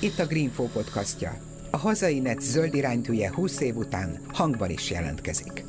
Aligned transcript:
Itt 0.00 0.18
a 0.18 0.26
Greenfo 0.26 0.64
podcastja. 0.64 1.36
A 1.70 1.76
hazai 1.76 2.18
net 2.18 2.40
zöld 2.40 2.74
iránytűje 2.74 3.32
20 3.34 3.60
év 3.60 3.76
után 3.76 4.20
hangban 4.32 4.70
is 4.70 4.90
jelentkezik. 4.90 5.64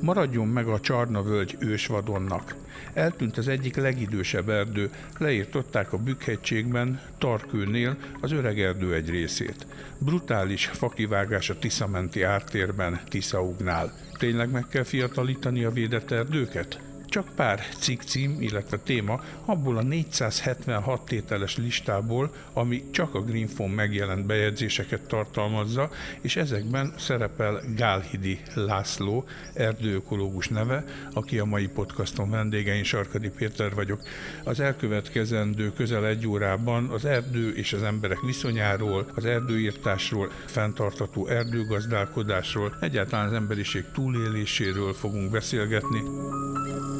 Maradjon 0.00 0.48
meg 0.48 0.68
a 0.68 0.80
Csarna-völgy 0.80 1.56
ősvadonnak. 1.58 2.65
Eltűnt 2.92 3.38
az 3.38 3.48
egyik 3.48 3.76
legidősebb 3.76 4.48
erdő, 4.48 4.90
leírtották 5.18 5.92
a 5.92 5.98
Bükkhegységben, 5.98 7.00
Tarkőnél 7.18 7.96
az 8.20 8.32
öreg 8.32 8.60
erdő 8.60 8.94
egy 8.94 9.10
részét. 9.10 9.66
Brutális 9.98 10.66
fakivágás 10.66 11.50
a 11.50 11.58
Tiszamenti 11.58 12.22
ártérben, 12.22 13.00
Tiszaugnál. 13.08 13.92
Tényleg 14.18 14.50
meg 14.50 14.66
kell 14.68 14.84
fiatalítani 14.84 15.64
a 15.64 15.70
védett 15.70 16.10
erdőket? 16.10 16.85
Csak 17.16 17.34
pár 17.34 17.60
cikkcím, 17.78 18.36
illetve 18.40 18.78
téma 18.78 19.20
abból 19.44 19.76
a 19.76 19.82
476 19.82 21.04
tételes 21.04 21.56
listából, 21.56 22.34
ami 22.52 22.90
csak 22.90 23.14
a 23.14 23.20
Greenphone 23.20 23.74
megjelent 23.74 24.26
bejegyzéseket 24.26 25.00
tartalmazza, 25.00 25.90
és 26.20 26.36
ezekben 26.36 26.94
szerepel 26.98 27.60
Gálhidi 27.76 28.40
László, 28.54 29.24
erdőökológus 29.54 30.48
neve, 30.48 30.84
aki 31.12 31.38
a 31.38 31.44
mai 31.44 31.68
podcaston 31.68 32.30
vendége, 32.30 32.74
én 32.74 32.84
Sarkadi 32.84 33.30
Péter 33.30 33.74
vagyok. 33.74 34.00
Az 34.44 34.60
elkövetkezendő 34.60 35.72
közel 35.72 36.06
egy 36.06 36.26
órában 36.26 36.88
az 36.88 37.04
erdő 37.04 37.54
és 37.54 37.72
az 37.72 37.82
emberek 37.82 38.20
viszonyáról, 38.20 39.10
az 39.14 39.24
erdőírtásról, 39.24 40.30
fenntartató 40.46 41.26
erdőgazdálkodásról, 41.26 42.76
egyáltalán 42.80 43.26
az 43.26 43.32
emberiség 43.32 43.84
túléléséről 43.92 44.92
fogunk 44.94 45.30
beszélgetni. 45.30 46.02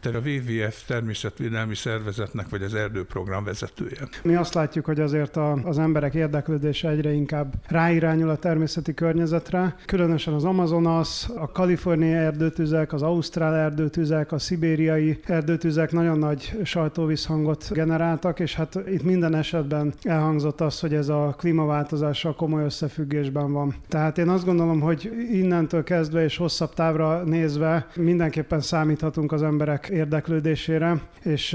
Te 0.00 0.08
a 0.08 0.18
WWF 0.18 0.84
természetvédelmi 0.86 1.74
szervezetnek 1.74 2.48
vagy 2.48 2.62
az 2.62 2.74
erdőprogram 2.74 3.44
vezetője. 3.44 4.08
Mi 4.22 4.34
azt 4.34 4.54
látjuk, 4.54 4.84
hogy 4.84 5.00
azért 5.00 5.36
a, 5.36 5.52
az 5.52 5.78
emberek 5.78 6.14
érdeklődése 6.14 6.88
egyre 6.88 7.12
inkább 7.12 7.54
ráirányul 7.66 8.28
a 8.28 8.36
természeti 8.36 8.94
környezetre, 8.94 9.76
különösen 9.86 10.34
az 10.34 10.44
Amazonas, 10.44 11.28
a 11.36 11.52
kaliforniai 11.52 12.12
erdőtüzek, 12.12 12.92
az 12.92 13.02
ausztrál 13.02 13.54
erdőtüzek, 13.54 14.32
a 14.32 14.38
szibériai 14.38 15.20
erdőtüzek 15.24 15.92
nagyon 15.92 16.18
nagy 16.18 16.58
sajtóvisszhangot 16.64 17.68
generáltak, 17.72 18.40
és 18.40 18.54
hát 18.54 18.78
itt 18.86 19.02
minden 19.02 19.34
esetben 19.34 19.94
elhangzott 20.02 20.60
az, 20.60 20.80
hogy 20.80 20.94
ez 20.94 21.08
a 21.08 21.34
klímaváltozással 21.38 22.34
komoly 22.34 22.64
összefüggésben 22.64 23.52
van. 23.52 23.74
Tehát 23.88 24.18
én 24.18 24.28
azt 24.28 24.44
gondolom, 24.44 24.80
hogy 24.80 25.10
innentől 25.32 25.84
kezdve 25.84 26.24
és 26.24 26.36
hosszabb 26.36 26.74
távra 26.74 27.22
nézve 27.22 27.86
mindenképpen 27.94 28.60
számíthatunk 28.60 29.32
az 29.32 29.42
emberek 29.42 29.87
érdeklődésére, 29.90 31.00
és 31.22 31.54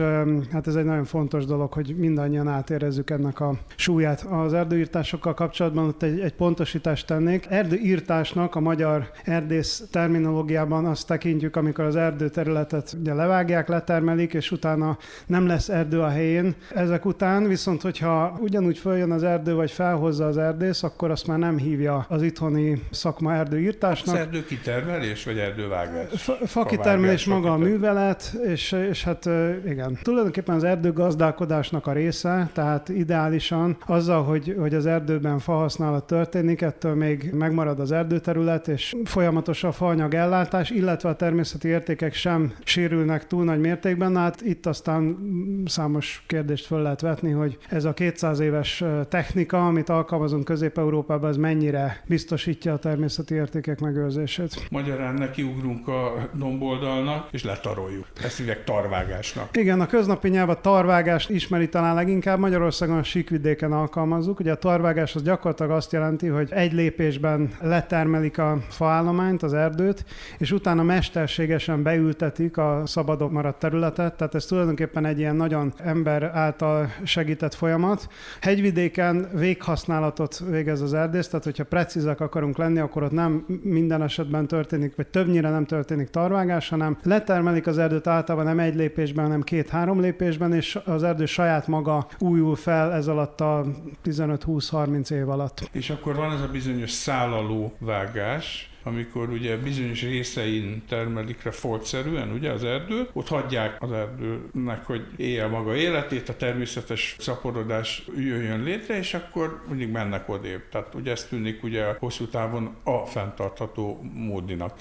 hát 0.52 0.67
ez 0.67 0.76
egy 0.76 0.86
nagyon 0.86 1.06
fontos 1.06 1.45
dolog, 1.45 1.73
hogy 1.73 1.95
mindannyian 1.98 2.48
átérezzük 2.48 3.09
ennek 3.09 3.40
a 3.40 3.53
súlyát. 3.75 4.22
Az 4.22 4.53
erdőírtásokkal 4.53 5.34
kapcsolatban 5.34 5.88
ott 5.88 6.03
egy, 6.03 6.20
egy 6.20 6.34
pontosítást 6.34 7.08
tennék. 7.08 7.45
Erdőírtásnak 7.50 8.56
a 8.56 8.59
magyar 8.59 9.12
erdész 9.23 9.84
terminológiában 9.92 10.86
azt 10.86 11.08
tekintjük, 11.08 11.56
amikor 11.56 11.86
az 11.86 11.95
erdőterületet 11.95 12.95
ugye 13.00 13.14
levágják, 13.14 13.67
letermelik, 13.67 14.34
és 14.34 14.52
utána 14.52 14.97
nem 15.25 15.47
lesz 15.47 15.70
erdő 15.70 16.00
a 16.00 16.09
helyén. 16.09 16.56
Ezek 16.75 17.06
után 17.06 17.47
viszont, 17.47 17.81
hogyha 17.81 18.38
ugyanúgy 18.40 18.78
följön 18.78 19.12
az 19.12 19.23
erdő, 19.23 19.53
vagy 19.53 19.72
felhozza 19.72 20.25
az 20.25 20.38
erdész, 20.38 20.84
akkor 20.84 21.12
azt 21.12 21.28
már 21.28 21.40
nem 21.40 21.58
hívja 21.58 22.06
az 22.09 22.22
itthoni 22.22 22.81
szakma 22.92 23.34
erdőírtásnak. 23.34 24.16
Az 24.16 24.22
erdőkitermelés, 24.22 25.24
vagy 25.24 25.38
erdővágás? 25.38 26.22
Fa, 26.46 26.66
kitermelés 26.66 27.25
maga 27.25 27.52
a 27.53 27.58
művelet, 27.58 28.22
és, 28.45 28.72
és 28.72 29.03
hát 29.03 29.29
igen. 29.66 29.97
Tulajdonképpen 30.01 30.56
az 30.56 30.63
erdőgazdálkodásnak 30.63 31.88
a 31.88 31.91
része, 31.91 32.50
tehát 32.53 32.89
ideálisan 32.89 33.78
azzal, 33.85 34.23
hogy, 34.23 34.56
hogy 34.59 34.73
az 34.73 34.85
erdőben 34.85 35.39
fahasználat 35.39 36.07
történik, 36.07 36.61
ettől 36.61 36.95
még 36.95 37.31
megmarad 37.34 37.79
az 37.79 37.91
erdőterület, 37.91 38.67
és 38.67 38.95
folyamatos 39.03 39.63
a 39.63 39.72
faanyag 39.72 40.13
ellátás, 40.13 40.69
illetve 40.69 41.09
a 41.09 41.16
természeti 41.16 41.67
értékek 41.67 42.13
sem 42.13 42.53
sérülnek 42.63 43.28
túl 43.28 43.44
nagy 43.44 43.59
mértékben. 43.59 44.16
Hát 44.16 44.41
itt 44.41 44.66
aztán 44.66 45.17
számos 45.66 46.23
kérdést 46.28 46.66
föl 46.66 46.81
lehet 46.81 47.01
vetni, 47.01 47.31
hogy 47.31 47.57
ez 47.69 47.85
a 47.85 47.94
200 47.94 48.40
éves 48.40 48.84
technika, 49.09 49.67
amit 49.67 49.90
alkalmazunk 49.90 50.44
Közép-Európában, 50.44 51.29
az 51.29 51.38
mennyire 51.38 52.03
biztosítja 52.07 52.73
a 52.73 52.78
természeti 52.78 53.34
értékek 53.34 53.79
megőrzését. 53.79 54.67
Magyarán 54.69 55.13
nekiugrunk 55.13 55.88
a 55.88 56.29
domboldalnak, 56.34 57.28
és 57.31 57.44
letaroljuk. 57.44 58.07
Ezt 58.22 58.38
hívják 58.38 58.63
tarvágásnak. 58.63 59.57
Igen, 59.57 59.81
a 59.81 59.85
köznapi 59.85 60.29
nyelv 60.29 60.50
a 60.50 60.62
tarvágást 60.62 61.29
ismeri 61.29 61.69
talán 61.69 61.96
leginkább. 61.96 62.40
Magyarországon 62.40 62.97
a 62.97 63.03
síkvidéken 63.03 63.72
alkalmazzuk. 63.72 64.40
Ugye 64.40 64.51
a 64.51 64.56
tarvágás 64.56 65.16
az 65.16 65.24
gyakorlatilag 65.24 65.72
azt 65.72 65.91
jelenti, 65.91 66.28
hogy 66.28 66.52
egy 66.52 66.73
lépésben 66.73 67.50
letermelik 67.62 68.38
a 68.38 68.57
faállományt, 68.69 69.44
az 69.44 69.53
erdőt, 69.53 70.06
és 70.38 70.52
utána 70.52 70.84
mesterségesen 70.84 71.84
beültetik 71.84 72.57
a 72.57 72.81
szabadok 72.85 73.31
maradt 73.31 73.59
területet. 73.59 74.13
Tehát 74.13 74.35
ez 74.35 74.46
tulajdonképpen 74.46 75.06
egy 75.06 75.19
ilyen 75.19 75.35
nagyon 75.35 75.73
ember 75.78 76.23
által 76.23 76.94
segített 77.03 77.53
folyamat. 77.53 78.07
Hegyvidéken 78.41 79.29
véghasználatot 79.34 80.44
végez 80.50 80.81
az 80.81 80.94
erdész, 80.94 81.28
tehát 81.28 81.46
hogyha 81.46 81.63
precízek 81.63 82.19
akarunk 82.19 82.57
lenni, 82.57 82.79
akkor 82.79 83.03
ott 83.03 83.12
nem 83.12 83.46
minden 83.62 84.02
esetben 84.03 84.47
történik, 84.47 84.96
vagy 84.96 85.07
többnyire 85.07 85.50
nem 85.50 85.66
történik 85.66 86.09
tarvágás, 86.09 86.69
hanem 86.69 86.97
letermelik 87.03 87.68
az 87.68 87.78
erdőt 87.78 88.03
sőt 88.03 88.14
általában 88.14 88.46
nem 88.46 88.59
egy 88.59 88.75
lépésben, 88.75 89.25
hanem 89.25 89.41
két-három 89.41 90.00
lépésben, 90.00 90.53
és 90.53 90.80
az 90.86 91.03
erdő 91.03 91.25
saját 91.25 91.68
maga 91.68 92.08
újul 92.19 92.56
fel 92.56 92.94
ez 92.94 93.08
alatt 93.08 93.41
a 93.41 93.66
15-20-30 94.06 95.12
év 95.12 95.30
alatt. 95.30 95.69
És 95.72 95.90
akkor 95.90 96.16
van 96.16 96.31
ez 96.31 96.41
a 96.41 96.47
bizonyos 96.47 96.91
szállaló 96.91 97.74
vágás, 97.80 98.72
amikor 98.84 99.30
ugye 99.30 99.58
bizonyos 99.58 100.02
részein 100.02 100.84
termelik 100.88 101.38
foltszerűen, 101.38 102.32
ugye 102.32 102.52
az 102.52 102.64
erdő, 102.64 103.08
ott 103.14 103.28
hagyják 103.28 103.78
az 103.80 103.92
erdőnek, 103.92 104.86
hogy 104.86 105.06
élje 105.16 105.48
maga 105.48 105.76
életét, 105.76 106.30
a 106.30 106.36
természetes 106.36 107.16
szaporodás 107.20 108.06
jöjjön 108.18 108.64
létre, 108.64 108.98
és 108.98 109.14
akkor 109.14 109.62
mindig 109.70 109.92
mennek 109.92 110.30
odébb. 110.30 110.62
Tehát 110.72 110.96
ugye 110.96 111.12
ez 111.12 111.24
tűnik 111.24 111.64
ugye 111.64 111.86
hosszú 112.00 112.26
távon 112.26 112.76
a 112.84 112.98
fenntartható 113.06 114.02
módinak. 114.14 114.74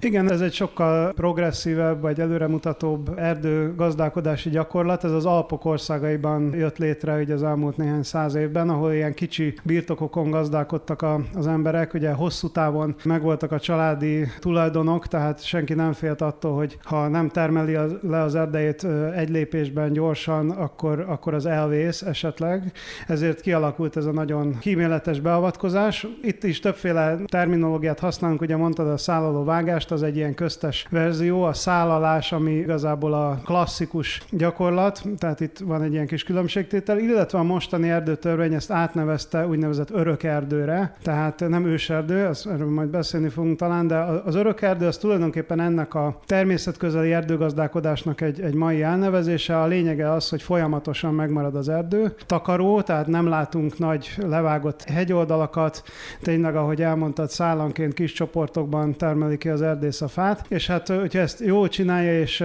Igen, 0.00 0.30
ez 0.30 0.40
egy 0.40 0.52
sokkal 0.52 1.12
progresszívebb 1.12 2.00
vagy 2.00 2.20
előremutatóbb 2.20 3.18
erdő 3.18 3.74
gazdálkodási 3.74 4.50
gyakorlat. 4.50 5.04
Ez 5.04 5.12
az 5.12 5.26
Alpok 5.26 5.64
országaiban 5.64 6.54
jött 6.54 6.78
létre 6.78 7.16
ugye 7.16 7.34
az 7.34 7.42
elmúlt 7.42 7.76
néhány 7.76 8.02
száz 8.02 8.34
évben, 8.34 8.68
ahol 8.68 8.92
ilyen 8.92 9.14
kicsi 9.14 9.54
birtokokon 9.62 10.30
gazdálkodtak 10.30 11.02
a, 11.02 11.20
az 11.34 11.46
emberek. 11.46 11.94
Ugye 11.94 12.12
hosszú 12.12 12.48
távon 12.48 12.94
megvoltak 13.04 13.49
voltak 13.50 13.68
a 13.68 13.72
családi 13.72 14.26
tulajdonok, 14.38 15.06
tehát 15.06 15.44
senki 15.44 15.74
nem 15.74 15.92
félt 15.92 16.20
attól, 16.20 16.54
hogy 16.54 16.78
ha 16.84 17.08
nem 17.08 17.28
termeli 17.28 17.74
az, 17.74 17.94
le 18.02 18.22
az 18.22 18.34
erdejét 18.34 18.86
egy 19.16 19.28
lépésben 19.28 19.92
gyorsan, 19.92 20.50
akkor, 20.50 21.04
akkor 21.08 21.34
az 21.34 21.46
elvész 21.46 22.02
esetleg. 22.02 22.72
Ezért 23.06 23.40
kialakult 23.40 23.96
ez 23.96 24.04
a 24.04 24.12
nagyon 24.12 24.58
kíméletes 24.58 25.20
beavatkozás. 25.20 26.06
Itt 26.22 26.44
is 26.44 26.60
többféle 26.60 27.18
terminológiát 27.26 27.98
használunk, 27.98 28.40
ugye 28.40 28.56
mondtad 28.56 28.88
a 28.88 28.96
szállaló 28.96 29.44
vágást, 29.44 29.90
az 29.90 30.02
egy 30.02 30.16
ilyen 30.16 30.34
köztes 30.34 30.86
verzió, 30.90 31.42
a 31.42 31.52
szállalás, 31.52 32.32
ami 32.32 32.52
igazából 32.52 33.12
a 33.12 33.40
klasszikus 33.44 34.22
gyakorlat, 34.30 35.02
tehát 35.18 35.40
itt 35.40 35.58
van 35.58 35.82
egy 35.82 35.92
ilyen 35.92 36.06
kis 36.06 36.24
különbségtétel, 36.24 36.98
illetve 36.98 37.38
a 37.38 37.42
mostani 37.42 37.90
erdőtörvény 37.90 38.54
ezt 38.54 38.70
átnevezte 38.70 39.46
úgynevezett 39.46 39.90
örök 39.90 40.22
erdőre, 40.22 40.96
tehát 41.02 41.48
nem 41.48 41.66
őserdő, 41.66 42.26
ezt 42.26 42.46
erről 42.46 42.70
majd 42.70 42.88
beszélni 42.88 43.28
fogunk, 43.40 43.58
talán, 43.58 43.86
de 43.86 43.96
az 44.24 44.34
örökerdő 44.34 44.86
az 44.86 44.98
tulajdonképpen 44.98 45.60
ennek 45.60 45.94
a 45.94 46.20
természetközeli 46.26 47.12
erdőgazdálkodásnak 47.12 48.20
egy, 48.20 48.40
egy 48.40 48.54
mai 48.54 48.82
elnevezése. 48.82 49.60
A 49.60 49.66
lényege 49.66 50.10
az, 50.12 50.28
hogy 50.28 50.42
folyamatosan 50.42 51.14
megmarad 51.14 51.54
az 51.54 51.68
erdő. 51.68 52.14
Takaró, 52.26 52.80
tehát 52.80 53.06
nem 53.06 53.28
látunk 53.28 53.78
nagy 53.78 54.14
levágott 54.26 54.82
hegyoldalakat, 54.82 55.82
tényleg, 56.22 56.56
ahogy 56.56 56.82
elmondtad, 56.82 57.30
szállanként 57.30 57.94
kis 57.94 58.12
csoportokban 58.12 58.96
termeli 58.96 59.36
ki 59.36 59.48
az 59.48 59.62
erdész 59.62 60.00
a 60.00 60.08
fát, 60.08 60.44
és 60.48 60.66
hát, 60.66 60.88
hogyha 60.88 61.18
ezt 61.18 61.40
jól 61.40 61.68
csinálja, 61.68 62.20
és 62.20 62.44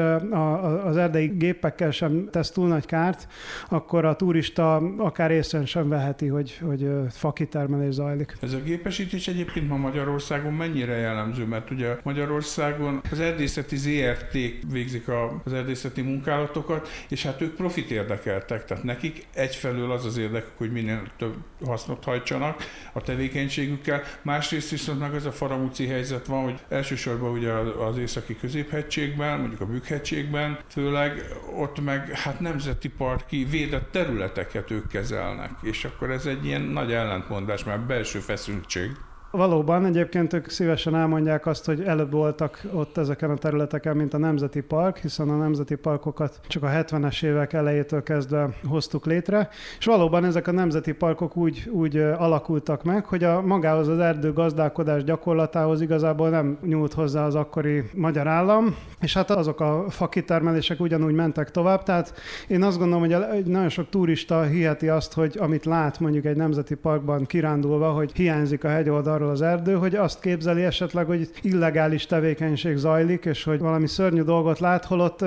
az 0.85 0.97
erdei 0.97 1.27
gépekkel 1.27 1.91
sem 1.91 2.27
tesz 2.31 2.51
túl 2.51 2.67
nagy 2.67 2.85
kárt, 2.85 3.27
akkor 3.69 4.05
a 4.05 4.15
turista 4.15 4.75
akár 4.97 5.31
észre 5.31 5.65
sem 5.65 5.89
veheti, 5.89 6.27
hogy, 6.27 6.59
hogy 6.61 6.89
fakitermelés 7.09 7.93
zajlik. 7.93 8.37
Ez 8.41 8.53
a 8.53 8.61
gépesítés 8.65 9.27
egyébként 9.27 9.67
ma 9.67 9.77
Magyarországon 9.77 10.53
mennyire 10.53 10.84
mennyire 10.85 11.05
jellemző, 11.05 11.45
mert 11.45 11.71
ugye 11.71 11.97
Magyarországon 12.03 13.01
az 13.11 13.19
erdészeti 13.19 13.75
ZRT 13.75 14.37
végzik 14.71 15.07
az 15.43 15.53
erdészeti 15.53 16.01
munkálatokat, 16.01 16.89
és 17.09 17.23
hát 17.23 17.41
ők 17.41 17.55
profit 17.55 17.91
érdekeltek, 17.91 18.65
tehát 18.65 18.83
nekik 18.83 19.25
egyfelől 19.33 19.91
az 19.91 20.05
az 20.05 20.17
érdekük, 20.17 20.57
hogy 20.57 20.71
minél 20.71 21.01
több 21.17 21.35
hasznot 21.65 22.03
hajtsanak 22.03 22.63
a 22.93 23.01
tevékenységükkel, 23.01 24.01
másrészt 24.21 24.69
viszont 24.69 24.99
meg 24.99 25.13
az 25.13 25.25
a 25.25 25.31
faramúci 25.31 25.87
helyzet 25.87 26.25
van, 26.25 26.43
hogy 26.43 26.59
elsősorban 26.69 27.31
ugye 27.31 27.51
az 27.51 27.97
északi 27.97 28.37
középhegységben, 28.37 29.39
mondjuk 29.39 29.61
a 29.61 29.65
Bükkhegységben, 29.65 30.59
főleg 30.67 31.23
ott 31.55 31.83
meg 31.83 32.09
hát 32.09 32.39
nemzeti 32.39 32.89
parki 32.89 33.45
védett 33.49 33.91
területeket 33.91 34.71
ők 34.71 34.87
kezelnek, 34.87 35.51
és 35.61 35.85
akkor 35.85 36.11
ez 36.11 36.25
egy 36.25 36.45
ilyen 36.45 36.61
nagy 36.61 36.91
ellentmondás, 36.91 37.63
mert 37.63 37.85
belső 37.85 38.19
feszültség. 38.19 38.91
Valóban, 39.35 39.85
egyébként 39.85 40.33
ők 40.33 40.49
szívesen 40.49 40.95
elmondják 40.95 41.45
azt, 41.45 41.65
hogy 41.65 41.81
előbb 41.81 42.11
voltak 42.11 42.61
ott 42.73 42.97
ezeken 42.97 43.29
a 43.29 43.35
területeken, 43.35 43.95
mint 43.95 44.13
a 44.13 44.17
Nemzeti 44.17 44.61
Park, 44.61 44.97
hiszen 44.97 45.29
a 45.29 45.37
Nemzeti 45.37 45.75
Parkokat 45.75 46.39
csak 46.47 46.63
a 46.63 46.67
70-es 46.67 47.23
évek 47.23 47.53
elejétől 47.53 48.03
kezdve 48.03 48.49
hoztuk 48.67 49.05
létre, 49.05 49.49
és 49.79 49.85
valóban 49.85 50.25
ezek 50.25 50.47
a 50.47 50.51
Nemzeti 50.51 50.91
Parkok 50.91 51.35
úgy, 51.37 51.69
úgy 51.71 51.97
alakultak 51.97 52.83
meg, 52.83 53.05
hogy 53.05 53.23
a 53.23 53.41
magához 53.41 53.87
az 53.87 53.99
erdő 53.99 54.33
gazdálkodás 54.33 55.03
gyakorlatához 55.03 55.81
igazából 55.81 56.29
nem 56.29 56.57
nyúlt 56.61 56.93
hozzá 56.93 57.25
az 57.25 57.35
akkori 57.35 57.83
magyar 57.93 58.27
állam, 58.27 58.75
és 59.01 59.13
hát 59.13 59.31
azok 59.31 59.59
a 59.59 59.85
fakitermelések 59.89 60.79
ugyanúgy 60.79 61.13
mentek 61.13 61.51
tovább, 61.51 61.83
tehát 61.83 62.13
én 62.47 62.63
azt 62.63 62.77
gondolom, 62.77 63.29
hogy 63.29 63.45
nagyon 63.45 63.69
sok 63.69 63.89
turista 63.89 64.43
hiheti 64.43 64.87
azt, 64.87 65.13
hogy 65.13 65.37
amit 65.39 65.65
lát 65.65 65.99
mondjuk 65.99 66.25
egy 66.25 66.37
nemzeti 66.37 66.75
parkban 66.75 67.25
kirándulva, 67.25 67.91
hogy 67.91 68.11
hiányzik 68.13 68.63
a 68.63 68.69
hegyoldalról 68.69 69.24
arról 69.25 69.37
az 69.37 69.41
erdő, 69.41 69.73
hogy 69.73 69.95
azt 69.95 70.19
képzeli 70.19 70.63
esetleg, 70.63 71.05
hogy 71.05 71.29
illegális 71.41 72.05
tevékenység 72.05 72.77
zajlik, 72.77 73.25
és 73.25 73.43
hogy 73.43 73.59
valami 73.59 73.87
szörnyű 73.87 74.21
dolgot 74.21 74.59
lát, 74.59 74.85
holott 74.85 75.25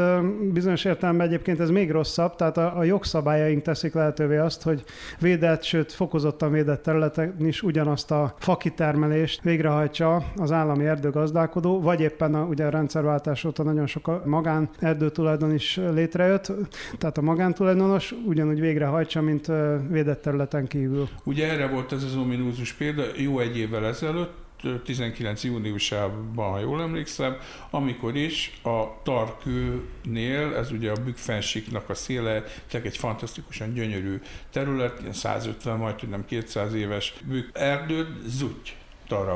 bizonyos 0.53 0.85
értelemben 0.85 1.27
egyébként 1.27 1.61
ez 1.61 1.71
még 1.71 1.91
rosszabb, 1.91 2.37
tehát 2.37 2.57
a, 2.57 2.79
a 2.79 2.85
jogszabályaink 2.85 3.63
teszik 3.63 3.95
lehetővé 3.95 4.37
azt, 4.37 4.63
hogy 4.63 4.85
védett, 5.21 5.63
sőt 5.63 5.93
fokozottan 5.93 6.53
védett 6.53 6.83
területen 6.83 7.35
is 7.39 7.63
ugyanazt 7.63 8.11
a 8.11 8.35
fakitermelést 8.39 9.43
végrehajtsa 9.43 10.25
az 10.37 10.53
állami 10.53 10.87
erdőgazdálkodó, 10.87 11.81
vagy 11.81 12.01
éppen 12.01 12.35
a, 12.35 12.45
ugye 12.45 12.65
a 12.65 12.71
rendszerváltás 12.71 13.45
óta 13.45 13.63
nagyon 13.63 13.87
sok 13.87 14.09
a 14.09 14.23
magán 14.25 14.69
erdőtulajdon 14.79 15.55
is 15.55 15.81
létrejött, 15.93 16.53
tehát 16.99 17.19
a 17.19 17.23
magántulajdonos 17.23 18.15
ugyanúgy 18.27 18.61
végrehajtsa, 18.61 19.21
mint 19.21 19.47
védett 19.91 20.23
területen 20.23 20.67
kívül. 20.67 21.09
Ugye 21.25 21.51
erre 21.51 21.67
volt 21.67 21.93
ez 21.93 22.03
az 22.03 22.17
ominózus 22.17 22.73
példa, 22.73 23.03
jó 23.17 23.39
egy 23.39 23.59
évvel 23.59 23.87
ezelőtt, 23.89 24.47
19 24.85 25.45
júniusában, 25.45 26.51
ha 26.51 26.59
jól 26.59 26.81
emlékszem, 26.81 27.37
amikor 27.71 28.17
is 28.17 28.61
a 28.63 29.03
Tarkőnél, 29.03 30.55
ez 30.55 30.71
ugye 30.71 30.91
a 30.91 31.03
Bükkfensiknak 31.05 31.89
a 31.89 31.95
széle, 31.95 32.45
egy 32.85 32.97
fantasztikusan 32.97 33.73
gyönyörű 33.73 34.21
terület, 34.53 35.15
150, 35.15 35.79
majd 35.79 36.09
nem 36.09 36.25
200 36.27 36.75
éves 36.75 37.15
bükk 37.25 37.57
erdőt, 37.59 38.09
zutty 38.27 38.71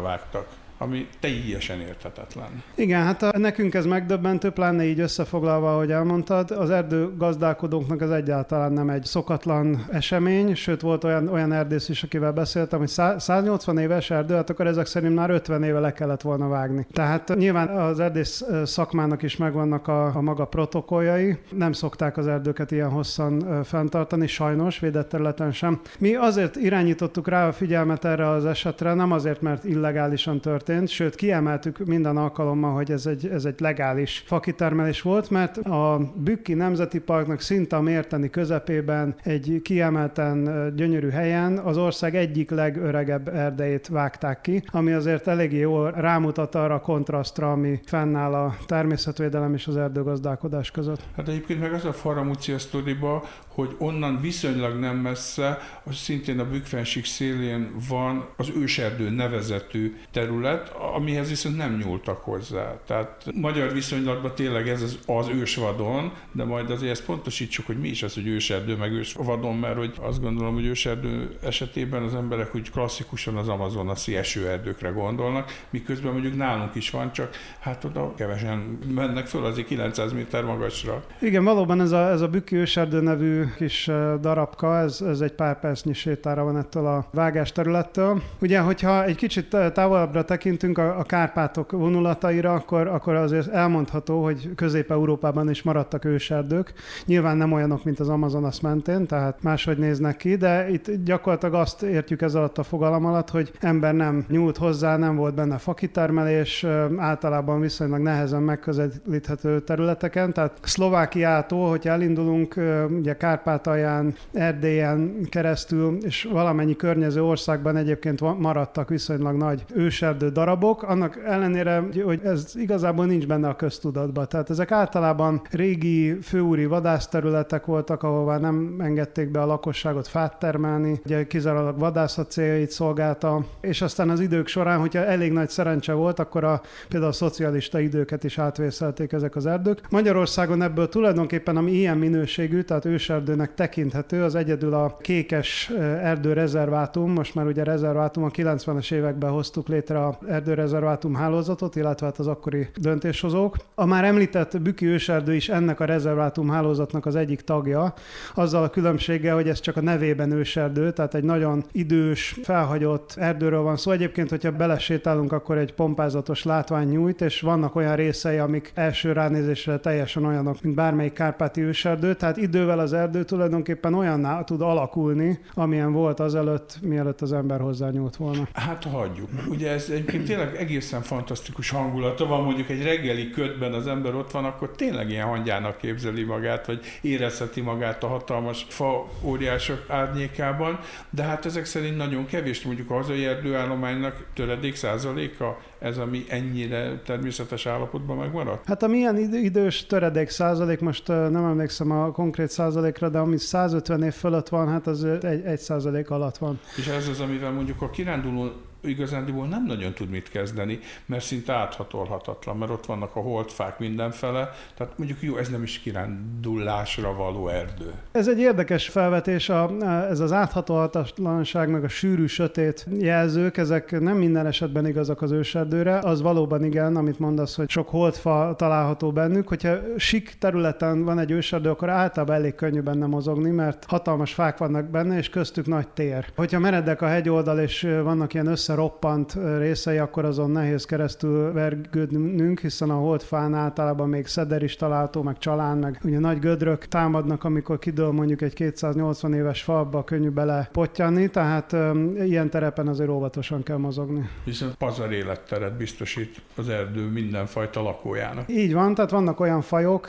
vágtak 0.01 0.61
ami 0.83 1.07
teljesen 1.21 1.81
érthetetlen. 1.81 2.63
Igen, 2.75 3.03
hát 3.03 3.23
a, 3.23 3.39
nekünk 3.39 3.75
ez 3.75 3.85
megdöbbentő, 3.85 4.51
pláne 4.51 4.85
így 4.85 5.01
összefoglalva, 5.01 5.73
ahogy 5.73 5.91
elmondtad, 5.91 6.51
az 6.51 6.71
erdő 6.71 7.17
gazdálkodóknak 7.17 8.01
az 8.01 8.11
egyáltalán 8.11 8.73
nem 8.73 8.91
egy 8.91 9.05
szokatlan 9.05 9.87
esemény, 9.91 10.55
sőt 10.55 10.81
volt 10.81 11.05
olyan, 11.05 11.29
olyan 11.29 11.53
erdész 11.53 11.89
is, 11.89 12.03
akivel 12.03 12.33
beszéltem, 12.33 12.79
hogy 12.79 12.89
180 13.17 13.79
éves 13.79 14.11
erdő, 14.11 14.35
hát 14.35 14.51
akkor 14.51 14.67
ezek 14.67 14.87
szerint 14.87 15.15
már 15.15 15.31
50 15.31 15.63
éve 15.63 15.81
le 15.81 15.93
kellett 15.93 16.21
volna 16.23 16.49
vágni. 16.49 16.87
Tehát 16.93 17.35
nyilván 17.35 17.69
az 17.69 18.01
erdész 18.01 18.45
szakmának 18.65 19.23
is 19.23 19.37
megvannak 19.37 19.89
a, 19.89 20.17
a 20.17 20.21
maga 20.21 20.45
protokolljai, 20.45 21.39
nem 21.51 21.73
szokták 21.73 22.17
az 22.17 22.27
erdőket 22.27 22.71
ilyen 22.71 22.91
hosszan 22.91 23.65
fenntartani, 23.65 24.27
sajnos, 24.27 24.79
védett 24.79 25.09
területen 25.09 25.53
sem. 25.53 25.81
Mi 25.99 26.15
azért 26.15 26.57
irányítottuk 26.57 27.29
rá 27.29 27.49
a 27.49 27.53
figyelmet 27.53 28.05
erre 28.05 28.29
az 28.29 28.45
esetre, 28.45 28.95
nem 28.95 29.13
azért, 29.13 29.41
mert 29.41 29.65
illegálisan 29.65 30.41
történt, 30.41 30.72
történt, 30.73 30.89
sőt 30.89 31.15
kiemeltük 31.15 31.79
minden 31.79 32.17
alkalommal, 32.17 32.75
hogy 32.75 32.91
ez 32.91 33.07
egy, 33.07 33.27
ez 33.27 33.45
egy 33.45 33.61
legális 33.61 34.23
fakitermelés 34.27 35.03
volt, 35.03 35.31
mert 35.31 35.57
a 35.57 36.13
Bükki 36.17 36.55
Nemzeti 36.55 37.01
Parknak 37.01 37.41
szinte 37.41 37.77
a 37.77 37.81
mérteni 37.81 38.31
közepében 38.31 39.15
egy 39.23 39.61
kiemelten 39.63 40.73
gyönyörű 40.77 41.09
helyen 41.09 41.59
az 41.59 41.77
ország 41.77 42.17
egyik 42.17 42.51
legöregebb 42.51 43.29
erdejét 43.29 43.89
vágták 43.89 44.41
ki, 44.41 44.63
ami 44.67 44.93
azért 44.93 45.27
eléggé 45.27 45.59
jól 45.59 45.91
rámutat 45.91 46.55
arra 46.55 46.75
a 46.75 46.81
kontrasztra, 46.81 47.53
ami 47.53 47.81
fennáll 47.85 48.35
a 48.35 48.57
természetvédelem 48.67 49.55
és 49.55 49.67
az 49.67 49.77
erdőgazdálkodás 49.77 50.71
között. 50.71 51.01
Hát 51.17 51.29
egyébként 51.29 51.61
meg 51.61 51.73
az 51.73 51.85
a 51.85 51.93
faramúcia 51.93 52.59
sztoriba, 52.59 53.25
hogy 53.55 53.75
onnan 53.79 54.21
viszonylag 54.21 54.79
nem 54.79 54.97
messze, 54.97 55.59
az 55.85 55.97
szintén 55.97 56.39
a 56.39 56.49
Bükkfensik 56.49 57.05
szélén 57.05 57.71
van 57.89 58.25
az 58.37 58.53
őserdő 58.57 59.11
nevezetű 59.11 59.97
terület, 60.11 60.69
amihez 60.95 61.29
viszont 61.29 61.57
nem 61.57 61.77
nyúltak 61.77 62.23
hozzá. 62.23 62.77
Tehát 62.87 63.25
magyar 63.35 63.73
viszonylatban 63.73 64.35
tényleg 64.35 64.69
ez 64.69 64.83
az, 64.83 64.99
az 65.07 65.29
ősvadon, 65.29 66.13
de 66.33 66.45
majd 66.45 66.71
azért 66.71 66.91
ezt 66.91 67.05
pontosítsuk, 67.05 67.67
hogy 67.67 67.79
mi 67.79 67.89
is 67.89 68.03
az, 68.03 68.15
hogy 68.15 68.27
őserdő, 68.27 68.77
meg 68.77 68.93
ősvadon, 68.93 69.57
mert 69.57 69.77
hogy 69.77 69.95
azt 70.01 70.21
gondolom, 70.21 70.55
hogy 70.55 70.67
őserdő 70.67 71.37
esetében 71.43 72.03
az 72.03 72.15
emberek 72.15 72.55
úgy 72.55 72.71
klasszikusan 72.71 73.37
az 73.37 73.49
amazonaszi 73.49 74.17
esőerdőkre 74.17 74.89
gondolnak, 74.89 75.65
miközben 75.71 76.13
mondjuk 76.13 76.37
nálunk 76.37 76.75
is 76.75 76.91
van, 76.91 77.13
csak 77.13 77.37
hát 77.61 77.85
oda 77.85 78.15
kevesen 78.15 78.79
mennek 78.95 79.27
föl 79.27 79.45
azért 79.45 79.67
900 79.67 80.13
méter 80.13 80.45
magasra. 80.45 81.05
Igen, 81.21 81.45
valóban 81.45 81.81
ez 81.81 81.93
a, 81.93 82.11
ez 82.11 82.21
a 82.21 82.29
Bükki 82.29 82.57
őserdő 82.57 83.01
nevű 83.01 83.42
kis 83.57 83.91
darabka, 84.21 84.79
ez, 84.79 85.01
ez 85.01 85.21
egy 85.21 85.33
pár 85.33 85.61
percnyi 85.61 85.93
sétára 85.93 86.45
van 86.45 86.57
ettől 86.57 86.87
a 86.87 87.07
vágás 87.13 87.53
területtől. 87.53 88.23
Ugye, 88.41 88.59
hogyha 88.59 89.05
egy 89.05 89.17
kicsit 89.17 89.57
távolabbra 89.73 90.25
tekintünk 90.25 90.79
a, 90.79 90.99
a 90.99 91.03
Kárpátok 91.03 91.73
vonulataira, 91.73 92.55
akkor, 92.55 92.87
akkor 92.87 93.15
azért 93.15 93.49
elmondható, 93.49 94.23
hogy 94.25 94.55
Közép-Európában 94.55 95.51
is 95.51 95.63
maradtak 95.63 96.05
őserdők. 96.05 96.73
Nyilván 97.07 97.37
nem 97.37 97.53
olyanok, 97.53 97.85
mint 97.85 98.01
az 98.01 98.09
Amazonas 98.09 98.61
mentén, 98.61 99.07
tehát 99.07 99.43
máshogy 99.43 99.79
néznek 99.79 100.17
ki, 100.17 100.37
de 100.37 100.71
itt 100.71 100.91
gyakorlatilag 101.05 101.55
azt 101.55 101.83
értjük 101.83 102.23
ez 102.23 102.35
alatt 102.35 102.59
a 102.59 102.63
fogalom 102.63 103.05
alatt, 103.07 103.31
hogy 103.31 103.53
ember 103.61 103.95
nem 103.95 104.25
nyúlt 104.29 104.57
hozzá, 104.57 104.97
nem 104.97 105.17
volt 105.17 105.35
benne 105.35 105.59
fakitermelés, 105.59 106.67
általában 106.97 107.61
viszonylag 107.61 108.01
nehezen 108.01 108.43
megközelíthető 108.43 109.61
területeken, 109.61 110.33
tehát 110.33 110.59
Szlovákiától, 110.63 111.69
hogyha 111.69 111.91
elindulunk, 111.91 112.55
ugye 112.99 113.17
Kár 113.17 113.32
Kárpátalján, 113.33 114.15
Erdélyen 114.33 115.27
keresztül, 115.29 115.99
és 116.05 116.29
valamennyi 116.33 116.77
környező 116.77 117.23
országban 117.23 117.77
egyébként 117.77 118.39
maradtak 118.39 118.89
viszonylag 118.89 119.37
nagy 119.37 119.65
őserdő 119.75 120.29
darabok, 120.29 120.83
annak 120.83 121.23
ellenére, 121.27 121.83
hogy 122.05 122.21
ez 122.25 122.53
igazából 122.55 123.07
nincs 123.07 123.27
benne 123.27 123.49
a 123.49 123.57
köztudatban. 123.57 124.29
Tehát 124.29 124.51
ezek 124.51 124.71
általában 124.71 125.43
régi 125.51 126.19
főúri 126.21 126.67
vadászterületek 126.67 127.67
voltak, 127.67 128.03
ahová 128.03 128.39
nem 128.39 128.77
engedték 128.79 129.31
be 129.31 129.41
a 129.41 129.47
lakosságot 129.47 130.09
fát 130.09 130.39
termelni, 130.39 131.01
ugye 131.05 131.27
kizárólag 131.27 131.79
vadászat 131.79 132.31
céljait 132.31 132.71
szolgálta, 132.71 133.45
és 133.61 133.83
aztán 133.83 134.11
az 134.11 134.21
idők 134.21 134.47
során, 134.47 134.79
hogyha 134.79 135.05
elég 135.05 135.33
nagy 135.33 135.49
szerencse 135.49 135.93
volt, 135.93 136.19
akkor 136.19 136.45
a, 136.45 136.61
például 136.89 137.13
a 137.13 137.15
szocialista 137.15 137.81
időket 137.81 138.25
is 138.25 138.39
átvészelték 138.39 139.13
ezek 139.13 139.37
az 139.37 139.47
erdők. 139.47 139.81
Magyarországon 139.91 140.63
ebből 140.63 140.89
tulajdonképpen, 140.89 141.57
ami 141.57 141.71
ilyen 141.71 141.99
minőségű, 141.99 142.63
tehát 142.63 142.85
őserdő 142.85 143.21
erdőnek 143.23 143.55
tekinthető, 143.55 144.23
az 144.23 144.35
egyedül 144.35 144.75
a 144.75 144.97
kékes 145.01 145.71
erdőrezervátum, 146.03 147.13
most 147.13 147.35
már 147.35 147.47
ugye 147.47 147.65
rezervátum, 147.65 148.25
a 148.25 148.29
90-es 148.29 148.93
években 148.93 149.31
hoztuk 149.31 149.69
létre 149.69 150.05
a 150.05 150.19
erdőrezervátum 150.29 151.15
hálózatot, 151.15 151.77
illetve 151.77 152.07
hát 152.07 152.19
az 152.19 152.27
akkori 152.27 152.69
döntéshozók. 152.81 153.57
A 153.75 153.85
már 153.85 154.05
említett 154.05 154.61
Büki 154.63 154.87
őserdő 154.87 155.35
is 155.35 155.49
ennek 155.49 155.81
a 155.81 155.85
rezervátum 155.85 156.49
hálózatnak 156.49 157.07
az 157.07 157.17
egyik 157.17 157.41
tagja, 157.41 157.95
azzal 158.35 158.63
a 158.63 158.71
különbséggel, 158.71 159.35
hogy 159.35 159.49
ez 159.49 159.61
csak 159.61 159.77
a 159.77 159.81
nevében 159.81 160.33
őserdő, 160.33 160.93
tehát 160.93 161.15
egy 161.15 161.25
nagyon 161.25 161.65
idős, 161.73 162.39
felhagyott 162.43 163.15
erdőről 163.17 163.63
van 163.63 163.77
szó. 163.77 163.91
Egyébként, 163.91 164.31
hogyha 164.31 164.53
belesétálunk, 164.53 165.33
akkor 165.33 165.59
egy 165.59 165.75
pompázatos 165.75 166.45
látvány 166.45 166.89
nyújt, 166.89 167.21
és 167.21 167.41
vannak 167.41 167.75
olyan 167.75 167.97
részei, 167.97 168.39
amik 168.39 168.73
első 168.75 169.13
ránézésre 169.13 169.79
teljesen 169.79 170.25
olyanok, 170.25 170.63
mint 170.63 170.75
bármelyik 170.75 171.13
kárpáti 171.13 171.61
őserdő, 171.61 172.15
tehát 172.15 172.37
idővel 172.37 172.79
az 172.79 172.93
erdő 172.93 173.12
erdő 173.13 173.25
tulajdonképpen 173.25 173.95
olyanná 173.95 174.45
tud 174.45 174.61
alakulni, 174.61 175.39
amilyen 175.55 175.93
volt 175.93 176.21
azelőtt, 176.21 176.79
mielőtt 176.83 177.21
az 177.21 177.33
ember 177.33 177.61
hozzányúlt 177.61 178.17
volna. 178.17 178.49
Hát 178.53 178.85
hagyjuk. 178.85 179.29
Ugye 179.49 179.71
ez 179.71 179.89
egyébként 179.91 180.25
tényleg 180.25 180.57
egészen 180.57 181.03
fantasztikus 181.03 181.71
hangulata 181.71 182.27
van, 182.27 182.45
mondjuk 182.45 182.69
egy 182.69 182.83
reggeli 182.83 183.31
ködben 183.31 183.73
az 183.73 183.87
ember 183.87 184.15
ott 184.15 184.31
van, 184.31 184.45
akkor 184.45 184.71
tényleg 184.71 185.11
ilyen 185.11 185.27
hangyának 185.27 185.79
képzeli 185.79 186.23
magát, 186.23 186.67
vagy 186.67 186.81
érezheti 187.01 187.61
magát 187.61 188.03
a 188.03 188.07
hatalmas 188.07 188.67
fa 188.69 189.09
óriások 189.23 189.85
árnyékában, 189.89 190.79
de 191.11 191.23
hát 191.23 191.47
ezek 191.47 191.65
szerint 191.65 191.97
nagyon 191.97 192.27
kevés, 192.27 192.63
mondjuk 192.63 192.91
a 192.91 192.95
hazai 192.95 193.27
erdőállománynak 193.27 194.25
töredék 194.35 194.75
százaléka 194.75 195.59
ez, 195.83 195.97
ami 195.97 196.25
ennyire 196.29 197.01
természetes 197.05 197.67
állapotban 197.67 198.17
megmaradt? 198.17 198.67
Hát 198.67 198.83
a 198.83 198.87
milyen 198.87 199.17
idős 199.33 199.87
töredék 199.87 200.29
százalék, 200.29 200.81
most 200.81 201.09
nem 201.09 201.45
emlékszem 201.45 201.91
a 201.91 202.11
konkrét 202.11 202.49
százalékra, 202.49 203.09
de 203.09 203.19
ami 203.19 203.39
150 203.39 204.03
év 204.03 204.13
fölött 204.13 204.49
van, 204.49 204.69
hát 204.69 204.87
az 204.87 205.05
egy, 205.05 205.45
egy 205.45 205.59
százalék 205.59 206.11
alatt 206.11 206.37
van. 206.37 206.61
És 206.77 206.87
ez 206.87 207.09
az, 207.09 207.21
amivel 207.21 207.51
mondjuk 207.51 207.83
a 207.83 207.91
kiránduló 207.91 208.51
igazándiból 208.85 209.47
nem 209.47 209.65
nagyon 209.67 209.93
tud 209.93 210.11
mit 210.11 210.31
kezdeni, 210.31 210.79
mert 211.07 211.25
szinte 211.25 211.53
áthatolhatatlan, 211.53 212.57
mert 212.57 212.71
ott 212.71 212.87
vannak 212.87 213.17
a 213.17 213.21
holdfák 213.21 213.79
mindenfele, 213.79 214.51
tehát 214.77 214.99
mondjuk 214.99 215.23
jó, 215.23 215.37
ez 215.37 215.49
nem 215.49 215.63
is 215.63 215.79
kirándulásra 215.79 217.15
való 217.15 217.49
erdő. 217.49 217.93
Ez 218.13 218.29
egy 218.29 218.39
érdekes 218.39 218.89
felvetés, 218.89 219.49
a, 219.49 219.71
ez 220.11 220.21
az 220.21 220.33
áthatolhatatlanság, 220.33 221.71
meg 221.71 221.85
a 221.85 221.89
sűrű, 221.89 222.27
sötét 222.27 222.87
jelzők, 222.99 223.57
ezek 223.57 224.01
nem 224.01 224.17
minden 224.17 224.47
esetben 224.47 224.87
igazak 224.87 225.23
az 225.23 225.31
őserdőre, 225.31 225.99
az 225.99 226.23
valóban 226.23 226.65
igen, 226.65 226.97
amit 226.97 227.19
mondasz, 227.19 227.57
hogy 227.57 227.71
sok 227.71 227.89
holdfa 227.89 228.55
található 228.57 229.13
bennük, 229.13 229.49
hogyha 229.49 229.77
sik 229.97 230.37
területen 230.39 231.05
van 231.05 231.19
egy 231.19 231.31
őserdő, 231.31 231.71
akkor 231.71 231.89
általában 231.89 232.37
elég 232.37 232.55
könnyű 232.55 232.81
benne 232.81 233.07
mozogni, 233.07 233.51
mert 233.51 233.85
hatalmas 233.89 234.35
fák 234.35 234.59
vannak 234.59 234.85
benne, 234.85 235.19
és 235.19 235.29
köztük 235.29 235.67
nagy 235.67 235.89
tér. 235.89 236.27
Hogyha 236.37 236.59
meredek 236.59 237.03
a 237.03 237.07
hegyoldal, 237.07 237.59
és 237.59 237.89
vannak 238.03 238.35
ilyen 238.35 238.47
össze 238.47 238.72
összeroppant 238.73 239.37
részei, 239.59 239.99
akkor 239.99 240.25
azon 240.25 240.51
nehéz 240.51 240.85
keresztül 240.85 241.53
vergődnünk, 241.53 242.61
hiszen 242.61 242.91
a 242.91 242.95
holdfán 242.95 243.55
általában 243.55 244.09
még 244.09 244.27
szeder 244.27 244.63
is 244.63 244.77
található, 244.77 245.23
meg 245.23 245.39
csalán, 245.39 245.79
meg 245.79 246.01
ugye 246.05 246.19
nagy 246.19 246.39
gödrök 246.39 246.87
támadnak, 246.87 247.45
amikor 247.45 247.79
kidől 247.79 248.11
mondjuk 248.11 248.43
egy 248.43 248.55
280 248.55 249.35
éves 249.35 249.63
fa, 249.63 249.79
abba 249.79 250.05
könnyű 250.05 250.29
bele 250.29 250.69
pottyanni, 250.73 251.29
tehát 251.29 251.73
um, 251.73 252.17
ilyen 252.17 252.51
terepen 252.51 252.89
azért 252.89 253.11
óvatosan 253.11 253.63
kell 253.63 253.77
mozogni. 253.77 254.29
Viszont 254.45 254.75
pazar 254.75 255.13
életteret 255.13 255.77
biztosít 255.77 256.43
az 256.57 256.69
erdő 256.69 257.11
mindenfajta 257.11 257.83
lakójának. 257.83 258.45
Így 258.49 258.73
van, 258.73 258.95
tehát 258.95 259.11
vannak 259.11 259.41
olyan 259.41 259.61
fajok, 259.61 260.09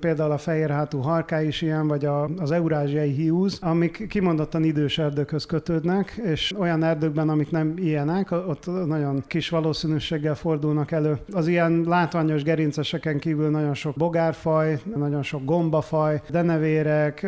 például 0.00 0.32
a 0.32 0.38
fehérhátú 0.38 0.98
harká 0.98 1.42
is 1.42 1.62
ilyen, 1.62 1.88
vagy 1.88 2.04
a, 2.04 2.28
az 2.36 2.50
eurázsiai 2.50 3.10
hiúz, 3.10 3.58
amik 3.62 4.06
kimondottan 4.08 4.64
idős 4.64 4.98
erdőkhöz 4.98 5.44
kötődnek, 5.44 6.20
és 6.24 6.54
olyan 6.58 6.82
erdőkben, 6.82 7.28
amik 7.28 7.50
nem 7.50 7.72
ilyen 7.76 8.01
ilyenek, 8.04 8.30
ott 8.30 8.86
nagyon 8.86 9.22
kis 9.26 9.48
valószínűséggel 9.48 10.34
fordulnak 10.34 10.90
elő. 10.90 11.18
Az 11.32 11.46
ilyen 11.46 11.84
látványos 11.86 12.42
gerinceseken 12.42 13.18
kívül 13.18 13.50
nagyon 13.50 13.74
sok 13.74 13.96
bogárfaj, 13.96 14.80
nagyon 14.96 15.22
sok 15.22 15.44
gombafaj, 15.44 16.22
denevérek, 16.30 17.26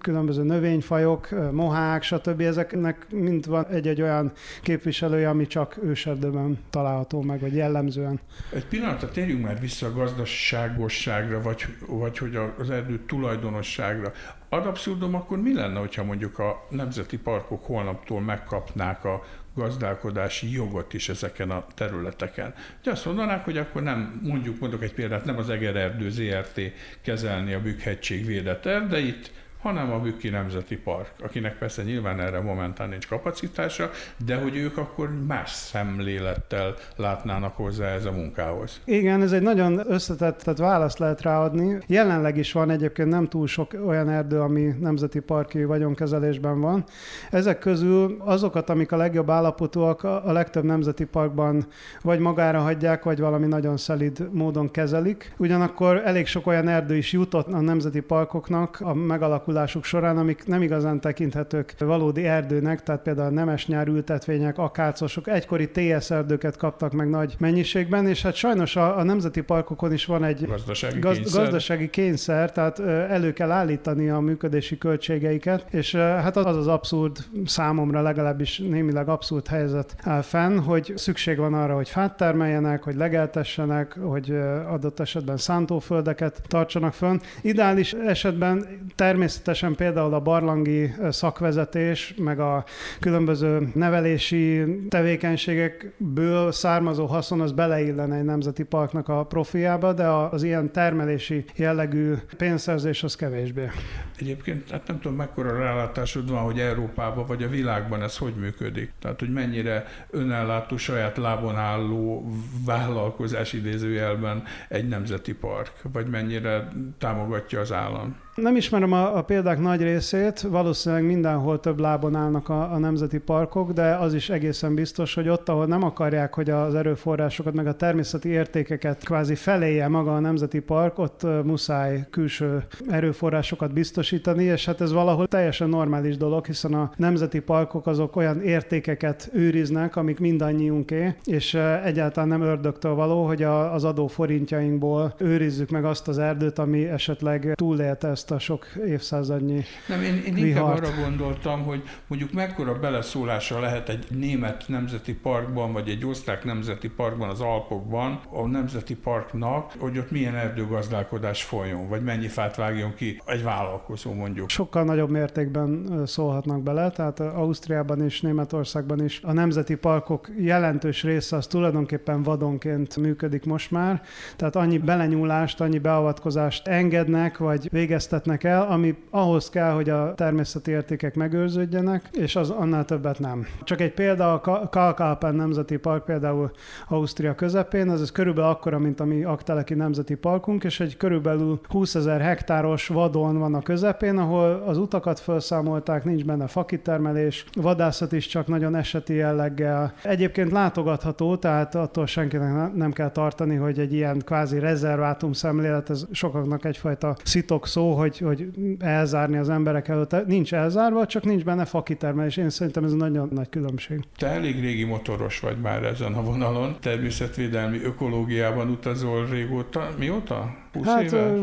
különböző 0.00 0.42
növényfajok, 0.42 1.28
mohák, 1.52 2.02
stb. 2.02 2.40
Ezeknek 2.40 3.06
mind 3.10 3.46
van 3.46 3.66
egy-egy 3.66 4.02
olyan 4.02 4.32
képviselője, 4.62 5.28
ami 5.28 5.46
csak 5.46 5.78
őserdőben 5.82 6.58
található 6.70 7.22
meg, 7.22 7.40
vagy 7.40 7.54
jellemzően. 7.54 8.20
Egy 8.54 8.66
pillanatra 8.66 9.08
térjünk 9.08 9.44
már 9.44 9.60
vissza 9.60 9.86
a 9.86 9.92
gazdaságosságra, 9.92 11.42
vagy, 11.42 11.66
vagy 11.86 12.18
hogy 12.18 12.38
az 12.58 12.70
erdő 12.70 13.00
tulajdonosságra. 13.06 14.12
Ad 14.52 14.66
abszurdum, 14.66 15.14
akkor 15.14 15.40
mi 15.40 15.54
lenne, 15.54 15.78
hogyha 15.78 16.04
mondjuk 16.04 16.38
a 16.38 16.66
nemzeti 16.70 17.18
parkok 17.18 17.64
holnaptól 17.64 18.20
megkapnák 18.20 19.04
a 19.04 19.22
gazdálkodási 19.54 20.52
jogot 20.52 20.94
is 20.94 21.08
ezeken 21.08 21.50
a 21.50 21.66
területeken. 21.74 22.54
Ugye 22.80 22.90
azt 22.90 23.04
mondanák, 23.04 23.44
hogy 23.44 23.58
akkor 23.58 23.82
nem, 23.82 24.20
mondjuk 24.22 24.60
mondok 24.60 24.82
egy 24.82 24.94
példát, 24.94 25.24
nem 25.24 25.38
az 25.38 25.50
Egererdő 25.50 26.10
ZRT 26.10 26.60
kezelni 27.02 27.52
a 27.52 27.60
Bükkhegység 27.60 28.26
védett 28.26 28.66
erdeit, 28.66 29.32
hanem 29.62 29.92
a 29.92 29.98
Bükki 29.98 30.28
Nemzeti 30.28 30.76
Park, 30.76 31.12
akinek 31.22 31.58
persze 31.58 31.82
nyilván 31.82 32.20
erre 32.20 32.40
momentán 32.40 32.88
nincs 32.88 33.08
kapacitása, 33.08 33.90
de 34.26 34.36
hogy 34.36 34.56
ők 34.56 34.76
akkor 34.76 35.10
más 35.26 35.50
szemlélettel 35.50 36.74
látnának 36.96 37.56
hozzá 37.56 37.86
ez 37.86 38.04
a 38.04 38.12
munkához. 38.12 38.80
Igen, 38.84 39.22
ez 39.22 39.32
egy 39.32 39.42
nagyon 39.42 39.80
összetett 39.86 40.38
tehát 40.38 40.58
választ 40.58 40.98
lehet 40.98 41.22
ráadni. 41.22 41.78
Jelenleg 41.86 42.36
is 42.36 42.52
van 42.52 42.70
egyébként 42.70 43.08
nem 43.08 43.28
túl 43.28 43.46
sok 43.46 43.72
olyan 43.86 44.08
erdő, 44.08 44.40
ami 44.40 44.74
nemzeti 44.80 45.20
parki 45.20 45.64
vagyonkezelésben 45.64 46.60
van. 46.60 46.84
Ezek 47.30 47.58
közül 47.58 48.16
azokat, 48.18 48.70
amik 48.70 48.92
a 48.92 48.96
legjobb 48.96 49.30
állapotúak, 49.30 50.02
a 50.02 50.32
legtöbb 50.32 50.64
nemzeti 50.64 51.04
parkban 51.04 51.66
vagy 52.02 52.18
magára 52.18 52.60
hagyják, 52.60 53.04
vagy 53.04 53.20
valami 53.20 53.46
nagyon 53.46 53.76
szelid 53.76 54.28
módon 54.32 54.70
kezelik. 54.70 55.32
Ugyanakkor 55.36 56.02
elég 56.04 56.26
sok 56.26 56.46
olyan 56.46 56.68
erdő 56.68 56.96
is 56.96 57.12
jutott 57.12 57.52
a 57.52 57.60
nemzeti 57.60 58.00
parkoknak 58.00 58.80
a 58.80 58.94
megalakulásra 58.94 59.48
alakulásuk 59.50 59.84
során, 59.84 60.18
amik 60.18 60.46
nem 60.46 60.62
igazán 60.62 61.00
tekinthetők 61.00 61.74
valódi 61.78 62.26
erdőnek, 62.26 62.82
tehát 62.82 63.02
például 63.02 63.30
nemes 63.30 63.66
nyárültetvények, 63.66 64.58
akácosok, 64.58 65.28
egykori 65.28 65.70
TS 65.70 66.10
erdőket 66.10 66.56
kaptak 66.56 66.92
meg 66.92 67.08
nagy 67.08 67.34
mennyiségben, 67.38 68.06
és 68.06 68.22
hát 68.22 68.34
sajnos 68.34 68.76
a, 68.76 68.98
a 68.98 69.02
nemzeti 69.02 69.40
parkokon 69.40 69.92
is 69.92 70.04
van 70.04 70.24
egy 70.24 70.46
gazdasági, 70.46 70.98
gaz, 70.98 71.16
kényszer. 71.16 71.42
gazdasági 71.42 71.90
kényszer, 71.90 72.52
tehát 72.52 72.78
elő 73.10 73.32
kell 73.32 73.50
állítani 73.50 74.08
a 74.08 74.20
működési 74.20 74.78
költségeiket, 74.78 75.64
és 75.70 75.94
hát 75.94 76.36
az 76.36 76.56
az 76.56 76.66
abszurd 76.66 77.16
számomra 77.44 78.02
legalábbis 78.02 78.58
némileg 78.58 79.08
abszurd 79.08 79.46
helyzet 79.46 79.94
áll 80.02 80.22
fenn, 80.22 80.58
hogy 80.58 80.92
szükség 80.96 81.38
van 81.38 81.54
arra, 81.54 81.74
hogy 81.74 81.88
fát 81.88 82.16
termeljenek, 82.16 82.82
hogy 82.82 82.94
legeltessenek, 82.94 83.98
hogy 84.00 84.30
adott 84.68 85.00
esetben 85.00 85.36
szántóföldeket 85.36 86.40
tartsanak 86.48 86.92
fönn. 86.92 87.18
Ideális 87.42 87.92
esetben 87.92 88.66
természetesen 88.94 89.39
természetesen 89.42 89.74
például 89.86 90.14
a 90.14 90.20
barlangi 90.20 90.94
szakvezetés, 91.10 92.14
meg 92.16 92.40
a 92.40 92.64
különböző 93.00 93.70
nevelési 93.74 94.64
tevékenységekből 94.88 96.52
származó 96.52 97.06
haszon 97.06 97.40
az 97.40 97.52
beleillene 97.52 98.16
egy 98.16 98.24
nemzeti 98.24 98.62
parknak 98.62 99.08
a 99.08 99.24
profiába, 99.24 99.92
de 99.92 100.06
az 100.06 100.42
ilyen 100.42 100.72
termelési 100.72 101.44
jellegű 101.56 102.14
pénzszerzés 102.36 103.02
az 103.02 103.16
kevésbé. 103.16 103.70
Egyébként 104.18 104.70
hát 104.70 104.86
nem 104.86 105.00
tudom, 105.00 105.16
mekkora 105.16 105.58
rálátásod 105.58 106.30
van, 106.30 106.42
hogy 106.42 106.58
Európában 106.58 107.26
vagy 107.26 107.42
a 107.42 107.48
világban 107.48 108.02
ez 108.02 108.16
hogy 108.16 108.34
működik. 108.34 108.92
Tehát, 109.00 109.18
hogy 109.20 109.32
mennyire 109.32 109.84
önellátó, 110.10 110.76
saját 110.76 111.16
lábon 111.16 111.56
álló 111.56 112.30
vállalkozás 112.64 113.52
idézőjelben 113.52 114.42
egy 114.68 114.88
nemzeti 114.88 115.34
park, 115.34 115.72
vagy 115.92 116.06
mennyire 116.06 116.68
támogatja 116.98 117.60
az 117.60 117.72
állam. 117.72 118.16
Nem 118.40 118.56
ismerem 118.56 118.92
a, 118.92 119.16
a 119.16 119.22
példák 119.22 119.60
nagy 119.60 119.82
részét, 119.82 120.40
valószínűleg 120.40 121.04
mindenhol 121.04 121.60
több 121.60 121.78
lábon 121.78 122.14
állnak 122.14 122.48
a, 122.48 122.72
a 122.72 122.78
nemzeti 122.78 123.18
parkok, 123.18 123.72
de 123.72 123.94
az 123.94 124.14
is 124.14 124.30
egészen 124.30 124.74
biztos, 124.74 125.14
hogy 125.14 125.28
ott, 125.28 125.48
ahol 125.48 125.66
nem 125.66 125.82
akarják, 125.82 126.34
hogy 126.34 126.50
az 126.50 126.74
erőforrásokat, 126.74 127.54
meg 127.54 127.66
a 127.66 127.74
természeti 127.76 128.28
értékeket 128.28 129.04
kvázi 129.04 129.34
feléje 129.34 129.88
maga 129.88 130.14
a 130.14 130.20
nemzeti 130.20 130.60
park, 130.60 130.98
ott 130.98 131.26
muszáj 131.44 132.06
külső 132.10 132.64
erőforrásokat 132.88 133.72
biztosítani, 133.72 134.44
és 134.44 134.64
hát 134.64 134.80
ez 134.80 134.92
valahol 134.92 135.26
teljesen 135.26 135.68
normális 135.68 136.16
dolog, 136.16 136.46
hiszen 136.46 136.74
a 136.74 136.90
nemzeti 136.96 137.40
parkok 137.40 137.86
azok 137.86 138.16
olyan 138.16 138.42
értékeket 138.42 139.30
őriznek, 139.32 139.96
amik 139.96 140.18
mindannyiunké, 140.18 141.14
és 141.24 141.54
egyáltalán 141.84 142.28
nem 142.28 142.42
ördögtől 142.42 142.94
való, 142.94 143.26
hogy 143.26 143.42
a, 143.42 143.74
az 143.74 143.84
adó 143.84 144.06
forintjainkból 144.06 145.14
őrizzük 145.18 145.70
meg 145.70 145.84
azt 145.84 146.08
az 146.08 146.18
erdőt, 146.18 146.58
ami 146.58 146.84
esetleg 146.84 147.52
túlélte 147.54 148.08
ezt 148.08 148.29
ezt 148.30 148.42
a 148.42 148.44
sok 148.44 148.66
évszázadnyi 148.86 149.64
Nem, 149.88 150.02
én, 150.02 150.22
én 150.26 150.36
inkább 150.36 150.64
arra 150.64 150.88
gondoltam, 151.02 151.62
hogy 151.62 151.82
mondjuk 152.06 152.32
mekkora 152.32 152.78
beleszólása 152.78 153.60
lehet 153.60 153.88
egy 153.88 154.06
német 154.10 154.64
nemzeti 154.66 155.14
parkban, 155.14 155.72
vagy 155.72 155.88
egy 155.88 156.06
osztrák 156.06 156.44
nemzeti 156.44 156.88
parkban, 156.88 157.28
az 157.28 157.40
Alpokban, 157.40 158.20
a 158.30 158.46
nemzeti 158.46 158.94
parknak, 158.94 159.72
hogy 159.78 159.98
ott 159.98 160.10
milyen 160.10 160.34
erdőgazdálkodás 160.34 161.44
folyjon, 161.44 161.88
vagy 161.88 162.02
mennyi 162.02 162.28
fát 162.28 162.56
vágjon 162.56 162.94
ki 162.94 163.22
egy 163.26 163.42
vállalkozó 163.42 164.12
mondjuk. 164.12 164.48
Sokkal 164.48 164.84
nagyobb 164.84 165.10
mértékben 165.10 166.02
szólhatnak 166.06 166.62
bele, 166.62 166.90
tehát 166.90 167.20
Ausztriában 167.20 168.02
és 168.02 168.20
Németországban 168.20 169.04
is 169.04 169.20
a 169.22 169.32
nemzeti 169.32 169.74
parkok 169.74 170.28
jelentős 170.38 171.02
része 171.02 171.36
az 171.36 171.46
tulajdonképpen 171.46 172.22
vadonként 172.22 172.96
működik 172.96 173.44
most 173.44 173.70
már, 173.70 174.02
tehát 174.36 174.56
annyi 174.56 174.78
belenyúlást, 174.78 175.60
annyi 175.60 175.78
beavatkozást 175.78 176.66
engednek, 176.66 177.38
vagy 177.38 177.68
végeztek 177.70 178.19
vesztetnek 178.24 178.44
el, 178.44 178.66
ami 178.70 178.96
ahhoz 179.10 179.50
kell, 179.50 179.72
hogy 179.72 179.88
a 179.88 180.14
természeti 180.14 180.70
értékek 180.70 181.14
megőrződjenek, 181.14 182.02
és 182.12 182.36
az 182.36 182.50
annál 182.50 182.84
többet 182.84 183.18
nem. 183.18 183.46
Csak 183.64 183.80
egy 183.80 183.92
példa, 183.92 184.32
a 184.32 184.68
Kalkalpen 184.68 185.34
Nemzeti 185.34 185.76
Park 185.76 186.04
például 186.04 186.50
Ausztria 186.88 187.34
közepén, 187.34 187.88
az 187.88 188.00
ez 188.00 188.12
körülbelül 188.12 188.50
akkora, 188.50 188.78
mint 188.78 189.00
a 189.00 189.04
mi 189.04 189.22
Akteleki 189.22 189.74
Nemzeti 189.74 190.14
Parkunk, 190.14 190.64
és 190.64 190.80
egy 190.80 190.96
körülbelül 190.96 191.60
20 191.68 191.94
ezer 191.94 192.20
hektáros 192.20 192.86
vadon 192.86 193.38
van 193.38 193.54
a 193.54 193.62
közepén, 193.62 194.18
ahol 194.18 194.62
az 194.66 194.78
utakat 194.78 195.18
felszámolták, 195.20 196.04
nincs 196.04 196.24
benne 196.24 196.46
fakitermelés, 196.46 197.44
vadászat 197.52 198.12
is 198.12 198.26
csak 198.26 198.46
nagyon 198.46 198.74
eseti 198.76 199.14
jelleggel. 199.14 199.92
Egyébként 200.02 200.50
látogatható, 200.50 201.36
tehát 201.36 201.74
attól 201.74 202.06
senkinek 202.06 202.74
nem 202.74 202.92
kell 202.92 203.10
tartani, 203.10 203.56
hogy 203.56 203.78
egy 203.78 203.92
ilyen 203.92 204.18
kvázi 204.24 204.58
rezervátum 204.58 205.32
szemlélet, 205.32 205.90
ez 205.90 206.04
sokaknak 206.10 206.64
egyfajta 206.64 207.16
szitok 207.30 207.66
szó, 207.66 207.94
hogy, 208.00 208.18
hogy 208.18 208.48
elzárni 208.78 209.36
az 209.36 209.48
emberek 209.48 209.88
előtt. 209.88 210.26
Nincs 210.26 210.54
elzárva, 210.54 211.06
csak 211.06 211.24
nincs 211.24 211.44
benne 211.44 211.64
fakitermelés. 211.64 212.36
Én 212.36 212.50
szerintem 212.50 212.84
ez 212.84 212.92
nagyon 212.92 213.28
nagy 213.32 213.48
különbség. 213.48 214.00
Te 214.16 214.26
elég 214.26 214.60
régi 214.60 214.84
motoros 214.84 215.40
vagy 215.40 215.56
már 215.60 215.84
ezen 215.84 216.12
a 216.12 216.22
vonalon, 216.22 216.76
természetvédelmi 216.80 217.80
ökológiában 217.84 218.68
utazol 218.68 219.26
régóta. 219.26 219.90
Mióta? 219.98 220.54
20 220.72 220.86
hát 220.86 221.02
éve? 221.02 221.34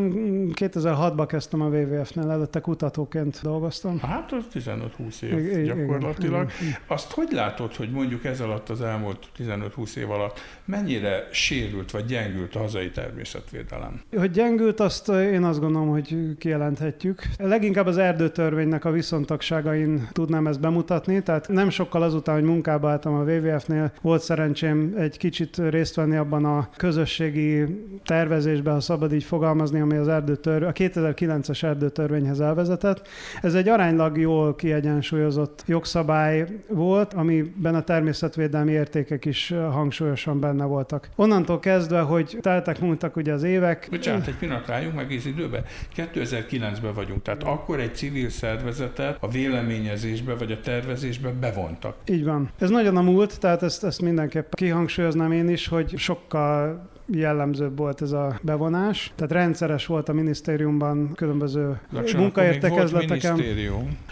2006-ban 0.53 1.25
kezdtem 1.27 1.61
a 1.61 1.67
WWF-nél, 1.67 2.31
előtte 2.31 2.59
kutatóként 2.59 3.39
dolgoztam. 3.43 3.99
Hát 3.99 4.31
az 4.31 4.43
15-20 4.53 5.21
év 5.21 5.37
I- 5.37 5.63
gyakorlatilag. 5.63 6.49
Igen. 6.61 6.75
Azt 6.87 7.11
hogy 7.11 7.31
látod, 7.31 7.75
hogy 7.75 7.91
mondjuk 7.91 8.25
ez 8.25 8.39
alatt 8.39 8.69
az 8.69 8.81
elmúlt 8.81 9.25
15-20 9.37 9.95
év 9.95 10.11
alatt 10.11 10.39
mennyire 10.65 11.27
sérült 11.31 11.91
vagy 11.91 12.05
gyengült 12.05 12.55
a 12.55 12.59
hazai 12.59 12.89
természetvédelem? 12.89 14.01
Hogy 14.17 14.31
gyengült, 14.31 14.79
azt 14.79 15.09
én 15.09 15.43
azt 15.43 15.59
gondolom, 15.59 15.89
hogy 15.89 16.35
kijelenthetjük. 16.37 17.21
Leginkább 17.37 17.85
az 17.85 17.97
erdőtörvénynek 17.97 18.85
a 18.85 18.91
viszontagságain 18.91 20.07
tudnám 20.11 20.47
ezt 20.47 20.59
bemutatni, 20.59 21.23
tehát 21.23 21.47
nem 21.47 21.69
sokkal 21.69 22.01
azután, 22.01 22.35
hogy 22.35 22.43
munkába 22.43 22.89
álltam 22.89 23.13
a 23.13 23.23
WWF-nél, 23.23 23.91
volt 24.01 24.21
szerencsém 24.21 24.93
egy 24.97 25.17
kicsit 25.17 25.57
részt 25.69 25.95
venni 25.95 26.15
abban 26.15 26.45
a 26.45 26.69
közösségi 26.77 27.65
tervezésben, 28.05 28.73
ha 28.73 28.79
szabad 28.79 29.11
így 29.17 29.23
fogalmazni, 29.23 29.79
ami 29.79 29.95
az 29.95 30.07
erdőtör, 30.07 30.63
a 30.63 30.71
2009-es 30.71 31.63
erdőtörvényhez 31.63 32.39
elvezetett. 32.39 33.07
Ez 33.41 33.53
egy 33.53 33.69
aránylag 33.69 34.17
jól 34.17 34.55
kiegyensúlyozott 34.55 35.63
jogszabály 35.65 36.47
volt, 36.69 37.13
amiben 37.13 37.75
a 37.75 37.81
természetvédelmi 37.81 38.71
értékek 38.71 39.25
is 39.25 39.53
hangsúlyosan 39.71 40.39
benne 40.39 40.65
voltak. 40.65 41.09
Onnantól 41.15 41.59
kezdve, 41.59 41.99
hogy 41.99 42.37
teltek, 42.41 42.79
múltak 42.79 43.15
ugye 43.15 43.33
az 43.33 43.43
évek. 43.43 43.87
Bocsánat, 43.89 44.27
egy 44.27 44.37
pillanat 44.37 44.67
rájunk 44.67 44.95
meg 44.95 45.11
időbe. 45.11 45.63
2009-ben 45.95 46.93
vagyunk, 46.93 47.21
tehát 47.21 47.43
akkor 47.43 47.79
egy 47.79 47.95
civil 47.95 48.29
szervezetet 48.29 49.17
a 49.19 49.29
véleményezésbe 49.29 50.35
vagy 50.35 50.51
a 50.51 50.59
tervezésbe 50.59 51.29
bevontak. 51.39 51.95
Így 52.05 52.23
van. 52.23 52.49
Ez 52.59 52.69
nagyon 52.69 52.97
a 52.97 53.01
múlt, 53.01 53.39
tehát 53.39 53.63
ezt, 53.63 53.83
ezt 53.83 54.01
mindenképp 54.01 54.53
kihangsúlyoznám 54.53 55.31
én 55.31 55.49
is, 55.49 55.67
hogy 55.67 55.97
sokkal 55.97 56.89
jellemzőbb 57.07 57.77
volt 57.77 58.01
ez 58.01 58.11
a 58.11 58.39
bevonás. 58.41 59.11
Tehát 59.15 59.31
rendszeres 59.31 59.85
volt 59.85 60.09
a 60.09 60.13
minisztériumban 60.13 61.11
különböző 61.15 61.79
munkaértekezleteken. 62.15 63.35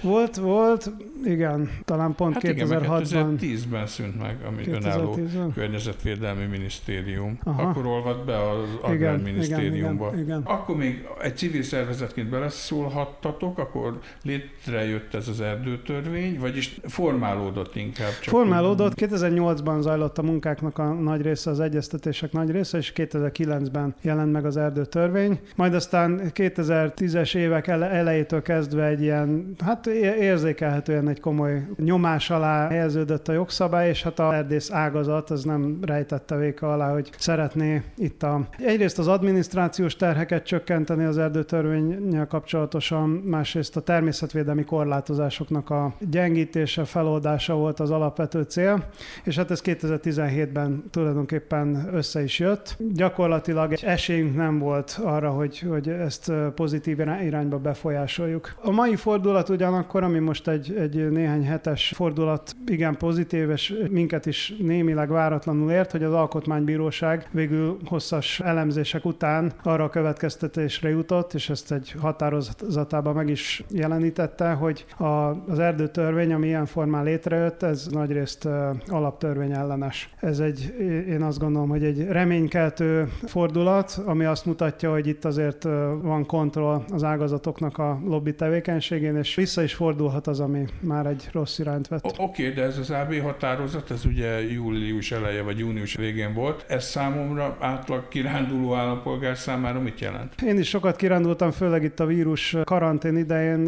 Volt, 0.02 0.36
volt, 0.36 0.36
volt, 0.36 0.92
igen, 1.25 1.70
talán 1.86 2.16
pont 2.16 2.34
hát 2.34 2.44
2006-ban. 2.44 3.38
2010-ben 3.40 3.88
szűnt 3.88 4.22
meg, 4.22 4.38
2010 4.58 4.74
önálló 4.74 5.20
környezetvédelmi 5.54 6.46
minisztérium. 6.46 7.40
Aha. 7.44 7.62
Akkor 7.62 7.86
olvad 7.86 8.25
be 8.25 8.50
az 8.50 8.68
agrárminisztériumba. 8.82 10.08
Igen, 10.08 10.24
igen, 10.24 10.40
igen. 10.40 10.42
Akkor 10.42 10.75
még 10.75 11.08
egy 11.22 11.38
civil 11.38 11.64
szervezetként 11.64 12.30
beleszólhattatok, 12.30 13.58
akkor 13.58 14.00
létrejött 14.24 15.14
ez 15.14 15.28
az 15.28 15.42
erdőtörvény, 15.42 16.40
vagyis 16.40 16.80
formálódott 16.84 17.75
inkább. 17.75 18.20
Csak 18.22 18.34
formálódott, 18.34 18.94
2008-ban 18.96 19.82
zajlott 19.82 20.18
a 20.18 20.22
munkáknak 20.22 20.78
a 20.78 20.94
nagy 20.94 21.22
része, 21.22 21.50
az 21.50 21.60
egyeztetések 21.60 22.32
nagy 22.32 22.52
része, 22.52 22.78
és 22.78 22.85
2009-ben 22.96 23.96
jelent 24.01 24.32
meg 24.32 24.46
az 24.46 24.58
erdőtörvény. 24.58 25.39
Majd 25.56 25.74
aztán 25.74 26.22
2010-es 26.34 27.36
évek 27.36 27.68
elejétől 27.68 28.42
kezdve 28.42 28.86
egy 28.86 29.01
ilyen, 29.01 29.56
hát 29.63 29.88
érzékelhetően 30.20 31.08
egy 31.08 31.20
komoly 31.20 31.68
nyomás 31.77 32.30
alá 32.30 32.68
helyeződött 32.68 33.27
a 33.27 33.34
jogszabály, 33.34 33.89
és 33.89 34.04
hát 34.04 34.20
a 34.20 34.36
erdész 34.36 34.72
ágazat 34.72 35.30
az 35.30 35.44
nem 35.44 35.77
rejtette 35.82 36.36
véka 36.36 36.74
alá, 36.74 36.92
hogy 36.92 37.10
szeretné 37.18 37.82
itt 37.98 38.24
a 38.24 38.48
egyrészt 38.58 39.00
az 39.00 39.08
adminisztrációs 39.08 39.96
terheket 39.96 40.46
csökkenteni 40.46 41.04
az 41.04 41.18
erdőtörvényel 41.18 42.27
kapcsolatosan, 42.27 43.10
másrészt 43.10 43.75
a 43.75 43.82
természetvédelmi 43.82 44.63
korlátozásoknak 44.63 45.70
a 45.70 45.96
gyengítése, 46.10 46.86
feloldása 46.86 47.56
volt 47.56 47.80
az 47.80 47.92
alapvető 47.92 48.42
cél, 48.42 48.86
és 49.24 49.36
hát 49.36 49.51
ez 49.51 49.62
2017-ben 49.65 50.84
tulajdonképpen 50.92 51.89
össze 51.94 52.24
is 52.24 52.39
jött. 52.39 52.75
Gyakorlatilag 52.77 53.74
esélyünk 53.74 54.36
nem 54.36 54.60
volt 54.60 55.00
arra, 55.03 55.29
hogy, 55.29 55.60
hogy 55.60 55.89
ezt 55.89 56.32
pozitív 56.55 57.00
irányba 57.00 57.58
befolyásoljuk. 57.58 58.55
A 58.62 58.72
mai 58.72 58.96
fordulat 58.96 59.50
ugyanakkor, 59.50 60.03
ami 60.03 60.20
most 60.20 60.48
egy, 60.48 60.75
egy 60.79 61.10
néhány 61.12 61.46
hetes 61.46 61.94
fordulat, 61.96 62.55
igen 62.67 62.98
pozitív, 62.98 63.50
és 63.50 63.74
minket 63.89 64.25
is 64.25 64.53
némileg 64.60 65.09
váratlanul 65.09 65.72
ért, 65.72 65.92
hogy 65.92 66.03
az 66.03 66.14
Alkotmánybíróság 66.14 67.27
végül 67.31 67.77
hosszas 67.85 68.40
elemzések 68.40 69.05
után 69.05 69.53
arra 69.64 69.83
a 69.83 69.90
következtetésre 69.90 70.90
jutott, 70.90 71.33
és 71.33 71.50
ezt 71.50 71.72
egy 71.72 71.96
határozatában 72.00 73.14
meg 73.14 73.29
is 73.29 73.64
jelenítette, 73.70 74.51
hogy 74.51 74.85
a, 74.98 75.05
az 75.48 75.59
erdőtörvény, 75.59 76.33
ami 76.33 76.48
ilyen 76.48 76.66
formán 76.66 77.03
létrejött, 77.03 77.64
ez 77.64 77.88
nagyrészt 77.92 78.48
alaptörvény 78.88 79.51
ellenes. 79.51 80.09
Ez 80.20 80.40
egy, 80.40 80.75
én 81.09 81.22
azt 81.22 81.40
gondolom, 81.40 81.70
hogy 81.70 81.83
egy 81.83 82.07
reménykel 82.07 82.65
keltő 82.66 83.12
fordulat, 83.25 84.01
ami 84.06 84.25
azt 84.25 84.46
mutatja, 84.46 84.92
hogy 84.92 85.08
itt 85.08 85.25
azért 85.25 85.64
van 86.01 86.25
kontroll 86.25 86.84
az 86.92 87.04
ágazatoknak 87.04 87.78
a 87.78 88.00
lobby 88.06 88.36
tevékenységén, 88.36 89.18
és 89.18 89.36
vissza 89.36 89.64
is 89.64 89.74
fordulhat 89.74 90.28
az, 90.28 90.40
ami 90.40 90.66
már 90.80 91.06
egy 91.06 91.30
rossz 91.32 91.60
irányt 91.60 91.88
vett. 91.88 92.06
Oké, 92.06 92.24
okay, 92.24 92.50
de 92.50 92.64
ez 92.64 92.78
az 92.78 92.90
AB 92.90 93.22
határozat, 93.22 93.92
ez 93.92 94.06
ugye 94.06 94.51
július 94.51 95.12
eleje 95.12 95.42
vagy 95.42 95.60
június 95.60 95.96
végén 95.96 96.34
volt. 96.34 96.66
Ez 96.68 96.84
számomra 96.84 97.58
átlag 97.60 98.08
kiránduló 98.08 98.74
állampolgár 98.74 99.38
számára 99.38 99.80
mit 99.80 100.00
jelent? 100.00 100.42
Én 100.42 100.58
is 100.58 100.70
sokat 100.70 100.96
kirándultam, 100.96 101.51
főleg 101.51 101.84
itt 101.84 102.00
a 102.00 102.06
vírus 102.06 102.58
karantén 102.64 103.18
idején. 103.18 103.60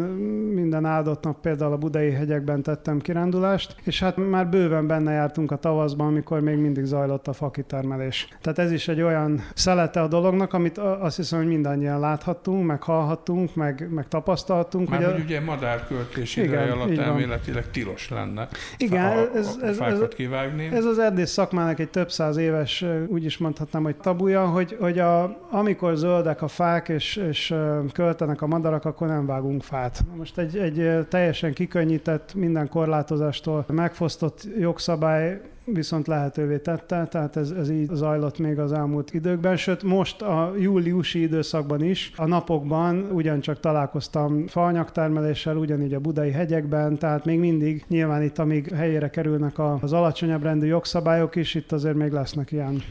Minden 0.54 0.84
áldott 0.84 1.24
nap 1.24 1.40
például 1.40 1.72
a 1.72 1.76
budai 1.76 2.10
hegyekben 2.10 2.62
tettem 2.62 2.98
kirándulást, 2.98 3.76
és 3.84 4.00
hát 4.00 4.16
már 4.16 4.48
bőven 4.48 4.86
benne 4.86 5.12
jártunk 5.12 5.50
a 5.50 5.56
tavaszban, 5.56 6.06
amikor 6.06 6.40
még 6.40 6.56
mindig 6.56 6.84
zajlott 6.84 7.28
a 7.28 7.32
fakitermelés. 7.32 8.28
Tehát 8.40 8.58
ez 8.58 8.72
is 8.72 8.87
egy 8.88 9.02
olyan 9.02 9.44
szelete 9.54 10.00
a 10.00 10.08
dolognak, 10.08 10.52
amit 10.52 10.78
azt 10.78 11.16
hiszem, 11.16 11.38
hogy 11.38 11.48
mindannyian 11.48 12.00
láthattunk, 12.00 12.66
meg 12.66 12.82
hallhattunk, 12.82 13.54
meg, 13.54 13.88
meg 13.90 14.08
tapasztaltunk. 14.08 14.88
Már 14.88 15.04
hogy, 15.04 15.20
a... 15.20 15.24
ugye 15.24 15.40
madárköltés 15.40 16.36
ideje 16.36 16.72
alatt 16.72 16.98
elméletileg 16.98 17.70
tilos 17.70 18.08
lenne 18.08 18.48
igen, 18.76 19.04
a, 19.04 19.36
ez, 19.36 19.58
a 19.60 19.64
ez, 19.64 19.78
ez, 19.78 20.00
kivágni. 20.16 20.70
Ez 20.72 20.84
az 20.84 20.98
erdész 20.98 21.30
szakmának 21.30 21.78
egy 21.78 21.88
több 21.88 22.10
száz 22.10 22.36
éves, 22.36 22.84
úgy 23.06 23.24
is 23.24 23.38
mondhatnám, 23.38 23.82
hogy 23.82 23.96
tabuja, 23.96 24.46
hogy, 24.46 24.76
hogy 24.80 24.98
a, 24.98 25.38
amikor 25.50 25.96
zöldek 25.96 26.42
a 26.42 26.48
fák 26.48 26.88
és, 26.88 27.16
és 27.16 27.54
költenek 27.92 28.42
a 28.42 28.46
madarak, 28.46 28.84
akkor 28.84 29.08
nem 29.08 29.26
vágunk 29.26 29.62
fát. 29.62 30.04
Most 30.16 30.38
egy, 30.38 30.56
egy 30.56 31.06
teljesen 31.08 31.52
kikönnyített, 31.52 32.34
minden 32.34 32.68
korlátozástól 32.68 33.64
megfosztott 33.68 34.46
jogszabály 34.58 35.40
viszont 35.72 36.06
lehetővé 36.06 36.58
tette, 36.58 37.06
tehát 37.06 37.36
ez, 37.36 37.50
ez 37.50 37.70
így 37.70 37.88
zajlott 37.92 38.38
még 38.38 38.58
az 38.58 38.72
elmúlt 38.72 39.14
időkben, 39.14 39.56
sőt 39.56 39.82
most 39.82 40.22
a 40.22 40.52
júliusi 40.58 41.20
időszakban 41.22 41.82
is, 41.82 42.12
a 42.16 42.26
napokban 42.26 43.08
ugyancsak 43.12 43.60
találkoztam 43.60 44.46
faanyagtermeléssel, 44.46 45.56
ugyanígy 45.56 45.94
a 45.94 46.00
budai 46.00 46.30
hegyekben, 46.30 46.98
tehát 46.98 47.24
még 47.24 47.38
mindig 47.38 47.84
nyilván 47.88 48.22
itt, 48.22 48.38
amíg 48.38 48.70
helyére 48.74 49.10
kerülnek 49.10 49.58
az 49.58 49.92
alacsonyabb 49.92 50.42
rendű 50.42 50.66
jogszabályok 50.66 51.36
is, 51.36 51.54
itt 51.54 51.72
azért 51.72 51.96
még 51.96 52.12
lesznek 52.12 52.52
ilyen 52.52 52.82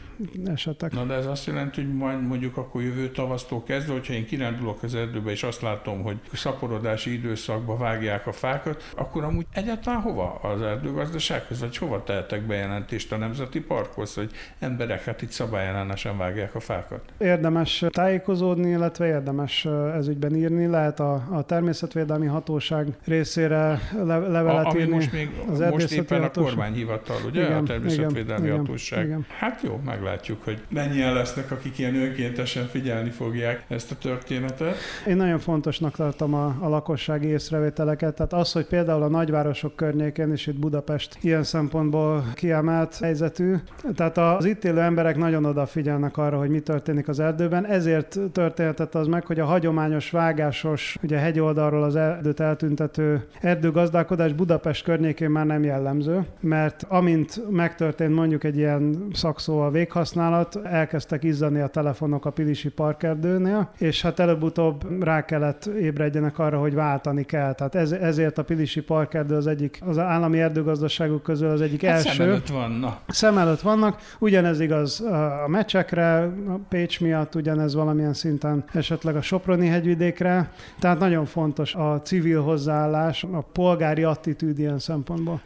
esetek. 0.44 0.92
Na 0.92 1.04
de 1.04 1.14
ez 1.14 1.26
azt 1.26 1.46
jelenti, 1.46 1.82
hogy 1.82 1.94
majd 1.94 2.26
mondjuk 2.26 2.56
akkor 2.56 2.82
jövő 2.82 3.10
tavasztól 3.10 3.62
kezdve, 3.62 3.92
hogyha 3.92 4.12
én 4.12 4.26
kirándulok 4.26 4.82
az 4.82 4.94
erdőbe, 4.94 5.30
és 5.30 5.42
azt 5.42 5.62
látom, 5.62 6.02
hogy 6.02 6.16
szaporodási 6.32 7.12
időszakban 7.12 7.78
vágják 7.78 8.26
a 8.26 8.32
fákat, 8.32 8.92
akkor 8.96 9.24
amúgy 9.24 9.46
egyáltalán 9.52 10.00
hova 10.00 10.34
az 10.34 10.62
erdőgazdasághoz, 10.62 11.60
vagy 11.60 11.76
hova 11.76 12.02
tehetek 12.02 12.46
be 12.46 12.54
bejelentést 12.68 13.12
a 13.12 13.16
Nemzeti 13.16 13.60
Parkhoz, 13.60 14.14
hogy 14.14 14.30
emberek 14.58 15.04
hát 15.04 15.22
itt 15.22 15.30
szabályellenesen 15.30 16.18
vágják 16.18 16.54
a 16.54 16.60
fákat? 16.60 17.00
Érdemes 17.18 17.84
tájékozódni, 17.88 18.70
illetve 18.70 19.06
érdemes 19.06 19.66
ezügyben 19.94 20.36
írni. 20.36 20.66
Lehet 20.66 21.00
a, 21.00 21.26
a 21.30 21.42
természetvédelmi 21.42 22.26
hatóság 22.26 22.86
részére 23.04 23.80
le, 24.04 24.18
levelet 24.18 24.64
a, 24.64 24.68
ami 24.68 24.80
írni. 24.80 24.94
most 24.94 25.12
még 25.12 25.30
az 25.50 25.58
most 25.58 25.92
éppen 25.92 26.20
hatóság. 26.20 26.44
a 26.44 26.54
kormányhivatal, 26.54 27.16
ugye? 27.26 27.44
Igen, 27.44 27.56
a 27.56 27.62
természetvédelmi 27.62 28.46
igen, 28.46 28.58
hatóság. 28.58 29.04
igen. 29.04 29.26
Hát 29.38 29.62
jó, 29.62 29.80
meglátjuk, 29.84 30.44
hogy 30.44 30.62
mennyien 30.68 31.12
lesznek, 31.12 31.50
akik 31.50 31.78
ilyen 31.78 31.94
önkéntesen 31.94 32.66
figyelni 32.66 33.10
fogják 33.10 33.64
ezt 33.68 33.90
a 33.90 33.98
történetet. 33.98 34.76
Én 35.06 35.16
nagyon 35.16 35.38
fontosnak 35.38 35.96
tartom 35.96 36.34
a, 36.34 36.56
a 36.60 36.68
lakossági 36.68 37.26
észrevételeket. 37.26 38.14
Tehát 38.14 38.32
az, 38.32 38.52
hogy 38.52 38.66
például 38.66 39.02
a 39.02 39.08
nagyvárosok 39.08 39.76
környékén, 39.76 40.32
és 40.32 40.46
itt 40.46 40.58
Budapest 40.58 41.18
ilyen 41.20 41.42
szempontból 41.42 42.24
kiemelt 42.58 42.98
helyzetű, 42.98 43.54
tehát 43.94 44.18
az 44.18 44.44
itt 44.44 44.64
élő 44.64 44.80
emberek 44.80 45.16
nagyon 45.16 45.44
odafigyelnek 45.44 46.16
arra, 46.16 46.38
hogy 46.38 46.48
mi 46.48 46.60
történik 46.60 47.08
az 47.08 47.20
erdőben. 47.20 47.66
Ezért 47.66 48.18
történhetett 48.32 48.94
az 48.94 49.06
meg, 49.06 49.26
hogy 49.26 49.40
a 49.40 49.44
hagyományos 49.44 50.10
vágásos, 50.10 50.96
ugye 51.02 51.18
hegyoldalról 51.18 51.82
az 51.82 51.96
erdőt 51.96 52.40
eltüntető 52.40 53.24
erdőgazdálkodás 53.40 54.32
Budapest 54.32 54.84
környékén 54.84 55.30
már 55.30 55.46
nem 55.46 55.62
jellemző, 55.62 56.26
mert 56.40 56.84
amint 56.88 57.50
megtörtént 57.50 58.14
mondjuk 58.14 58.44
egy 58.44 58.56
ilyen 58.56 59.06
szakszóval 59.12 59.70
véghasználat, 59.70 60.60
elkezdtek 60.64 61.24
izzani 61.24 61.60
a 61.60 61.66
telefonok 61.66 62.26
a 62.26 62.30
Pilisi 62.30 62.68
parkerdőnél, 62.68 63.70
és 63.78 64.02
hát 64.02 64.18
előbb-utóbb 64.18 65.02
rá 65.04 65.24
kellett 65.24 65.66
ébredjenek 65.66 66.38
arra, 66.38 66.58
hogy 66.58 66.74
váltani 66.74 67.24
kell. 67.24 67.54
Tehát 67.54 67.74
ez, 67.74 67.92
ezért 67.92 68.38
a 68.38 68.44
Pilisi 68.44 68.80
parkerdő 68.80 69.34
az 69.34 69.46
egyik, 69.46 69.80
az 69.86 69.98
állami 69.98 70.40
erdőgazdaságok 70.40 71.22
közül 71.22 71.48
az 71.48 71.60
egyik 71.60 71.84
Hát 71.84 72.06
első. 72.06 72.37
Előtt 72.38 72.50
van, 72.50 72.70
na. 72.70 72.98
Szem 73.08 73.38
előtt 73.38 73.60
vannak, 73.60 74.00
ugyanez 74.18 74.60
igaz 74.60 75.00
a 75.00 75.44
mecsekre, 75.48 76.22
a 76.48 76.58
Pécs 76.68 77.00
miatt, 77.00 77.34
ugyanez 77.34 77.74
valamilyen 77.74 78.14
szinten 78.14 78.64
esetleg 78.72 79.16
a 79.16 79.22
Soproni 79.22 79.66
hegyvidékre, 79.66 80.52
tehát 80.78 80.98
nagyon 80.98 81.24
fontos 81.24 81.74
a 81.74 82.00
civil 82.04 82.42
hozzáállás, 82.42 83.22
a 83.22 83.40
polgári 83.52 84.02
attitűd 84.02 84.58
ilyen 84.58 84.78
szempontból. 84.78 85.40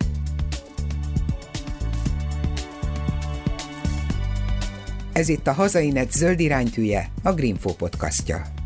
Ez 5.13 5.29
itt 5.29 5.47
a 5.47 5.53
Hazainet 5.53 6.13
zöld 6.13 6.41
iránytűje, 6.41 7.09
a 7.23 7.33
Greenfo 7.33 7.75
podcastja. 7.75 8.62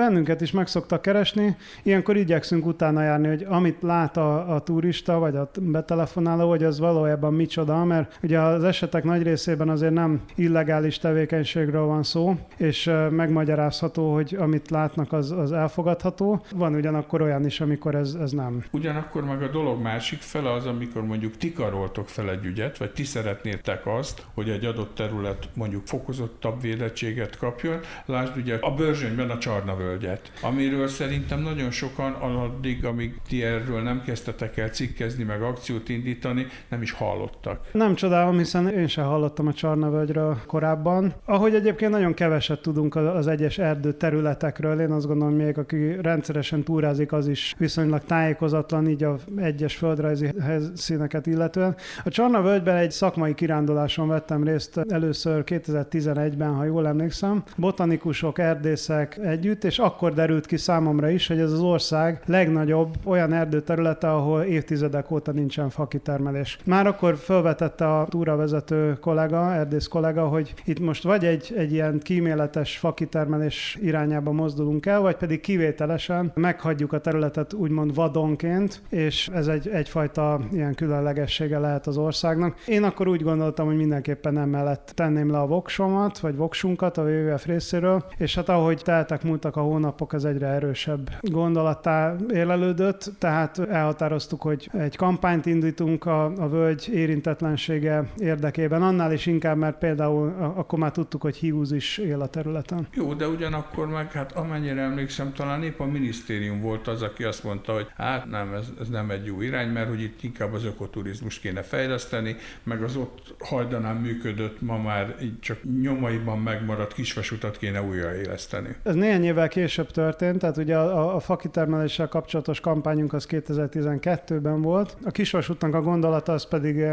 Bennünket 0.00 0.40
is 0.40 0.50
meg 0.50 0.66
szoktak 0.66 1.02
keresni, 1.02 1.56
ilyenkor 1.82 2.16
igyekszünk 2.16 2.66
utána 2.66 3.02
járni, 3.02 3.28
hogy 3.28 3.46
amit 3.48 3.82
lát 3.82 4.16
a, 4.16 4.54
a 4.54 4.60
turista, 4.60 5.18
vagy 5.18 5.36
a 5.36 5.50
betelefonáló, 5.60 6.48
hogy 6.48 6.64
az 6.64 6.78
valójában 6.78 7.34
micsoda, 7.34 7.84
mert 7.84 8.18
ugye 8.22 8.40
az 8.40 8.64
esetek 8.64 9.04
nagy 9.04 9.22
részében 9.22 9.68
azért 9.68 9.92
nem 9.92 10.20
illegális 10.34 10.98
tevékenységről 10.98 11.84
van 11.84 12.02
szó, 12.02 12.36
és 12.56 12.90
megmagyarázható, 13.10 14.14
hogy 14.14 14.36
amit 14.38 14.70
látnak, 14.70 15.12
az, 15.12 15.30
az 15.30 15.52
elfogadható. 15.52 16.44
Van 16.54 16.74
ugyanakkor 16.74 17.22
olyan 17.22 17.46
is, 17.46 17.60
amikor 17.60 17.94
ez, 17.94 18.16
ez 18.20 18.32
nem. 18.32 18.64
Ugyanakkor 18.70 19.24
meg 19.24 19.42
a 19.42 19.48
dolog 19.48 19.82
másik 19.82 20.20
fele 20.20 20.52
az, 20.52 20.66
amikor 20.66 21.04
mondjuk 21.04 21.36
ti 21.36 21.52
karoltok 21.52 22.08
fel 22.08 22.30
egy 22.30 22.44
ügyet, 22.44 22.78
vagy 22.78 22.90
ti 22.90 23.04
szeretnétek 23.04 23.86
azt, 23.86 24.26
hogy 24.34 24.48
egy 24.48 24.64
adott 24.64 24.94
terület 24.94 25.48
mondjuk 25.54 25.86
fokozottabb 25.86 26.60
védettséget 26.60 27.36
kapjon. 27.36 27.80
Lásd 28.06 28.36
ugye 28.36 28.58
a 28.60 28.74
Börzsönyben 28.74 29.30
a 29.30 29.38
Csarna 29.38 29.76
völgyet, 29.90 30.32
amiről 30.42 30.88
szerintem 30.88 31.40
nagyon 31.42 31.70
sokan 31.70 32.12
addig, 32.12 32.84
amíg 32.84 33.20
ti 33.28 33.44
erről 33.44 33.82
nem 33.82 34.02
kezdtetek 34.04 34.56
el 34.56 34.68
cikkezni, 34.68 35.24
meg 35.24 35.42
akciót 35.42 35.88
indítani, 35.88 36.46
nem 36.68 36.82
is 36.82 36.92
hallottak. 36.92 37.60
Nem 37.72 37.94
csodálom, 37.94 38.38
hiszen 38.38 38.68
én 38.68 38.86
sem 38.86 39.04
hallottam 39.04 39.46
a 39.46 39.52
Csarnavölgyről 39.52 40.36
korábban. 40.46 41.14
Ahogy 41.24 41.54
egyébként 41.54 41.90
nagyon 41.90 42.14
keveset 42.14 42.62
tudunk 42.62 42.96
az 42.96 43.26
egyes 43.26 43.58
erdő 43.58 43.92
területekről, 43.92 44.80
én 44.80 44.90
azt 44.90 45.06
gondolom, 45.06 45.34
még 45.34 45.58
aki 45.58 45.96
rendszeresen 46.02 46.62
túrázik, 46.62 47.12
az 47.12 47.28
is 47.28 47.54
viszonylag 47.58 48.04
tájékozatlan, 48.04 48.88
így 48.88 49.04
a 49.04 49.16
egyes 49.36 49.76
földrajzi 49.76 50.32
helyszíneket 50.40 51.26
illetően. 51.26 51.76
A 52.04 52.10
Csarnavölgyben 52.10 52.76
egy 52.76 52.90
szakmai 52.90 53.34
kiránduláson 53.34 54.08
vettem 54.08 54.44
részt 54.44 54.80
először 54.88 55.42
2011-ben, 55.46 56.54
ha 56.54 56.64
jól 56.64 56.86
emlékszem. 56.86 57.42
Botanikusok, 57.56 58.38
erdészek 58.38 59.18
együtt, 59.18 59.64
és 59.64 59.78
akkor 59.80 60.12
derült 60.14 60.46
ki 60.46 60.56
számomra 60.56 61.08
is, 61.10 61.26
hogy 61.26 61.38
ez 61.38 61.52
az 61.52 61.60
ország 61.60 62.22
legnagyobb 62.26 62.94
olyan 63.04 63.32
erdőterülete, 63.32 64.12
ahol 64.12 64.42
évtizedek 64.42 65.10
óta 65.10 65.32
nincsen 65.32 65.70
fakitermelés. 65.70 66.58
Már 66.64 66.86
akkor 66.86 67.16
felvetette 67.16 67.98
a 67.98 68.06
túravezető 68.06 68.98
kollega, 69.00 69.52
erdész 69.54 69.86
kollega, 69.86 70.28
hogy 70.28 70.54
itt 70.64 70.80
most 70.80 71.02
vagy 71.02 71.24
egy, 71.24 71.54
egy 71.56 71.72
ilyen 71.72 71.98
kíméletes 71.98 72.78
fakitermelés 72.78 73.78
irányába 73.82 74.32
mozdulunk 74.32 74.86
el, 74.86 75.00
vagy 75.00 75.16
pedig 75.16 75.40
kivételesen 75.40 76.32
meghagyjuk 76.34 76.92
a 76.92 77.00
területet 77.00 77.52
úgymond 77.52 77.94
vadonként, 77.94 78.82
és 78.88 79.28
ez 79.34 79.46
egy, 79.46 79.68
egyfajta 79.68 80.40
ilyen 80.52 80.74
különlegessége 80.74 81.58
lehet 81.58 81.86
az 81.86 81.96
országnak. 81.96 82.56
Én 82.66 82.82
akkor 82.82 83.08
úgy 83.08 83.22
gondoltam, 83.22 83.66
hogy 83.66 83.76
mindenképpen 83.76 84.38
emellett 84.38 84.92
tenném 84.94 85.30
le 85.30 85.38
a 85.38 85.46
voksomat, 85.46 86.18
vagy 86.18 86.36
voksunkat 86.36 86.98
a 86.98 87.02
WWF 87.02 87.46
részéről, 87.46 88.04
és 88.16 88.34
hát 88.34 88.48
ahogy 88.48 88.82
teltek 88.84 89.22
múltak 89.22 89.56
a 89.60 89.62
hónapok, 89.62 90.12
az 90.12 90.24
egyre 90.24 90.46
erősebb 90.46 91.10
gondolattá 91.20 92.16
érlelődött, 92.32 93.10
tehát 93.18 93.58
elhatároztuk, 93.58 94.42
hogy 94.42 94.70
egy 94.78 94.96
kampányt 94.96 95.46
indítunk 95.46 96.06
a, 96.06 96.24
a 96.24 96.48
völgy 96.48 96.88
érintetlensége 96.92 98.04
érdekében, 98.18 98.82
annál 98.82 99.12
is 99.12 99.26
inkább, 99.26 99.56
mert 99.56 99.78
például 99.78 100.52
akkor 100.56 100.78
már 100.78 100.90
tudtuk, 100.90 101.22
hogy 101.22 101.36
hiúz 101.36 101.72
is 101.72 101.98
él 101.98 102.20
a 102.20 102.26
területen. 102.26 102.86
Jó, 102.94 103.14
de 103.14 103.28
ugyanakkor 103.28 103.88
meg, 103.88 104.12
hát 104.12 104.32
amennyire 104.32 104.80
emlékszem, 104.80 105.32
talán 105.32 105.62
épp 105.62 105.80
a 105.80 105.86
minisztérium 105.86 106.60
volt 106.60 106.88
az, 106.88 107.02
aki 107.02 107.24
azt 107.24 107.44
mondta, 107.44 107.72
hogy 107.72 107.86
hát 107.96 108.30
nem, 108.30 108.54
ez, 108.54 108.66
ez 108.80 108.88
nem 108.88 109.10
egy 109.10 109.26
jó 109.26 109.40
irány, 109.40 109.68
mert 109.68 109.88
hogy 109.88 110.02
itt 110.02 110.22
inkább 110.22 110.52
az 110.52 110.64
ökoturizmus 110.64 111.38
kéne 111.38 111.62
fejleszteni, 111.62 112.36
meg 112.62 112.82
az 112.82 112.96
ott 112.96 113.34
hajdanán 113.38 113.96
működött, 113.96 114.60
ma 114.60 114.78
már 114.78 115.14
így 115.22 115.40
csak 115.40 115.58
nyomaiban 115.82 116.38
megmaradt 116.38 116.92
kisvasutat 116.92 117.58
kéne 117.58 117.82
újraéleszteni. 117.82 118.76
Ez 118.82 118.94
néhány 118.94 119.24
évvel 119.24 119.48
később 119.50 119.90
történt, 119.90 120.38
tehát 120.38 120.56
ugye 120.56 120.76
a, 120.76 121.14
a, 121.14 121.20
fakitermeléssel 121.20 122.08
kapcsolatos 122.08 122.60
kampányunk 122.60 123.12
az 123.12 123.26
2012-ben 123.30 124.62
volt. 124.62 124.96
A 125.04 125.10
kisvasútnak 125.10 125.74
a 125.74 125.80
gondolata 125.80 126.32
az 126.32 126.48
pedig 126.48 126.84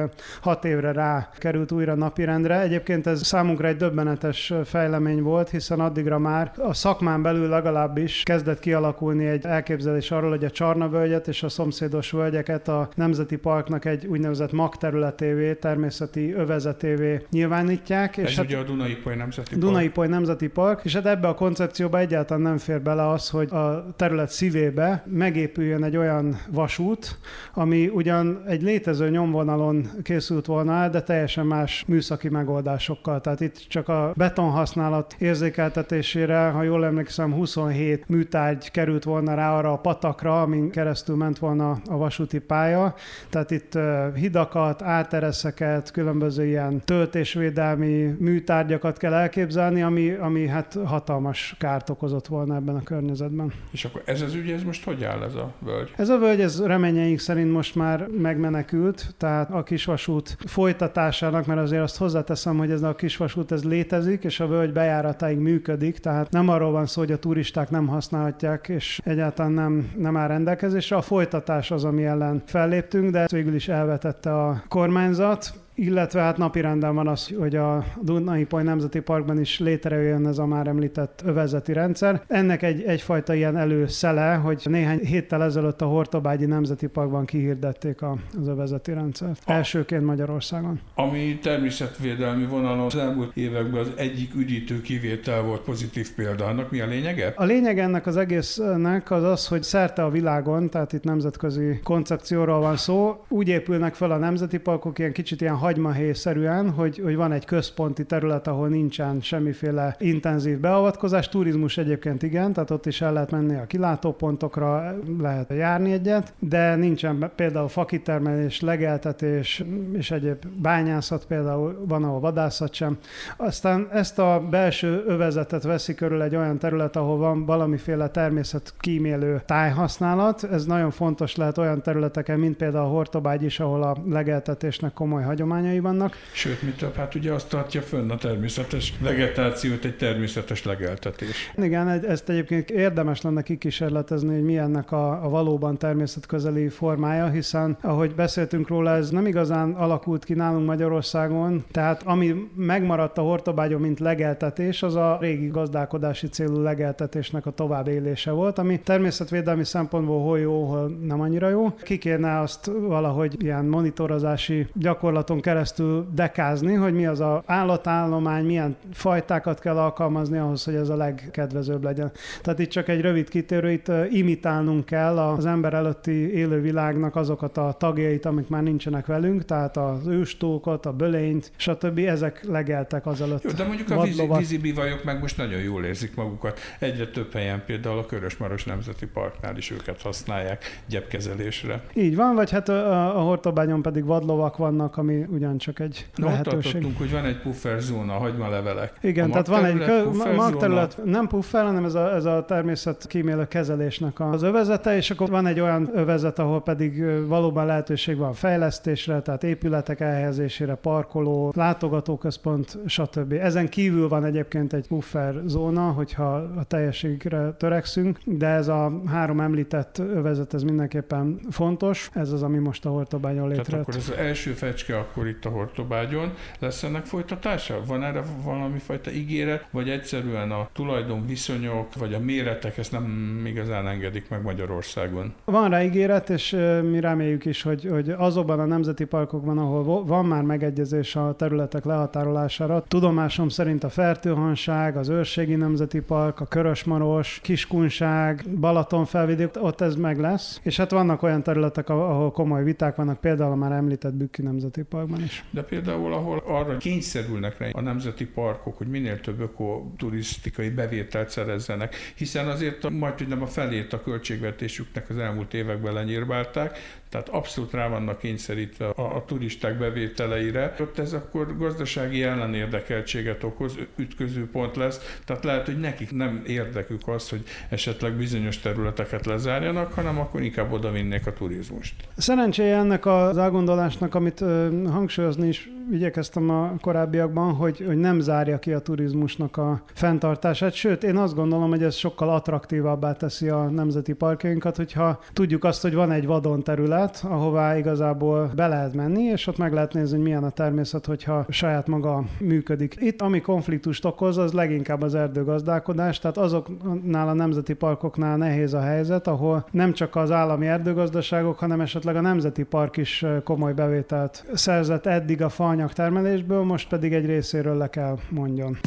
hat 0.41 0.65
évre 0.65 0.91
rá 0.91 1.29
került 1.37 1.71
újra 1.71 1.95
napirendre. 1.95 2.61
Egyébként 2.61 3.07
ez 3.07 3.25
számunkra 3.25 3.67
egy 3.67 3.75
döbbenetes 3.75 4.53
fejlemény 4.65 5.21
volt, 5.21 5.49
hiszen 5.49 5.79
addigra 5.79 6.17
már 6.17 6.51
a 6.57 6.73
szakmán 6.73 7.21
belül 7.21 7.49
legalábbis 7.49 8.23
kezdett 8.23 8.59
kialakulni 8.59 9.25
egy 9.25 9.45
elképzelés 9.45 10.11
arról, 10.11 10.29
hogy 10.29 10.45
a 10.45 10.51
Csarnavölgyet 10.51 11.27
és 11.27 11.43
a 11.43 11.49
szomszédos 11.49 12.11
völgyeket 12.11 12.67
a 12.67 12.89
Nemzeti 12.95 13.35
Parknak 13.35 13.85
egy 13.85 14.05
úgynevezett 14.05 14.51
magterületévé, 14.51 15.53
természeti 15.53 16.33
övezetévé 16.33 17.25
nyilvánítják. 17.31 18.17
Ez 18.17 18.23
és 18.29 18.37
ugye 18.37 18.55
hát 18.55 18.65
a 18.65 18.67
Dunai-Poly 18.67 19.15
Nemzeti 19.15 19.49
Park. 19.49 19.61
Dunai-Poly 19.61 20.07
Nemzeti 20.07 20.47
Park, 20.47 20.81
és 20.83 20.93
hát 20.93 21.05
ebbe 21.05 21.27
a 21.27 21.33
koncepcióba 21.33 21.99
egyáltalán 21.99 22.41
nem 22.47 22.57
fér 22.57 22.81
bele 22.81 23.09
az, 23.09 23.29
hogy 23.29 23.51
a 23.51 23.85
terület 23.95 24.29
szívébe 24.29 25.03
megépüljön 25.05 25.83
egy 25.83 25.97
olyan 25.97 26.39
vasút, 26.51 27.17
ami 27.53 27.87
ugyan 27.87 28.43
egy 28.47 28.61
létező 28.61 29.09
nyomvonalon 29.09 29.87
készült 30.03 30.45
volna 30.45 30.73
el, 30.73 30.89
de 30.89 31.01
teljesen 31.01 31.45
más 31.45 31.83
műszaki 31.87 32.29
megoldásokkal. 32.29 33.21
Tehát 33.21 33.41
itt 33.41 33.65
csak 33.67 33.89
a 33.89 34.13
beton 34.15 34.49
használat 34.49 35.15
érzékeltetésére, 35.19 36.49
ha 36.49 36.63
jól 36.63 36.85
emlékszem, 36.85 37.33
27 37.33 38.07
műtárgy 38.07 38.71
került 38.71 39.03
volna 39.03 39.33
rá 39.33 39.57
arra 39.57 39.71
a 39.71 39.77
patakra, 39.77 40.41
amin 40.41 40.69
keresztül 40.69 41.15
ment 41.15 41.39
volna 41.39 41.77
a 41.85 41.97
vasúti 41.97 42.39
pálya. 42.39 42.95
Tehát 43.29 43.51
itt 43.51 43.77
hidakat, 44.15 44.81
átereszeket, 44.81 45.91
különböző 45.91 46.45
ilyen 46.45 46.81
töltésvédelmi 46.85 48.15
műtárgyakat 48.19 48.97
kell 48.97 49.13
elképzelni, 49.13 49.81
ami, 49.81 50.11
ami 50.11 50.47
hát 50.47 50.77
hatalmas 50.85 51.55
kárt 51.59 51.89
okozott 51.89 52.27
volna 52.27 52.36
ebben 52.41 52.75
a 52.75 52.83
környezetben. 52.83 53.53
És 53.71 53.85
akkor 53.85 54.01
ez 54.05 54.21
az 54.21 54.33
ügy, 54.33 54.49
ez 54.49 54.63
most 54.63 54.83
hogy 54.83 55.03
áll 55.03 55.23
ez 55.23 55.35
a 55.35 55.53
völgy? 55.59 55.91
Ez 55.95 56.09
a 56.09 56.17
völgy, 56.17 56.41
ez 56.41 56.65
reményeink 56.65 57.19
szerint 57.19 57.51
most 57.51 57.75
már 57.75 58.07
megmenekült, 58.17 59.13
tehát 59.17 59.51
a 59.51 59.63
kisvasút 59.63 60.37
folytatásának, 60.45 61.45
mert 61.45 61.59
azért 61.59 61.81
azt 61.81 61.97
hozzáteszem, 61.97 62.57
hogy 62.57 62.71
ez 62.71 62.81
a 62.81 62.95
kisvasút 62.95 63.51
ez 63.51 63.63
létezik, 63.63 64.23
és 64.23 64.39
a 64.39 64.47
völgy 64.47 64.73
bejáratáig 64.73 65.37
működik, 65.37 65.97
tehát 65.97 66.31
nem 66.31 66.49
arról 66.49 66.71
van 66.71 66.85
szó, 66.85 67.01
hogy 67.01 67.11
a 67.11 67.19
turisták 67.19 67.69
nem 67.69 67.87
használhatják, 67.87 68.67
és 68.67 69.01
egyáltalán 69.03 69.51
nem, 69.51 69.91
nem 69.97 70.17
áll 70.17 70.27
rendelkezésre. 70.27 70.95
A 70.95 71.01
folytatás 71.01 71.71
az, 71.71 71.83
ami 71.83 72.05
ellen 72.05 72.43
felléptünk, 72.45 73.11
de 73.11 73.27
végül 73.31 73.55
is 73.55 73.67
elvetette 73.67 74.33
a 74.33 74.63
kormányzat, 74.67 75.53
illetve 75.77 76.21
hát 76.21 76.37
napirenden 76.37 76.95
van 76.95 77.07
az, 77.07 77.27
hogy 77.39 77.55
a 77.55 77.85
Dunai 78.01 78.45
Poly 78.45 78.63
Nemzeti 78.63 78.99
Parkban 78.99 79.39
is 79.39 79.59
létrejöjjön 79.59 80.27
ez 80.27 80.37
a 80.37 80.45
már 80.45 80.67
említett 80.67 81.21
övezeti 81.25 81.73
rendszer. 81.73 82.21
Ennek 82.27 82.63
egy, 82.63 82.83
egyfajta 82.83 83.33
ilyen 83.33 83.57
előszele, 83.57 84.33
hogy 84.33 84.61
néhány 84.63 84.99
héttel 84.99 85.43
ezelőtt 85.43 85.81
a 85.81 85.85
Hortobágyi 85.85 86.45
Nemzeti 86.45 86.87
Parkban 86.87 87.25
kihirdették 87.25 88.01
a, 88.01 88.17
az 88.39 88.47
övezeti 88.47 88.93
rendszert. 88.93 89.41
A, 89.45 89.51
Elsőként 89.51 90.05
Magyarországon. 90.05 90.79
Ami 90.95 91.39
természetvédelmi 91.41 92.45
vonalon 92.45 92.85
az 92.85 92.95
elmúlt 92.95 93.35
években 93.35 93.81
az 93.81 93.91
egyik 93.95 94.35
üdítő 94.35 94.81
kivétel 94.81 95.41
volt 95.41 95.61
pozitív 95.61 96.13
példa. 96.15 96.45
Annak 96.45 96.71
mi 96.71 96.79
a 96.79 96.87
lényege? 96.87 97.33
A 97.35 97.43
lényeg 97.43 97.79
ennek 97.79 98.05
az 98.05 98.17
egésznek 98.17 99.11
az 99.11 99.23
az, 99.23 99.47
hogy 99.47 99.63
szerte 99.63 100.03
a 100.03 100.09
világon, 100.09 100.69
tehát 100.69 100.93
itt 100.93 101.03
nemzetközi 101.03 101.79
koncepcióról 101.83 102.59
van 102.59 102.77
szó, 102.77 103.23
úgy 103.27 103.47
épülnek 103.47 103.93
fel 103.93 104.11
a 104.11 104.17
nemzeti 104.17 104.57
parkok 104.57 104.99
ilyen 104.99 105.11
kicsit 105.11 105.41
ilyen 105.41 105.55
hagymahéjszerűen, 105.67 106.69
hogy, 106.69 106.99
hogy 107.03 107.15
van 107.15 107.31
egy 107.31 107.45
központi 107.45 108.05
terület, 108.05 108.47
ahol 108.47 108.67
nincsen 108.67 109.21
semmiféle 109.21 109.95
intenzív 109.99 110.59
beavatkozás. 110.59 111.29
Turizmus 111.29 111.77
egyébként 111.77 112.23
igen, 112.23 112.53
tehát 112.53 112.71
ott 112.71 112.85
is 112.85 113.01
el 113.01 113.13
lehet 113.13 113.31
menni 113.31 113.55
a 113.55 113.65
kilátópontokra, 113.65 114.95
lehet 115.19 115.49
járni 115.49 115.91
egyet, 115.91 116.33
de 116.39 116.75
nincsen 116.75 117.31
például 117.35 117.67
fakitermelés, 117.67 118.61
legeltetés 118.61 119.63
és 119.91 120.11
egyéb 120.11 120.45
bányászat, 120.61 121.25
például 121.25 121.85
van, 121.87 122.03
ahol 122.03 122.19
vadászat 122.19 122.73
sem. 122.73 122.97
Aztán 123.37 123.87
ezt 123.91 124.19
a 124.19 124.43
belső 124.49 125.03
övezetet 125.07 125.63
veszi 125.63 125.93
körül 125.95 126.21
egy 126.21 126.35
olyan 126.35 126.57
terület, 126.57 126.95
ahol 126.95 127.17
van 127.17 127.45
valamiféle 127.45 128.09
természet 128.09 128.73
kímélő 128.79 129.41
tájhasználat. 129.45 130.43
Ez 130.43 130.65
nagyon 130.65 130.91
fontos 130.91 131.35
lehet 131.35 131.57
olyan 131.57 131.81
területeken, 131.81 132.39
mint 132.39 132.57
például 132.57 132.85
a 132.85 132.89
Hortobágy 132.89 133.43
is, 133.43 133.59
ahol 133.59 133.83
a 133.83 133.95
legeltetésnek 134.09 134.93
komoly 134.93 135.23
hagyományai 135.57 135.79
vannak. 135.79 136.15
Sőt, 136.31 136.61
mi 136.61 136.69
több, 136.71 136.95
hát 136.95 137.15
ugye 137.15 137.31
azt 137.31 137.49
tartja 137.49 137.81
fönn 137.81 138.09
a 138.09 138.15
természetes 138.15 138.93
vegetációt, 138.99 139.85
egy 139.85 139.97
természetes 139.97 140.63
legeltetés. 140.63 141.51
Igen, 141.55 141.87
ezt 141.87 142.29
egyébként 142.29 142.69
érdemes 142.69 143.21
lenne 143.21 143.41
kikísérletezni, 143.41 144.33
hogy 144.33 144.43
mi 144.43 144.57
ennek 144.57 144.91
a, 144.91 145.23
a 145.25 145.29
valóban 145.29 145.77
természetközeli 145.77 146.69
formája, 146.69 147.29
hiszen 147.29 147.77
ahogy 147.81 148.15
beszéltünk 148.15 148.67
róla, 148.67 148.95
ez 148.95 149.09
nem 149.09 149.25
igazán 149.27 149.71
alakult 149.71 150.23
ki 150.23 150.33
nálunk 150.33 150.65
Magyarországon, 150.65 151.65
tehát 151.71 152.01
ami 152.05 152.49
megmaradt 152.55 153.17
a 153.17 153.21
Hortobágyon, 153.21 153.81
mint 153.81 153.99
legeltetés, 153.99 154.83
az 154.83 154.95
a 154.95 155.17
régi 155.21 155.47
gazdálkodási 155.47 156.27
célú 156.27 156.61
legeltetésnek 156.61 157.45
a 157.45 157.51
továbbélése 157.51 158.31
volt, 158.31 158.57
ami 158.59 158.79
természetvédelmi 158.79 159.63
szempontból 159.63 160.21
hol 160.21 160.39
jó, 160.39 160.65
hol 160.65 160.97
nem 161.01 161.21
annyira 161.21 161.49
jó. 161.49 161.73
Ki 161.83 161.97
kéne 161.97 162.39
azt 162.39 162.65
valahogy 162.65 163.43
ilyen 163.43 163.65
monitorozási 163.65 164.67
gyakorlaton 164.73 165.41
keresztül 165.47 166.07
dekázni, 166.13 166.73
hogy 166.73 166.93
mi 166.93 167.05
az 167.05 167.19
a 167.19 167.43
állatállomány, 167.45 168.45
milyen 168.45 168.75
fajtákat 168.93 169.59
kell 169.59 169.77
alkalmazni 169.77 170.37
ahhoz, 170.37 170.63
hogy 170.63 170.75
ez 170.75 170.89
a 170.89 170.95
legkedvezőbb 170.95 171.83
legyen. 171.83 172.11
Tehát 172.41 172.59
itt 172.59 172.69
csak 172.69 172.87
egy 172.87 173.01
rövid 173.01 173.29
kitérő, 173.29 173.71
itt 173.71 173.91
imitálnunk 174.09 174.85
kell 174.85 175.19
az 175.19 175.45
ember 175.45 175.73
előtti 175.73 176.33
élővilágnak 176.33 177.15
azokat 177.15 177.57
a 177.57 177.75
tagjait, 177.79 178.25
amik 178.25 178.47
már 178.47 178.63
nincsenek 178.63 179.05
velünk, 179.05 179.45
tehát 179.45 179.77
az 179.77 180.07
őstókot, 180.07 180.85
a 180.85 180.93
bölényt, 180.93 181.51
stb. 181.55 181.97
Ezek 181.97 182.43
legeltek 182.47 183.05
azelőtt. 183.05 183.43
Jó, 183.43 183.51
de 183.51 183.63
mondjuk 183.63 183.89
a 183.89 184.01
vízi, 184.01 184.27
vízi 184.37 184.57
bivajok 184.57 185.03
meg 185.03 185.19
most 185.19 185.37
nagyon 185.37 185.61
jól 185.61 185.85
érzik 185.85 186.15
magukat. 186.15 186.59
Egyre 186.79 187.07
több 187.07 187.33
helyen 187.33 187.63
például 187.65 187.97
a 187.97 188.05
Körösmaros 188.05 188.65
Nemzeti 188.65 189.05
Parknál 189.05 189.57
is 189.57 189.71
őket 189.71 190.01
használják 190.01 190.81
gyepkezelésre. 190.87 191.81
Így 191.93 192.15
van, 192.15 192.35
vagy 192.35 192.51
hát 192.51 192.69
a, 192.69 193.17
a 193.17 193.21
Hortobányon 193.21 193.81
pedig 193.81 194.05
vadlovak 194.05 194.57
vannak, 194.57 194.97
ami 194.97 195.25
ugyancsak 195.29 195.79
egy 195.79 196.07
Na, 196.15 196.25
lehetőség. 196.25 196.85
Ott 196.85 196.97
hogy 196.97 197.11
van 197.11 197.25
egy 197.25 197.41
puffer 197.41 197.79
zóna, 197.79 198.13
hagymalevelek. 198.13 198.93
Igen, 199.01 199.25
a 199.25 199.31
tehát 199.31 199.47
van 199.47 199.65
egy 199.65 200.35
magterület, 200.35 200.99
nem 201.03 201.27
puffer, 201.27 201.65
hanem 201.65 201.85
ez 201.85 201.93
a, 201.93 202.13
ez 202.13 202.25
a 202.25 202.45
természet 202.45 203.07
kímélő 203.07 203.47
kezelésnek 203.47 204.19
az 204.19 204.41
övezete, 204.41 204.95
és 204.95 205.11
akkor 205.11 205.29
van 205.29 205.47
egy 205.47 205.59
olyan 205.59 205.89
övezet, 205.93 206.39
ahol 206.39 206.61
pedig 206.61 207.03
valóban 207.27 207.65
lehetőség 207.65 208.17
van 208.17 208.33
fejlesztésre, 208.33 209.21
tehát 209.21 209.43
épületek 209.43 209.99
elhelyezésére, 209.99 210.75
parkoló, 210.75 211.51
látogatóközpont, 211.55 212.77
stb. 212.85 213.31
Ezen 213.31 213.69
kívül 213.69 214.07
van 214.07 214.25
egyébként 214.25 214.73
egy 214.73 214.87
puffer 214.87 215.41
zóna, 215.45 215.81
hogyha 215.81 216.33
a 216.35 216.63
teljességre 216.63 217.51
törekszünk, 217.51 218.19
de 218.25 218.47
ez 218.47 218.67
a 218.67 219.01
három 219.05 219.39
említett 219.39 219.97
övezet, 219.97 220.53
ez 220.53 220.63
mindenképpen 220.63 221.39
fontos. 221.49 222.09
Ez 222.13 222.31
az, 222.31 222.43
ami 222.43 222.57
most 222.57 222.85
a 222.85 222.89
Hortobágyon 222.89 223.47
létrejött. 223.47 223.65
Tehát 223.65 223.81
akkor 223.81 223.95
az 223.95 224.11
első 224.25 224.51
fecske 224.51 224.97
akkor 225.17 225.29
itt 225.29 225.45
a 225.45 225.49
Hortobágyon. 225.49 226.33
Lesz 226.59 226.83
ennek 226.83 227.05
folytatása? 227.05 227.81
Van 227.87 228.03
erre 228.03 228.23
valami 228.43 228.79
fajta 228.79 229.11
ígéret, 229.11 229.65
vagy 229.71 229.89
egyszerűen 229.89 230.51
a 230.51 230.67
tulajdon 230.73 231.25
viszonyok, 231.25 231.95
vagy 231.95 232.13
a 232.13 232.19
méretek 232.19 232.77
ezt 232.77 232.91
nem 232.91 233.41
igazán 233.45 233.87
engedik 233.87 234.29
meg 234.29 234.41
Magyarországon? 234.41 235.33
Van 235.45 235.69
rá 235.69 235.83
ígéret, 235.83 236.29
és 236.29 236.57
mi 236.89 236.99
reméljük 236.99 237.45
is, 237.45 237.61
hogy, 237.61 237.87
hogy 237.91 238.09
azokban 238.09 238.59
a 238.59 238.65
nemzeti 238.65 239.05
parkokban, 239.05 239.57
ahol 239.57 240.05
van 240.05 240.25
már 240.25 240.43
megegyezés 240.43 241.15
a 241.15 241.35
területek 241.37 241.85
lehatárolására, 241.85 242.83
tudomásom 242.87 243.49
szerint 243.49 243.83
a 243.83 243.89
Fertőhanság, 243.89 244.97
az 244.97 245.09
Őrségi 245.09 245.55
Nemzeti 245.55 245.99
Park, 245.99 246.39
a 246.39 246.45
Körösmaros, 246.45 247.39
Kiskunság, 247.43 248.43
Balaton 248.59 249.05
felvidék, 249.05 249.49
ott 249.59 249.81
ez 249.81 249.95
meg 249.95 250.19
lesz. 250.19 250.59
És 250.63 250.77
hát 250.77 250.91
vannak 250.91 251.23
olyan 251.23 251.43
területek, 251.43 251.89
ahol 251.89 252.31
komoly 252.31 252.63
viták 252.63 252.95
vannak, 252.95 253.19
például 253.19 253.51
a 253.51 253.55
már 253.55 253.71
említett 253.71 254.13
Bükki 254.13 254.41
Nemzeti 254.41 254.83
Parkban 255.07 255.25
is. 255.25 255.43
De 255.49 255.63
például, 255.63 256.13
ahol 256.13 256.43
arra 256.45 256.77
kényszerülnek 256.77 257.57
rá 257.57 257.69
a 257.71 257.81
nemzeti 257.81 258.25
parkok, 258.25 258.77
hogy 258.77 258.87
minél 258.87 259.19
több 259.19 259.39
ökoturisztikai 259.39 260.69
bevételt 260.69 261.29
szerezzenek, 261.29 261.95
hiszen 262.15 262.47
azért 262.47 262.89
majd, 262.89 263.17
hogy 263.17 263.27
nem 263.27 263.41
a 263.41 263.47
felét 263.47 263.93
a 263.93 264.01
költségvetésüknek 264.01 265.09
az 265.09 265.17
elmúlt 265.17 265.53
években 265.53 265.93
lenyírbálták, 265.93 266.99
tehát 267.09 267.29
abszolút 267.29 267.71
rá 267.71 267.87
vannak 267.87 268.19
kényszerítve 268.19 268.85
a, 268.85 269.15
a 269.15 269.25
turisták 269.25 269.77
bevételeire. 269.77 270.75
Ott 270.79 270.99
ez 270.99 271.13
akkor 271.13 271.57
gazdasági 271.57 272.23
ellenérdekeltséget 272.23 273.43
okoz, 273.43 273.75
ütköző 273.95 274.49
pont 274.49 274.75
lesz, 274.75 275.19
tehát 275.25 275.43
lehet, 275.43 275.65
hogy 275.65 275.79
nekik 275.79 276.11
nem 276.11 276.43
érdekük 276.47 277.07
az, 277.07 277.29
hogy 277.29 277.43
esetleg 277.69 278.13
bizonyos 278.13 278.59
területeket 278.59 279.25
lezárjanak, 279.25 279.93
hanem 279.93 280.19
akkor 280.19 280.41
inkább 280.41 280.71
oda 280.71 280.91
a 281.25 281.33
turizmust. 281.33 281.93
Szerencséje 282.17 282.75
ennek 282.75 283.05
az 283.05 283.37
elgondolásnak, 283.37 284.15
amit 284.15 284.43
hangsúlyozni 284.89 285.47
is 285.47 285.69
igyekeztem 285.91 286.49
a 286.49 286.73
korábbiakban, 286.81 287.53
hogy, 287.53 287.83
hogy 287.87 287.97
nem 287.97 288.19
zárja 288.19 288.59
ki 288.59 288.73
a 288.73 288.79
turizmusnak 288.79 289.57
a 289.57 289.81
fenntartását, 289.93 290.73
sőt, 290.73 291.03
én 291.03 291.17
azt 291.17 291.35
gondolom, 291.35 291.69
hogy 291.69 291.83
ez 291.83 291.95
sokkal 291.95 292.29
attraktívabbá 292.29 293.13
teszi 293.13 293.49
a 293.49 293.63
nemzeti 293.63 294.13
parkjainkat, 294.13 294.75
hogyha 294.75 295.19
tudjuk 295.33 295.63
azt, 295.63 295.81
hogy 295.81 295.93
van 295.93 296.11
egy 296.11 296.25
vadon 296.25 296.63
terület, 296.63 297.25
ahová 297.29 297.77
igazából 297.77 298.51
be 298.55 298.67
lehet 298.67 298.93
menni, 298.93 299.23
és 299.23 299.47
ott 299.47 299.57
meg 299.57 299.73
lehet 299.73 299.93
nézni, 299.93 300.15
hogy 300.15 300.25
milyen 300.25 300.43
a 300.43 300.49
természet, 300.49 301.05
hogyha 301.05 301.45
saját 301.49 301.87
maga 301.87 302.23
működik. 302.39 302.95
Itt, 302.99 303.21
ami 303.21 303.41
konfliktust 303.41 304.05
okoz, 304.05 304.37
az 304.37 304.53
leginkább 304.53 305.01
az 305.01 305.15
erdőgazdálkodás, 305.15 306.19
tehát 306.19 306.37
azoknál 306.37 307.27
a 307.27 307.33
nemzeti 307.33 307.73
parkoknál 307.73 308.37
nehéz 308.37 308.73
a 308.73 308.81
helyzet, 308.81 309.27
ahol 309.27 309.65
nem 309.71 309.93
csak 309.93 310.15
az 310.15 310.31
állami 310.31 310.67
erdőgazdaságok, 310.67 311.59
hanem 311.59 311.81
esetleg 311.81 312.15
a 312.15 312.21
nemzeti 312.21 312.63
park 312.63 312.97
is 312.97 313.25
komoly 313.43 313.73
bevételt 313.73 314.45
szerzett 314.53 315.05
eddig 315.05 315.41
a 315.41 315.49
fa 315.49 315.75
termelésből, 315.85 316.63
most 316.63 316.87
pedig 316.87 317.13
egy 317.13 317.25
részéről 317.25 317.77
le 317.77 317.89
kell 317.89 318.17
mondjon. 318.29 318.77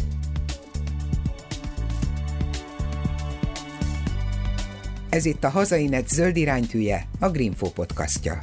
Ez 5.09 5.25
itt 5.25 5.45
a 5.45 5.49
Hazainet 5.49 6.09
zöld 6.09 6.37
iránytűje, 6.37 7.07
a 7.21 7.29
Greenfo 7.29 7.71
podcastja. 7.71 8.39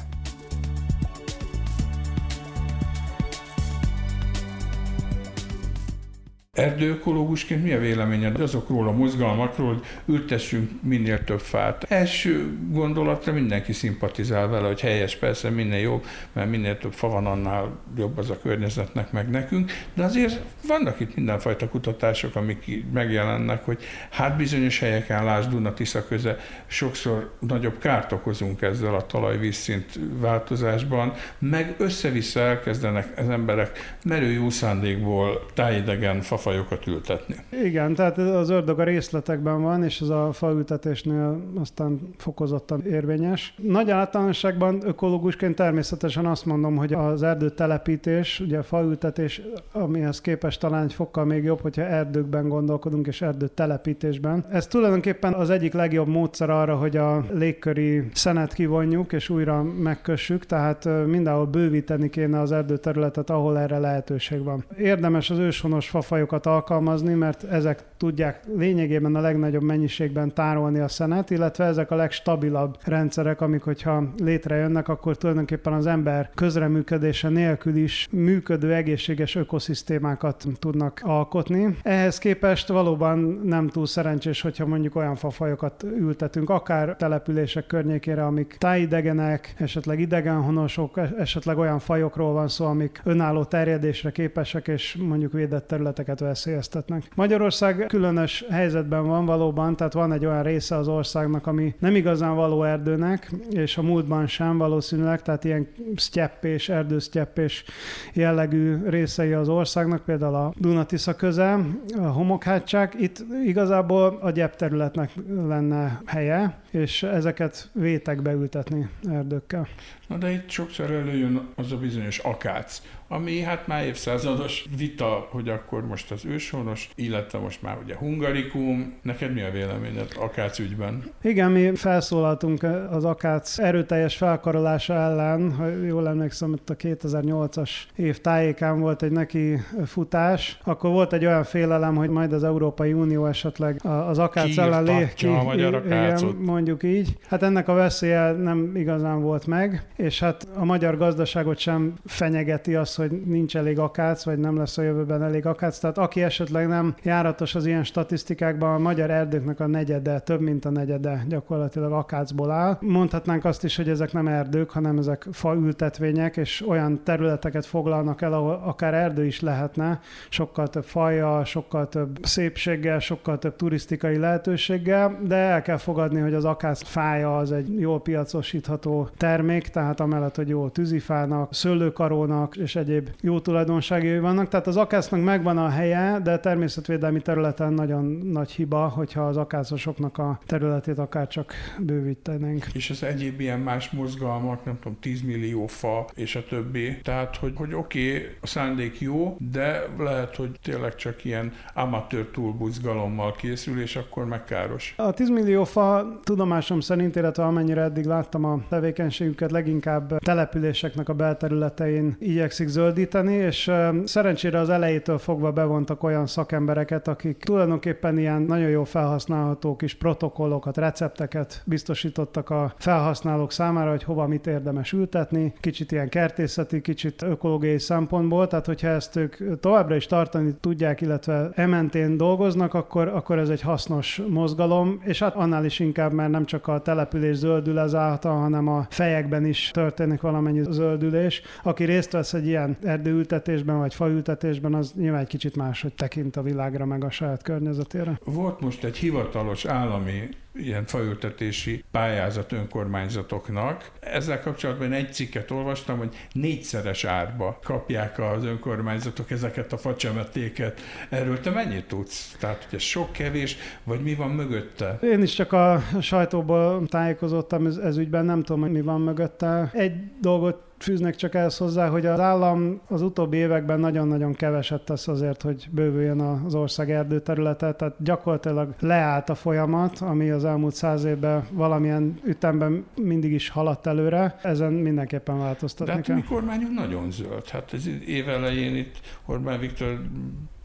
Erdőökológusként 6.58 7.62
mi 7.62 7.72
a 7.72 7.78
véleményed 7.78 8.40
azokról 8.40 8.88
a 8.88 8.92
mozgalmakról, 8.92 9.66
hogy 9.66 9.82
ültessünk 10.06 10.70
minél 10.82 11.24
több 11.24 11.40
fát? 11.40 11.84
Első 11.88 12.58
gondolatra 12.70 13.32
mindenki 13.32 13.72
szimpatizál 13.72 14.48
vele, 14.48 14.66
hogy 14.66 14.80
helyes, 14.80 15.16
persze 15.16 15.50
minél 15.50 15.80
jobb, 15.80 16.04
mert 16.32 16.50
minél 16.50 16.78
több 16.78 16.92
fa 16.92 17.08
van, 17.08 17.26
annál 17.26 17.78
jobb 17.96 18.18
az 18.18 18.30
a 18.30 18.38
környezetnek, 18.42 19.12
meg 19.12 19.30
nekünk, 19.30 19.72
de 19.94 20.04
azért 20.04 20.40
vannak 20.66 21.00
itt 21.00 21.14
mindenfajta 21.14 21.68
kutatások, 21.68 22.36
amik 22.36 22.84
megjelennek, 22.92 23.64
hogy 23.64 23.78
hát 24.10 24.36
bizonyos 24.36 24.78
helyeken, 24.78 25.24
lásd 25.24 25.50
Duna 25.50 25.74
Tisza 25.74 26.06
köze, 26.06 26.36
sokszor 26.66 27.32
nagyobb 27.38 27.78
kárt 27.78 28.12
okozunk 28.12 28.62
ezzel 28.62 28.94
a 28.94 29.06
talajvízszint 29.06 29.98
változásban, 30.20 31.12
meg 31.38 31.74
össze-vissza 31.78 32.40
elkezdenek 32.40 33.12
az 33.16 33.28
emberek 33.28 33.96
merő 34.04 34.30
jó 34.30 34.50
szándékból 34.50 35.46
tájidegen 35.54 36.20
fafa 36.20 36.47
fajokat 36.48 36.86
ültetni. 36.86 37.34
Igen, 37.62 37.94
tehát 37.94 38.18
az 38.18 38.50
ördög 38.50 38.78
a 38.78 38.84
részletekben 38.84 39.62
van, 39.62 39.84
és 39.84 40.00
ez 40.00 40.08
a 40.08 40.32
faültetésnél 40.32 41.40
aztán 41.60 42.00
fokozottan 42.16 42.82
érvényes. 42.86 43.54
Nagy 43.62 43.90
általánosságban 43.90 44.80
ökológusként 44.84 45.54
természetesen 45.54 46.26
azt 46.26 46.46
mondom, 46.46 46.76
hogy 46.76 46.92
az 46.92 47.22
erdőtelepítés, 47.22 48.40
ugye 48.40 48.58
a 48.58 48.62
faültetés, 48.62 49.42
amihez 49.72 50.20
képest 50.20 50.60
talán 50.60 50.84
egy 50.84 50.92
fokkal 50.92 51.24
még 51.24 51.44
jobb, 51.44 51.60
hogyha 51.60 51.82
erdőkben 51.82 52.48
gondolkodunk, 52.48 53.06
és 53.06 53.22
erdőtelepítésben. 53.22 54.44
Ez 54.50 54.66
tulajdonképpen 54.66 55.32
az 55.32 55.50
egyik 55.50 55.72
legjobb 55.72 56.08
módszer 56.08 56.50
arra, 56.50 56.76
hogy 56.76 56.96
a 56.96 57.24
légköri 57.32 58.08
szenet 58.12 58.52
kivonjuk, 58.52 59.12
és 59.12 59.28
újra 59.28 59.62
megkössük, 59.62 60.46
tehát 60.46 60.88
mindenhol 61.06 61.46
bővíteni 61.46 62.10
kéne 62.10 62.40
az 62.40 62.52
erdőterületet, 62.52 63.30
ahol 63.30 63.58
erre 63.58 63.78
lehetőség 63.78 64.44
van. 64.44 64.64
Érdemes 64.78 65.30
az 65.30 65.38
őshonos 65.38 65.88
fafajokat 65.88 66.37
alkalmazni, 66.46 67.14
mert 67.14 67.44
ezek 67.44 67.84
tudják 67.96 68.40
lényegében 68.56 69.14
a 69.14 69.20
legnagyobb 69.20 69.62
mennyiségben 69.62 70.34
tárolni 70.34 70.78
a 70.78 70.88
szenet, 70.88 71.30
illetve 71.30 71.64
ezek 71.64 71.90
a 71.90 71.94
legstabilabb 71.94 72.76
rendszerek, 72.84 73.40
amik, 73.40 73.62
hogyha 73.62 74.04
létrejönnek, 74.18 74.88
akkor 74.88 75.16
tulajdonképpen 75.16 75.72
az 75.72 75.86
ember 75.86 76.30
közreműködése 76.34 77.28
nélkül 77.28 77.76
is 77.76 78.08
működő 78.10 78.74
egészséges 78.74 79.34
ökoszisztémákat 79.34 80.44
tudnak 80.58 81.00
alkotni. 81.04 81.76
Ehhez 81.82 82.18
képest 82.18 82.68
valóban 82.68 83.40
nem 83.44 83.68
túl 83.68 83.86
szerencsés, 83.86 84.40
hogyha 84.40 84.66
mondjuk 84.66 84.96
olyan 84.96 85.14
fafajokat 85.16 85.82
ültetünk, 85.82 86.50
akár 86.50 86.96
települések 86.96 87.66
környékére, 87.66 88.24
amik 88.24 88.56
tájidegenek, 88.58 89.54
esetleg 89.58 90.00
idegenhonosok, 90.00 91.00
esetleg 91.18 91.58
olyan 91.58 91.78
fajokról 91.78 92.32
van 92.32 92.48
szó, 92.48 92.66
amik 92.66 93.00
önálló 93.04 93.44
terjedésre 93.44 94.10
képesek, 94.10 94.68
és 94.68 94.96
mondjuk 95.00 95.32
védett 95.32 95.66
területeket 95.66 96.20
veszélyeztetnek. 96.28 97.02
Magyarország 97.14 97.84
különös 97.88 98.44
helyzetben 98.50 99.06
van 99.06 99.24
valóban, 99.24 99.76
tehát 99.76 99.92
van 99.92 100.12
egy 100.12 100.26
olyan 100.26 100.42
része 100.42 100.76
az 100.76 100.88
országnak, 100.88 101.46
ami 101.46 101.74
nem 101.78 101.94
igazán 101.94 102.34
való 102.34 102.62
erdőnek, 102.62 103.32
és 103.50 103.76
a 103.76 103.82
múltban 103.82 104.26
sem 104.26 104.58
valószínűleg, 104.58 105.22
tehát 105.22 105.44
ilyen 105.44 105.68
sztyeppés, 105.96 106.68
erdősztyeppés 106.68 107.64
jellegű 108.12 108.76
részei 108.86 109.32
az 109.32 109.48
országnak, 109.48 110.04
például 110.04 110.34
a 110.34 110.52
Dunatisza 110.56 111.14
közel, 111.14 111.66
a 111.98 112.06
homokhátság. 112.06 112.94
Itt 112.98 113.24
igazából 113.44 114.18
a 114.22 114.30
gyep 114.30 114.56
területnek 114.56 115.10
lenne 115.46 116.00
helye, 116.06 116.60
és 116.70 117.02
ezeket 117.02 117.70
vétek 117.72 118.22
beültetni 118.22 118.88
erdőkkel. 119.10 119.66
Na 120.08 120.16
de 120.16 120.30
itt 120.30 120.50
sokszor 120.50 120.90
előjön 120.90 121.48
az 121.56 121.72
a 121.72 121.76
bizonyos 121.76 122.18
akác, 122.18 122.82
ami 123.08 123.40
hát 123.40 123.66
már 123.66 123.84
évszázados 123.84 124.64
vita, 124.76 125.28
hogy 125.30 125.48
akkor 125.48 125.86
most 125.86 126.10
az 126.10 126.24
őshonos, 126.24 126.90
illetve 126.94 127.38
most 127.38 127.62
már 127.62 127.78
ugye 127.84 127.96
hungarikum. 127.96 128.98
Neked 129.02 129.32
mi 129.32 129.40
a 129.40 129.50
véleményed 129.50 130.12
akác 130.18 130.58
ügyben? 130.58 131.02
Igen, 131.22 131.50
mi 131.50 131.74
felszólaltunk 131.74 132.62
az 132.90 133.04
akác 133.04 133.58
erőteljes 133.58 134.16
felkarolása 134.16 134.94
ellen, 134.94 135.52
ha 135.52 135.66
jól 135.66 136.08
emlékszem, 136.08 136.52
itt 136.52 136.70
a 136.70 136.76
2008-as 136.76 137.70
év 137.96 138.20
tájékán 138.20 138.80
volt 138.80 139.02
egy 139.02 139.12
neki 139.12 139.58
futás, 139.84 140.58
akkor 140.64 140.90
volt 140.90 141.12
egy 141.12 141.24
olyan 141.24 141.44
félelem, 141.44 141.96
hogy 141.96 142.10
majd 142.10 142.32
az 142.32 142.44
Európai 142.44 142.92
Unió 142.92 143.26
esetleg 143.26 143.80
az 143.84 144.18
akác 144.18 144.56
ellen 144.56 144.82
lé... 144.82 145.08
Ki, 145.14 145.26
a 145.26 145.42
magyar 145.42 145.82
igen, 145.86 146.24
mondjuk 146.24 146.82
így. 146.82 147.16
Hát 147.28 147.42
ennek 147.42 147.68
a 147.68 147.72
veszélye 147.72 148.32
nem 148.32 148.76
igazán 148.76 149.20
volt 149.20 149.46
meg, 149.46 149.86
és 149.98 150.20
hát 150.20 150.48
a 150.54 150.64
magyar 150.64 150.96
gazdaságot 150.96 151.58
sem 151.58 151.94
fenyegeti 152.04 152.74
az, 152.74 152.94
hogy 152.94 153.10
nincs 153.10 153.56
elég 153.56 153.78
akác, 153.78 154.24
vagy 154.24 154.38
nem 154.38 154.56
lesz 154.56 154.78
a 154.78 154.82
jövőben 154.82 155.22
elég 155.22 155.46
akác. 155.46 155.78
Tehát 155.78 155.98
aki 155.98 156.22
esetleg 156.22 156.68
nem 156.68 156.94
járatos 157.02 157.54
az 157.54 157.66
ilyen 157.66 157.84
statisztikákban, 157.84 158.74
a 158.74 158.78
magyar 158.78 159.10
erdőknek 159.10 159.60
a 159.60 159.66
negyede, 159.66 160.18
több 160.18 160.40
mint 160.40 160.64
a 160.64 160.70
negyede 160.70 161.24
gyakorlatilag 161.28 161.92
akácból 161.92 162.50
áll. 162.50 162.76
Mondhatnánk 162.80 163.44
azt 163.44 163.64
is, 163.64 163.76
hogy 163.76 163.88
ezek 163.88 164.12
nem 164.12 164.28
erdők, 164.28 164.70
hanem 164.70 164.98
ezek 164.98 165.26
faültetvények, 165.32 166.36
és 166.36 166.66
olyan 166.68 167.00
területeket 167.04 167.66
foglalnak 167.66 168.22
el, 168.22 168.32
ahol 168.32 168.62
akár 168.64 168.94
erdő 168.94 169.26
is 169.26 169.40
lehetne, 169.40 170.00
sokkal 170.28 170.68
több 170.68 170.84
faja, 170.84 171.44
sokkal 171.44 171.88
több 171.88 172.18
szépséggel, 172.22 172.98
sokkal 172.98 173.38
több 173.38 173.56
turisztikai 173.56 174.16
lehetőséggel, 174.16 175.18
de 175.26 175.36
el 175.36 175.62
kell 175.62 175.76
fogadni, 175.76 176.20
hogy 176.20 176.34
az 176.34 176.44
akác 176.44 176.82
fája 176.82 177.36
az 177.36 177.52
egy 177.52 177.80
jól 177.80 178.00
piacosítható 178.00 179.08
termék, 179.16 179.68
tehát 179.68 179.86
amellett, 179.96 180.36
hogy 180.36 180.48
jó 180.48 180.68
tűzifának, 180.68 181.54
szőlőkarónak 181.54 182.56
és 182.56 182.76
egyéb 182.76 183.08
jó 183.20 183.40
tulajdonságai 183.40 184.18
vannak. 184.18 184.48
Tehát 184.48 184.66
az 184.66 184.76
akásznak 184.76 185.24
megvan 185.24 185.58
a 185.58 185.68
helye, 185.68 186.20
de 186.22 186.38
természetvédelmi 186.38 187.20
területen 187.20 187.72
nagyon 187.72 188.04
nagy 188.32 188.50
hiba, 188.50 188.88
hogyha 188.88 189.26
az 189.26 189.36
akászosoknak 189.36 190.18
a 190.18 190.40
területét 190.46 190.98
akár 190.98 191.26
csak 191.26 191.52
bővítenénk. 191.78 192.66
És 192.72 192.90
az 192.90 193.02
egyéb 193.02 193.40
ilyen 193.40 193.60
más 193.60 193.90
mozgalmak, 193.90 194.64
nem 194.64 194.78
tudom, 194.80 194.98
10 195.00 195.22
millió 195.22 195.66
fa 195.66 196.06
és 196.14 196.36
a 196.36 196.44
többi. 196.44 197.00
Tehát, 197.02 197.36
hogy, 197.36 197.52
hogy 197.54 197.74
oké, 197.74 198.16
okay, 198.16 198.26
a 198.40 198.46
szándék 198.46 199.00
jó, 199.00 199.36
de 199.52 199.86
lehet, 199.98 200.36
hogy 200.36 200.58
tényleg 200.62 200.94
csak 200.94 201.24
ilyen 201.24 201.52
amatőr 201.74 202.26
túlbuzgalommal 202.26 203.34
készül, 203.34 203.80
és 203.80 203.96
akkor 203.96 204.24
meg 204.24 204.44
káros. 204.44 204.94
A 204.96 205.12
10 205.12 205.28
millió 205.28 205.64
fa 205.64 206.18
tudomásom 206.24 206.80
szerint, 206.80 207.16
illetve 207.16 207.44
amennyire 207.44 207.82
eddig 207.82 208.04
láttam 208.04 208.44
a 208.44 208.60
tevékenységüket, 208.68 209.50
leginkább 209.50 209.77
településeknek 210.18 211.08
a 211.08 211.12
belterületein 211.12 212.16
igyekszik 212.18 212.68
zöldíteni, 212.68 213.34
és 213.34 213.70
szerencsére 214.04 214.58
az 214.58 214.70
elejétől 214.70 215.18
fogva 215.18 215.52
bevontak 215.52 216.02
olyan 216.02 216.26
szakembereket, 216.26 217.08
akik 217.08 217.38
tulajdonképpen 217.38 218.18
ilyen 218.18 218.42
nagyon 218.42 218.68
jó 218.68 218.84
felhasználható 218.84 219.76
kis 219.76 219.94
protokollokat, 219.94 220.76
recepteket 220.76 221.62
biztosítottak 221.64 222.50
a 222.50 222.74
felhasználók 222.78 223.52
számára, 223.52 223.90
hogy 223.90 224.02
hova 224.02 224.26
mit 224.26 224.46
érdemes 224.46 224.92
ültetni, 224.92 225.52
kicsit 225.60 225.92
ilyen 225.92 226.08
kertészeti, 226.08 226.80
kicsit 226.80 227.22
ökológiai 227.22 227.78
szempontból, 227.78 228.46
tehát 228.46 228.66
hogyha 228.66 228.88
ezt 228.88 229.16
ők 229.16 229.60
továbbra 229.60 229.94
is 229.96 230.06
tartani 230.06 230.54
tudják, 230.60 231.00
illetve 231.00 231.50
ementén 231.54 232.16
dolgoznak, 232.16 232.74
akkor, 232.74 233.08
akkor 233.08 233.38
ez 233.38 233.48
egy 233.48 233.60
hasznos 233.60 234.22
mozgalom, 234.28 235.00
és 235.04 235.18
hát 235.18 235.34
annál 235.34 235.64
is 235.64 235.78
inkább, 235.78 236.12
mert 236.12 236.30
nem 236.30 236.44
csak 236.44 236.66
a 236.68 236.80
település 236.80 237.36
zöldül 237.36 237.78
ezáltal, 237.78 238.38
hanem 238.40 238.68
a 238.68 238.86
fejekben 238.90 239.44
is 239.44 239.67
történik 239.70 240.20
valamennyi 240.20 240.62
zöldülés. 240.70 241.42
Aki 241.62 241.84
részt 241.84 242.12
vesz 242.12 242.34
egy 242.34 242.46
ilyen 242.46 242.76
erdőültetésben 242.82 243.78
vagy 243.78 243.94
faültetésben, 243.94 244.74
az 244.74 244.92
nyilván 244.96 245.20
egy 245.20 245.26
kicsit 245.26 245.56
máshogy 245.56 245.94
tekint 245.94 246.36
a 246.36 246.42
világra, 246.42 246.84
meg 246.84 247.04
a 247.04 247.10
saját 247.10 247.42
környezetére. 247.42 248.20
Volt 248.24 248.60
most 248.60 248.84
egy 248.84 248.96
hivatalos 248.96 249.64
állami 249.64 250.28
ilyen 250.58 250.86
faültetési 250.86 251.84
pályázat 251.90 252.52
önkormányzatoknak. 252.52 253.90
Ezzel 254.00 254.40
kapcsolatban 254.40 254.92
egy 254.92 255.12
cikket 255.12 255.50
olvastam, 255.50 255.98
hogy 255.98 256.16
négyszeres 256.32 257.04
árba 257.04 257.58
kapják 257.62 258.18
az 258.18 258.44
önkormányzatok 258.44 259.30
ezeket 259.30 259.72
a 259.72 259.78
facsemetéket. 259.78 260.80
Erről 261.08 261.40
te 261.40 261.50
mennyit 261.50 261.86
tudsz? 261.86 262.36
Tehát, 262.40 262.64
hogy 262.64 262.78
ez 262.78 262.82
sok, 262.84 263.12
kevés, 263.12 263.56
vagy 263.84 264.02
mi 264.02 264.14
van 264.14 264.30
mögötte? 264.30 264.98
Én 265.02 265.22
is 265.22 265.34
csak 265.34 265.52
a 265.52 265.82
sajtóból 266.00 266.86
tájékozottam 266.86 267.66
ez, 267.66 267.76
ez 267.76 267.96
ügyben, 267.96 268.24
nem 268.24 268.42
tudom, 268.42 268.60
hogy 268.60 268.72
mi 268.72 268.80
van 268.80 269.00
mögötte. 269.00 269.70
Egy 269.72 269.92
dolgot 270.20 270.67
fűznek 270.78 271.14
csak 271.14 271.34
ehhez 271.34 271.56
hozzá, 271.56 271.88
hogy 271.88 272.06
az 272.06 272.20
állam 272.20 272.80
az 272.88 273.02
utóbbi 273.02 273.36
években 273.36 273.80
nagyon-nagyon 273.80 274.34
keveset 274.34 274.84
tesz 274.84 275.08
azért, 275.08 275.42
hogy 275.42 275.68
bővüljön 275.70 276.20
az 276.20 276.54
ország 276.54 276.90
erdőterülete, 276.90 277.72
tehát 277.72 277.94
gyakorlatilag 277.98 278.74
leállt 278.80 279.28
a 279.28 279.34
folyamat, 279.34 279.98
ami 280.00 280.30
az 280.30 280.44
elmúlt 280.44 280.74
száz 280.74 281.04
évben 281.04 281.46
valamilyen 281.52 282.20
ütemben 282.24 282.84
mindig 282.96 283.32
is 283.32 283.48
haladt 283.48 283.86
előre, 283.86 284.38
ezen 284.42 284.72
mindenképpen 284.72 285.38
változtatni 285.38 285.86
De 285.86 285.92
hát 285.92 286.04
kell. 286.06 286.16
mi 286.16 286.22
kormányunk 286.22 286.74
nagyon 286.74 287.10
zöld. 287.10 287.48
Hát 287.48 287.72
ez 287.72 287.86
év 288.06 288.28
elején 288.28 288.76
itt 288.76 289.00
Orbán 289.26 289.60
Viktor 289.60 290.00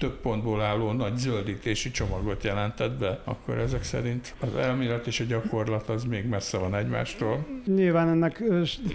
több 0.03 0.19
pontból 0.21 0.61
álló 0.61 0.91
nagy 0.91 1.17
zöldítési 1.17 1.91
csomagot 1.91 2.43
jelentett 2.43 2.99
be, 2.99 3.19
akkor 3.23 3.57
ezek 3.57 3.83
szerint 3.83 4.35
az 4.39 4.55
elmélet 4.55 5.07
és 5.07 5.19
a 5.19 5.23
gyakorlat 5.23 5.89
az 5.89 6.03
még 6.03 6.27
messze 6.27 6.57
van 6.57 6.75
egymástól. 6.75 7.45
Nyilván 7.65 8.07
ennek 8.07 8.43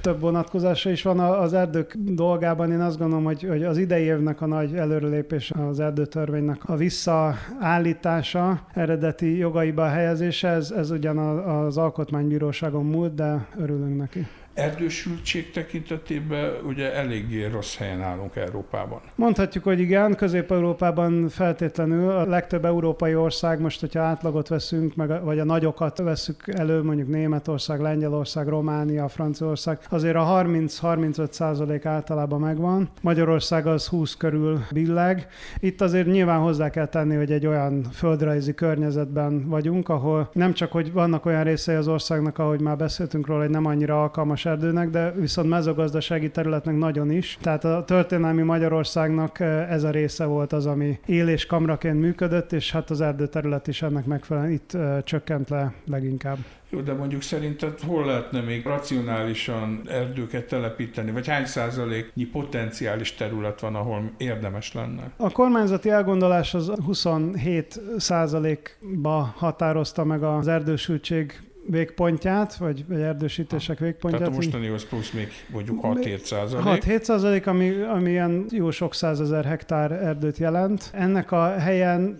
több 0.00 0.20
vonatkozása 0.20 0.90
is 0.90 1.02
van 1.02 1.18
az 1.18 1.52
erdők 1.52 1.94
dolgában. 1.98 2.72
Én 2.72 2.80
azt 2.80 2.98
gondolom, 2.98 3.24
hogy, 3.24 3.42
hogy 3.42 3.64
az 3.64 3.78
idei 3.78 4.02
évnek 4.02 4.40
a 4.40 4.46
nagy 4.46 4.74
előrelépés 4.74 5.50
az 5.50 5.80
erdőtörvénynek 5.80 6.68
a 6.68 6.76
visszaállítása, 6.76 8.66
eredeti 8.74 9.36
jogaiba 9.36 9.86
helyezése, 9.86 10.48
ez, 10.48 10.70
ez 10.70 10.90
ugyan 10.90 11.18
az 11.18 11.76
alkotmánybíróságon 11.76 12.86
múlt, 12.86 13.14
de 13.14 13.48
örülünk 13.58 13.96
neki. 13.96 14.26
Erdősültség 14.58 15.50
tekintetében 15.50 16.50
ugye 16.66 16.94
eléggé 16.94 17.46
rossz 17.46 17.76
helyen 17.76 18.02
állunk 18.02 18.36
Európában. 18.36 19.00
Mondhatjuk, 19.14 19.64
hogy 19.64 19.80
igen, 19.80 20.14
Közép-Európában 20.14 21.28
feltétlenül 21.28 22.10
a 22.10 22.26
legtöbb 22.26 22.64
európai 22.64 23.14
ország, 23.14 23.60
most 23.60 23.80
hogyha 23.80 24.00
átlagot 24.00 24.48
veszünk, 24.48 24.94
meg, 24.94 25.24
vagy 25.24 25.38
a 25.38 25.44
nagyokat 25.44 25.98
veszük 25.98 26.42
elő, 26.46 26.82
mondjuk 26.82 27.08
Németország, 27.08 27.80
Lengyelország, 27.80 28.48
Románia, 28.48 29.08
Franciaország, 29.08 29.78
azért 29.88 30.16
a 30.16 30.42
30-35 30.44 31.30
százalék 31.30 31.84
általában 31.84 32.40
megvan. 32.40 32.88
Magyarország 33.00 33.66
az 33.66 33.86
20 33.86 34.16
körül 34.16 34.60
billeg. 34.70 35.26
Itt 35.60 35.80
azért 35.80 36.06
nyilván 36.06 36.40
hozzá 36.40 36.70
kell 36.70 36.86
tenni, 36.86 37.14
hogy 37.14 37.32
egy 37.32 37.46
olyan 37.46 37.82
földrajzi 37.92 38.54
környezetben 38.54 39.48
vagyunk, 39.48 39.88
ahol 39.88 40.30
nem 40.32 40.52
csak, 40.52 40.72
hogy 40.72 40.92
vannak 40.92 41.26
olyan 41.26 41.44
részei 41.44 41.76
az 41.76 41.88
országnak, 41.88 42.38
ahogy 42.38 42.60
már 42.60 42.76
beszéltünk 42.76 43.26
róla, 43.26 43.40
hogy 43.40 43.50
nem 43.50 43.66
annyira 43.66 44.02
alkalmas 44.02 44.46
erdőnek, 44.48 44.90
de 44.90 45.11
viszont 45.11 45.48
mezőgazdasági 45.48 46.30
területnek 46.30 46.76
nagyon 46.76 47.11
is. 47.11 47.38
Tehát 47.40 47.64
a 47.64 47.84
történelmi 47.84 48.42
Magyarországnak 48.42 49.40
ez 49.70 49.82
a 49.82 49.90
része 49.90 50.24
volt 50.24 50.52
az, 50.52 50.66
ami 50.66 50.98
élés 51.06 51.46
kamraként 51.46 52.00
működött, 52.00 52.52
és 52.52 52.72
hát 52.72 52.90
az 52.90 53.00
erdőterület 53.00 53.66
is 53.66 53.82
ennek 53.82 54.04
megfelelően 54.04 54.52
itt 54.52 54.76
csökkent 55.04 55.48
le 55.48 55.72
leginkább. 55.87 56.38
Jó, 56.70 56.80
de 56.80 56.92
mondjuk 56.92 57.22
szerinted 57.22 57.80
hol 57.80 58.06
lehetne 58.06 58.40
még 58.40 58.64
racionálisan 58.64 59.80
erdőket 59.88 60.46
telepíteni, 60.46 61.11
vagy 61.11 61.26
hány 61.26 61.44
százaléknyi 61.44 62.24
potenciális 62.24 63.14
terület 63.14 63.61
van, 63.61 63.74
ahol 63.74 64.11
érdemes 64.16 64.72
lenne? 64.72 65.11
A 65.16 65.30
kormányzati 65.30 65.90
elgondolás 65.90 66.54
az 66.54 66.72
27 66.84 67.80
százalékba 67.96 69.34
határozta 69.37 70.04
meg 70.04 70.22
az 70.22 70.48
erdősültség 70.48 71.40
végpontját, 71.70 72.57
vagy, 72.57 72.85
vagy 72.88 73.00
erdősítések 73.00 73.78
végpontját. 73.78 74.22
Tehát 74.22 74.38
a 74.38 74.42
mostanihoz 74.42 74.85
plusz 74.85 75.11
még 75.11 75.28
mondjuk 75.52 75.78
6-7 75.83 76.18
százalék. 76.18 76.83
6-7 76.85 77.02
százalék, 77.02 77.46
ami, 77.46 77.81
ami 77.81 78.11
ilyen 78.11 78.45
jó 78.51 78.70
sok 78.70 78.95
százezer 78.95 79.45
hektár 79.45 79.92
erdőt 79.92 80.38
jelent. 80.38 80.90
Ennek 80.92 81.32
a 81.32 81.59
helyen, 81.59 82.18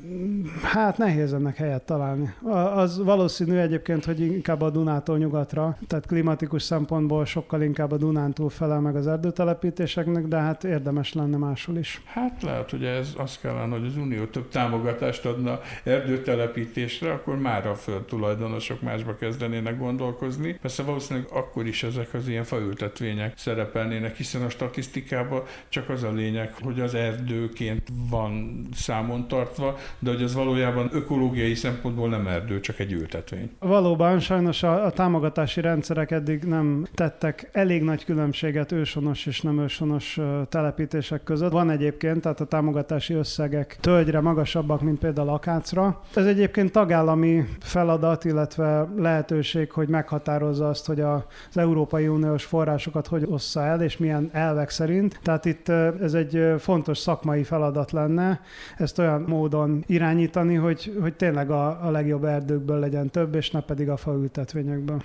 hát 0.63 0.99
nehéz 0.99 1.33
ennek 1.33 1.57
helyet 1.57 1.83
találni. 1.83 2.35
Az 2.75 3.03
valószínű 3.05 3.57
egyébként, 3.57 4.05
hogy 4.05 4.21
inkább 4.21 4.61
a 4.61 4.71
Dunától 4.71 5.19
nyugatra, 5.19 5.79
tehát 5.87 6.07
klimatikus 6.07 6.63
szempontból 6.63 7.25
sokkal 7.25 7.63
inkább 7.63 7.93
a 7.93 7.97
Dunántúl 7.97 8.51
felel 8.51 8.81
meg 8.81 8.97
az 8.97 9.07
erdőtelepítéseknek, 9.07 10.27
de 10.27 10.37
hát 10.37 10.65
érdemes 10.65 11.13
lenne 11.13 11.37
máshol 11.37 11.77
is. 11.77 12.03
Hát 12.07 12.43
lehet, 12.43 12.71
hogy 12.71 12.85
ez 12.85 13.13
azt 13.17 13.41
kellene, 13.41 13.77
hogy 13.77 13.87
az 13.87 13.97
Unió 13.97 14.25
több 14.25 14.49
támogatást 14.49 15.27
adna 15.27 15.61
erdőtelepítésre, 15.85 17.13
akkor 17.13 17.39
már 17.39 17.67
a 17.67 17.75
föld 17.75 18.03
tulajdonosok 18.03 18.83
másba 18.83 19.17
kezd 19.17 19.38
kezdenének 19.39 19.79
gondolkozni. 19.79 20.59
Persze 20.61 20.83
valószínűleg 20.83 21.29
akkor 21.33 21.67
is 21.67 21.83
ezek 21.83 22.15
az 22.15 22.29
ilyen 22.29 22.45
faültetvények 22.45 23.33
szerepelnének, 23.37 24.17
hiszen 24.17 24.43
a 24.43 24.49
statisztikában 24.49 25.43
csak 25.69 25.89
az 25.89 26.03
a 26.03 26.13
lényeg, 26.13 26.55
hogy 26.61 26.81
az 26.81 26.95
erdőként 26.95 27.89
van 28.11 28.63
számon 28.75 29.29
tartva, 29.29 29.79
de 29.99 30.11
hogy 30.11 30.23
az 30.23 30.35
valójában 30.35 30.89
ökológiai 30.93 31.55
szempontból 31.55 32.09
nem 32.09 32.27
erdő, 32.27 32.61
csak 32.61 32.79
egy 32.79 32.93
ültetvény. 32.93 33.51
Valóban 33.59 34.21
sajnos 34.21 34.63
a, 34.63 34.85
a 34.85 34.91
támogatási 34.91 35.61
rendszerek 35.61 36.11
eddig 36.11 36.43
nem 36.43 36.87
tettek 36.95 37.49
elég 37.53 37.83
nagy 37.83 38.05
különbséget 38.05 38.73
ősonos 38.73 39.27
és 39.27 39.41
nem 39.41 39.59
ősonos 39.61 40.19
telepítések 40.49 41.23
között. 41.23 41.53
Van 41.53 41.71
egyébként, 41.71 42.21
tehát 42.21 42.41
a 42.41 42.45
támogatási 42.45 43.15
összegek 43.15 43.77
tölgyre 43.81 44.21
magasabbak, 44.21 44.81
mint 44.81 44.99
például 44.99 45.29
akácra. 45.29 46.01
Ez 46.15 46.27
egyébként 46.27 46.73
tagállami 46.73 47.45
feladat, 47.61 48.25
illetve 48.25 48.89
lehet 48.97 49.28
lehetőség, 49.29 49.73
hogy 49.73 49.89
meghatározza 49.89 50.69
azt, 50.69 50.87
hogy 50.87 51.01
az 51.01 51.23
Európai 51.55 52.09
Uniós 52.09 52.45
forrásokat 52.45 53.07
hogy 53.07 53.25
ossza 53.29 53.63
el, 53.63 53.83
és 53.83 53.97
milyen 53.97 54.29
elvek 54.33 54.71
szerint. 54.71 55.19
Tehát 55.23 55.45
itt 55.45 55.69
ez 56.03 56.15
egy 56.15 56.55
fontos 56.59 56.99
szakmai 56.99 57.43
feladat 57.43 57.93
lenne, 57.93 58.41
ezt 58.77 58.99
olyan 58.99 59.25
módon 59.27 59.85
irányítani, 59.87 60.55
hogy, 60.55 60.97
hogy 61.01 61.15
tényleg 61.15 61.51
a, 61.51 61.87
a 61.87 61.91
legjobb 61.91 62.25
erdőkből 62.25 62.79
legyen 62.79 63.11
több, 63.11 63.35
és 63.35 63.51
ne 63.51 63.61
pedig 63.61 63.89
a 63.89 63.97
faültetvényekből. 63.97 65.03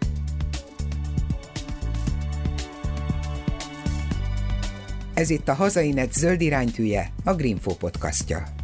Ez 5.13 5.29
itt 5.29 5.47
a 5.47 5.53
Hazainet 5.53 6.13
zöld 6.13 6.41
iránytűje, 6.41 7.11
a 7.23 7.33
Greenfo 7.33 7.75
podcastja. 7.75 8.62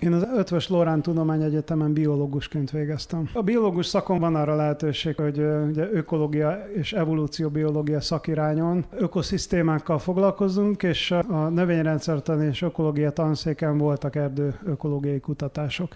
Én 0.00 0.12
az 0.12 0.26
Ötvös 0.36 0.68
Lorán 0.68 1.02
Tudományegyetemen 1.02 1.92
biológusként 1.92 2.70
végeztem. 2.70 3.28
A 3.32 3.42
biológus 3.42 3.86
szakon 3.86 4.18
van 4.18 4.34
arra 4.34 4.56
lehetőség, 4.56 5.16
hogy 5.16 5.38
ugye 5.68 5.88
ökológia 5.92 6.66
és 6.74 6.92
evolúcióbiológia 6.92 8.00
szakirányon 8.00 8.84
ökoszisztémákkal 8.90 9.98
foglalkozunk, 9.98 10.82
és 10.82 11.10
a 11.10 11.48
növényrendszertani 11.48 12.46
és 12.46 12.62
ökológia 12.62 13.10
tanszéken 13.10 13.78
voltak 13.78 14.16
erdő 14.16 14.54
ökológiai 14.64 15.20
kutatások. 15.20 15.94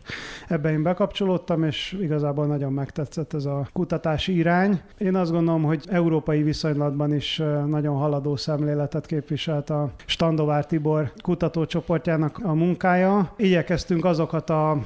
Ebbe 0.48 0.70
én 0.70 0.82
bekapcsolódtam, 0.82 1.62
és 1.62 1.96
igazából 2.00 2.46
nagyon 2.46 2.72
megtetszett 2.72 3.34
ez 3.34 3.44
a 3.44 3.68
kutatási 3.72 4.36
irány. 4.36 4.80
Én 4.98 5.14
azt 5.14 5.30
gondolom, 5.30 5.62
hogy 5.62 5.84
európai 5.88 6.42
viszonylatban 6.42 7.14
is 7.14 7.42
nagyon 7.66 7.96
haladó 7.96 8.36
szemléletet 8.36 9.06
képviselt 9.06 9.70
a 9.70 9.90
Standovár 10.04 10.66
Tibor 10.66 11.12
kutatócsoportjának 11.22 12.40
a 12.42 12.54
munkája. 12.54 13.32
Igyekeztünk 13.36 13.92
igyekeztünk 13.94 14.04
azokat 14.04 14.50
a 14.50 14.78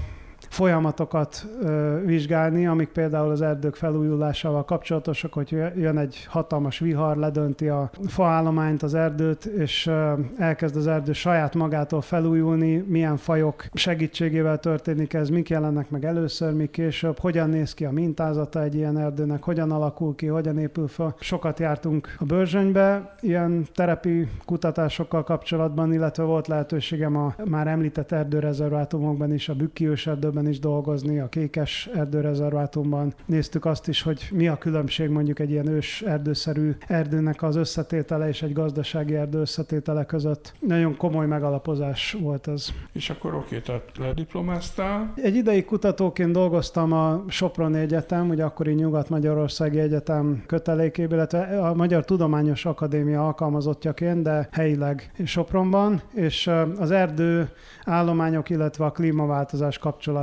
folyamatokat 0.49 1.47
ö, 1.63 2.01
vizsgálni, 2.05 2.67
amik 2.67 2.89
például 2.89 3.31
az 3.31 3.43
erdők 3.43 3.75
felújulásával 3.75 4.65
kapcsolatosak, 4.65 5.33
hogy 5.33 5.51
jön 5.77 5.99
egy 5.99 6.27
hatalmas 6.29 6.79
vihar, 6.79 7.17
ledönti 7.17 7.69
a 7.69 7.91
faállományt, 8.07 8.83
az 8.83 8.95
erdőt, 8.95 9.45
és 9.45 9.87
ö, 9.87 10.13
elkezd 10.39 10.77
az 10.77 10.87
erdő 10.87 11.13
saját 11.13 11.55
magától 11.55 12.01
felújulni, 12.01 12.77
milyen 12.77 13.17
fajok 13.17 13.65
segítségével 13.73 14.59
történik 14.59 15.15
ez, 15.15 15.29
mik 15.29 15.49
jelennek 15.49 15.91
meg 15.91 16.05
először, 16.05 16.53
mi 16.53 16.67
később, 16.67 17.19
hogyan 17.19 17.49
néz 17.49 17.75
ki 17.75 17.85
a 17.85 17.91
mintázata 17.91 18.63
egy 18.63 18.75
ilyen 18.75 18.99
erdőnek, 18.99 19.43
hogyan 19.43 19.71
alakul 19.71 20.15
ki, 20.15 20.27
hogyan 20.27 20.59
épül 20.59 20.89
fel. 20.89 21.15
Sokat 21.21 21.59
jártunk 21.59 22.15
a 22.19 22.25
Börzsönybe 22.25 23.15
ilyen 23.21 23.67
terepi 23.75 24.29
kutatásokkal 24.45 25.25
kapcsolatban, 25.25 25.93
illetve 25.93 26.23
volt 26.23 26.47
lehetőségem 26.47 27.17
a 27.17 27.35
már 27.45 27.67
említett 27.67 28.13
erdőrezervátumokban 28.13 29.33
is, 29.33 29.49
a 29.49 29.55
Bükki 29.55 29.89
erdőben 30.05 30.38
erdőben 30.39 30.53
is 30.53 30.61
dolgozni, 30.61 31.19
a 31.19 31.29
Kékes 31.29 31.89
erdőrezervátumban. 31.95 33.15
Néztük 33.27 33.65
azt 33.65 33.89
is, 33.89 34.03
hogy 34.03 34.29
mi 34.33 34.49
a 34.49 34.57
különbség 34.57 35.09
mondjuk 35.09 35.39
egy 35.39 35.51
ilyen 35.51 35.69
ős 35.69 36.03
erdőszerű 36.03 36.77
erdőnek 36.87 37.43
az 37.43 37.57
összetétele 37.57 38.29
és 38.29 38.43
egy 38.43 38.53
gazdasági 38.53 39.15
erdő 39.15 39.39
összetétele 39.39 40.05
között. 40.05 40.53
Nagyon 40.61 40.97
komoly 40.97 41.27
megalapozás 41.27 42.17
volt 42.21 42.49
ez. 42.49 42.69
És 42.93 43.11
akkor 43.11 43.35
oké, 43.35 43.59
tehát 43.59 43.91
lediplomáztál? 43.99 45.13
Egy 45.17 45.35
ideig 45.35 45.65
kutatóként 45.65 46.33
dolgoztam 46.33 46.93
a 46.93 47.25
Soproni 47.29 47.79
Egyetem, 47.79 48.29
ugye 48.29 48.45
akkori 48.45 48.73
Nyugat-Magyarországi 48.73 49.79
Egyetem 49.79 50.43
kötelékében, 50.47 51.19
illetve 51.19 51.61
a 51.61 51.75
Magyar 51.75 52.05
Tudományos 52.05 52.65
Akadémia 52.65 53.27
alkalmazottjaként, 53.27 54.23
de 54.23 54.49
helyileg 54.53 55.13
Sopronban, 55.25 56.03
és 56.15 56.51
az 56.79 56.91
erdő 56.91 57.49
állományok, 57.85 58.51
illetve 58.51 58.85
a 58.85 58.91
klímaváltozás 58.91 59.79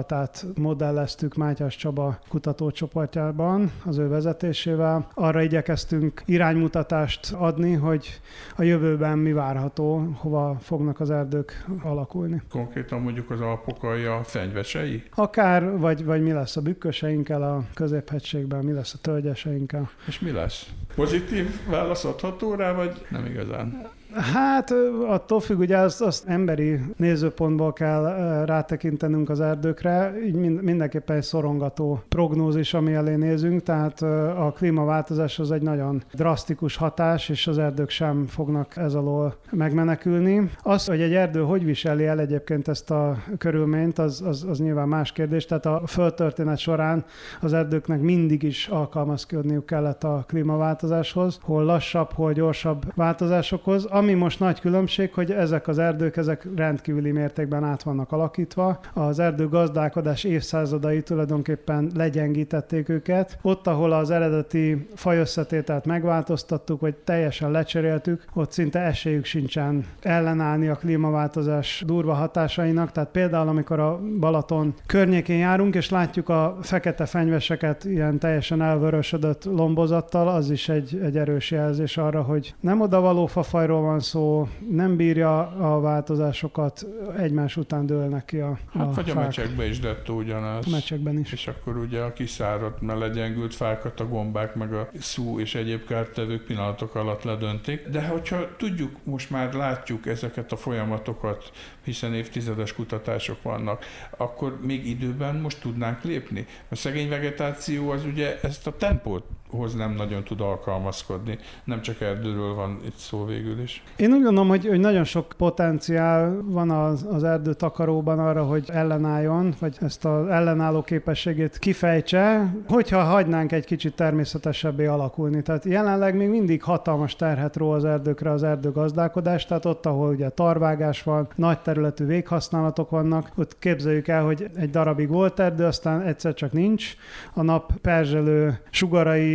kapcsolatát 0.06 0.46
modelleztük 0.56 1.36
Mátyás 1.36 1.76
Csaba 1.76 2.20
kutatócsoportjában 2.28 3.72
az 3.86 3.98
ő 3.98 4.08
vezetésével. 4.08 5.08
Arra 5.14 5.42
igyekeztünk 5.42 6.22
iránymutatást 6.26 7.34
adni, 7.34 7.74
hogy 7.74 8.20
a 8.56 8.64
jövőben 8.64 9.18
mi 9.18 9.34
várható, 9.34 10.16
hova 10.18 10.58
fognak 10.62 11.00
az 11.00 11.10
erdők 11.10 11.66
alakulni. 11.84 12.42
Konkrétan 12.50 13.02
mondjuk 13.02 13.32
az 13.32 13.42
alpokai 13.42 14.04
a 14.04 14.24
fenyvesei? 14.24 15.04
Akár, 15.16 15.78
vagy, 15.78 16.06
vagy 16.06 16.22
mi 16.22 16.32
lesz 16.32 16.58
a 16.58 16.62
bükköseinkkel 16.62 17.44
a 17.44 17.64
középhegységben, 17.74 18.66
mi 18.66 18.72
lesz 18.72 18.94
a 18.94 18.98
tölgyeseinkkel. 19.02 19.90
És 20.08 20.20
mi 20.20 20.32
lesz? 20.32 20.70
Pozitív 20.96 21.50
válasz 21.70 22.06
adható 22.06 22.56
rá, 22.56 22.72
vagy 22.72 23.06
nem 23.10 23.26
igazán? 23.26 23.94
Hát 24.16 24.74
attól 25.08 25.40
függ, 25.40 25.60
ugye 25.60 25.78
azt, 25.78 26.02
azt 26.02 26.28
emberi 26.28 26.80
nézőpontból 26.98 27.74
kell 27.74 28.04
rátekintenünk 28.46 29.30
az 29.30 29.42
erdőkre, 29.42 30.14
így 30.26 30.36
mindenképpen 30.62 31.16
egy 31.16 31.24
szorongató 31.24 32.02
prognózis, 32.10 32.74
ami 32.74 32.94
elé 32.94 33.16
nézünk, 33.16 33.64
tehát 33.64 34.02
a 34.38 34.54
klímaváltozás 34.56 35.40
az 35.40 35.52
egy 35.52 35.62
nagyon 35.62 36.04
drasztikus 36.14 36.76
hatás, 36.76 37.30
és 37.30 37.48
az 37.48 37.58
erdők 37.58 37.90
sem 37.90 38.26
fognak 38.28 38.78
ez 38.78 38.94
alól 38.94 39.36
megmenekülni. 39.52 40.50
Az, 40.62 40.86
hogy 40.86 41.02
egy 41.02 41.14
erdő 41.14 41.42
hogy 41.42 41.66
viseli 41.66 42.06
el 42.06 42.20
egyébként 42.20 42.68
ezt 42.68 42.92
a 42.92 43.18
körülményt, 43.38 44.00
az, 44.00 44.22
az, 44.26 44.46
az 44.50 44.60
nyilván 44.60 44.88
más 44.88 45.12
kérdés, 45.12 45.46
tehát 45.46 45.66
a 45.66 45.82
földtörténet 45.86 46.58
során 46.58 47.06
az 47.42 47.54
erdőknek 47.54 48.02
mindig 48.02 48.44
is 48.44 48.68
alkalmazkodniuk 48.68 49.66
kellett 49.66 50.04
a 50.04 50.24
klímaváltozáshoz, 50.28 51.40
hol 51.42 51.64
lassabb, 51.64 52.12
hol 52.14 52.34
gyorsabb 52.34 52.84
változásokhoz, 52.96 53.86
ami 53.86 54.05
most 54.14 54.40
nagy 54.40 54.60
különbség, 54.60 55.14
hogy 55.14 55.32
ezek 55.32 55.68
az 55.68 55.80
erdők, 55.80 56.18
ezek 56.18 56.48
rendkívüli 56.56 57.12
mértékben 57.12 57.64
át 57.64 57.84
vannak 57.84 58.12
alakítva. 58.12 58.80
Az 58.94 59.20
erdő 59.20 59.48
gazdálkodás 59.48 60.24
évszázadai 60.24 61.02
tulajdonképpen 61.02 61.92
legyengítették 61.96 62.90
őket. 62.90 63.38
Ott, 63.42 63.68
ahol 63.68 63.92
az 63.92 64.10
eredeti 64.10 64.88
fajösszetételt 64.96 65.86
megváltoztattuk, 65.86 66.82
vagy 66.82 66.96
teljesen 66.96 67.52
lecseréltük, 67.52 68.26
ott 68.34 68.52
szinte 68.52 68.80
esélyük 68.80 69.26
sincsen 69.26 69.86
ellenállni 70.02 70.68
a 70.68 70.76
klímaváltozás 70.76 71.84
durva 71.86 72.14
hatásainak. 72.14 72.92
Tehát 72.92 73.10
például, 73.10 73.48
amikor 73.48 73.80
a 73.80 74.00
Balaton 74.20 74.74
környékén 74.86 75.38
járunk, 75.38 75.76
és 75.76 75.90
látjuk 75.90 76.30
a 76.30 76.58
fekete 76.62 77.06
fenyveseket 77.06 77.84
ilyen 77.84 78.20
teljesen 78.20 78.62
elvörösödött 78.62 79.46
lombozattal, 79.46 80.28
az 80.28 80.50
is 80.50 80.70
egy, 80.70 81.00
egy 81.04 81.18
erős 81.18 81.52
jelzés 81.52 81.98
arra, 81.98 82.22
hogy 82.22 82.56
nem 82.60 82.82
oda 82.82 83.00
való 83.00 83.26
fafajról 83.26 83.82
van 83.82 83.95
szó, 84.00 84.48
nem 84.70 84.96
bírja 84.96 85.40
a 85.48 85.80
változásokat, 85.80 86.86
egymás 87.18 87.58
után 87.58 87.86
dőlnek 87.86 88.26
ki 88.26 88.40
a, 88.40 88.60
hát 88.74 88.88
a 88.88 88.92
vagy 88.92 89.06
fák. 89.06 89.16
a 89.16 89.20
mecsekbe 89.20 89.68
is 89.68 89.82
lett 89.82 90.10
ugyanaz. 90.10 90.68
A 90.68 90.70
mecsekben 90.70 91.20
is. 91.20 91.32
És 91.32 91.48
akkor 91.48 91.78
ugye 91.78 92.00
a 92.00 92.14
kiszáradt, 92.14 92.82
melegyengült 92.82 93.56
fákat 93.56 94.00
a 94.00 94.08
gombák, 94.08 94.56
meg 94.56 94.74
a 94.74 94.90
szú 95.00 95.40
és 95.40 95.56
egyéb 95.56 95.86
kártevők 95.86 96.44
pillanatok 96.46 96.96
alatt 96.96 97.24
ledöntik. 97.24 97.88
De 97.88 98.08
hogyha 98.08 98.56
tudjuk, 98.58 98.92
most 99.04 99.30
már 99.30 99.54
látjuk 99.54 100.08
ezeket 100.08 100.52
a 100.52 100.58
folyamatokat, 100.58 101.52
hiszen 101.84 102.14
évtizedes 102.14 102.74
kutatások 102.74 103.42
vannak, 103.42 103.86
akkor 104.18 104.60
még 104.62 104.88
időben 104.88 105.36
most 105.36 105.62
tudnánk 105.62 106.04
lépni. 106.04 106.46
A 106.70 106.76
szegény 106.76 107.10
vegetáció 107.10 107.90
az 107.90 108.06
ugye 108.06 108.40
ezt 108.42 108.68
a 108.68 108.78
tempót 108.78 109.24
hoz 109.50 109.74
nem 109.74 109.92
nagyon 109.92 110.24
tud 110.24 110.42
alkalmazkodni. 110.42 111.38
Nem 111.64 111.82
csak 111.82 112.02
erdőről 112.02 112.54
van 112.54 112.80
itt 112.86 112.96
szó 112.96 113.26
végül 113.26 113.62
is. 113.62 113.84
Én 113.96 114.12
úgy 114.12 114.24
gondolom, 114.24 114.48
hogy, 114.48 114.68
hogy 114.68 114.80
nagyon 114.80 115.04
sok 115.04 115.34
potenciál 115.38 116.42
van 116.46 116.70
az, 116.72 117.08
az 117.10 117.24
erdő 117.24 117.54
takaróban 117.54 118.20
arra, 118.20 118.44
hogy 118.44 118.70
ellenálljon, 118.74 119.56
vagy 119.60 119.78
ezt 119.82 120.06
az 120.06 120.28
ellenálló 120.28 120.82
képességét 120.82 121.58
kifejtse, 121.58 122.54
hogyha 122.68 123.04
hagynánk 123.04 123.52
egy 123.52 123.66
kicsit 123.66 123.96
természetesebbé 123.96 124.86
alakulni. 124.86 125.42
Tehát 125.42 125.66
jelenleg 125.66 126.16
még 126.16 126.30
mindig 126.30 126.64
hatalmas 126.64 127.16
terhet 127.16 127.56
ró 127.56 127.72
az 127.72 127.84
erdőkre 127.84 128.32
az 128.32 128.44
erdőgazdálkodás, 128.44 129.46
tehát 129.46 129.66
ott, 129.66 129.86
ahol 129.86 130.10
ugye 130.10 130.30
tarvágás 130.30 131.04
van, 131.04 131.28
nagy 131.36 131.60
területű 131.60 132.06
véghasználatok 132.06 132.90
vannak, 132.90 133.32
ott 133.36 133.60
képzeljük 133.60 134.08
el, 134.08 134.24
hogy 134.24 134.50
egy 134.56 134.70
darabig 134.70 135.10
volt 135.10 135.40
erdő, 135.40 135.66
aztán 135.66 136.02
egyszer 136.02 136.34
csak 136.34 136.52
nincs. 136.52 136.96
A 137.34 137.42
nap 137.42 137.72
perzselő 137.82 138.60
sugarai 138.70 139.35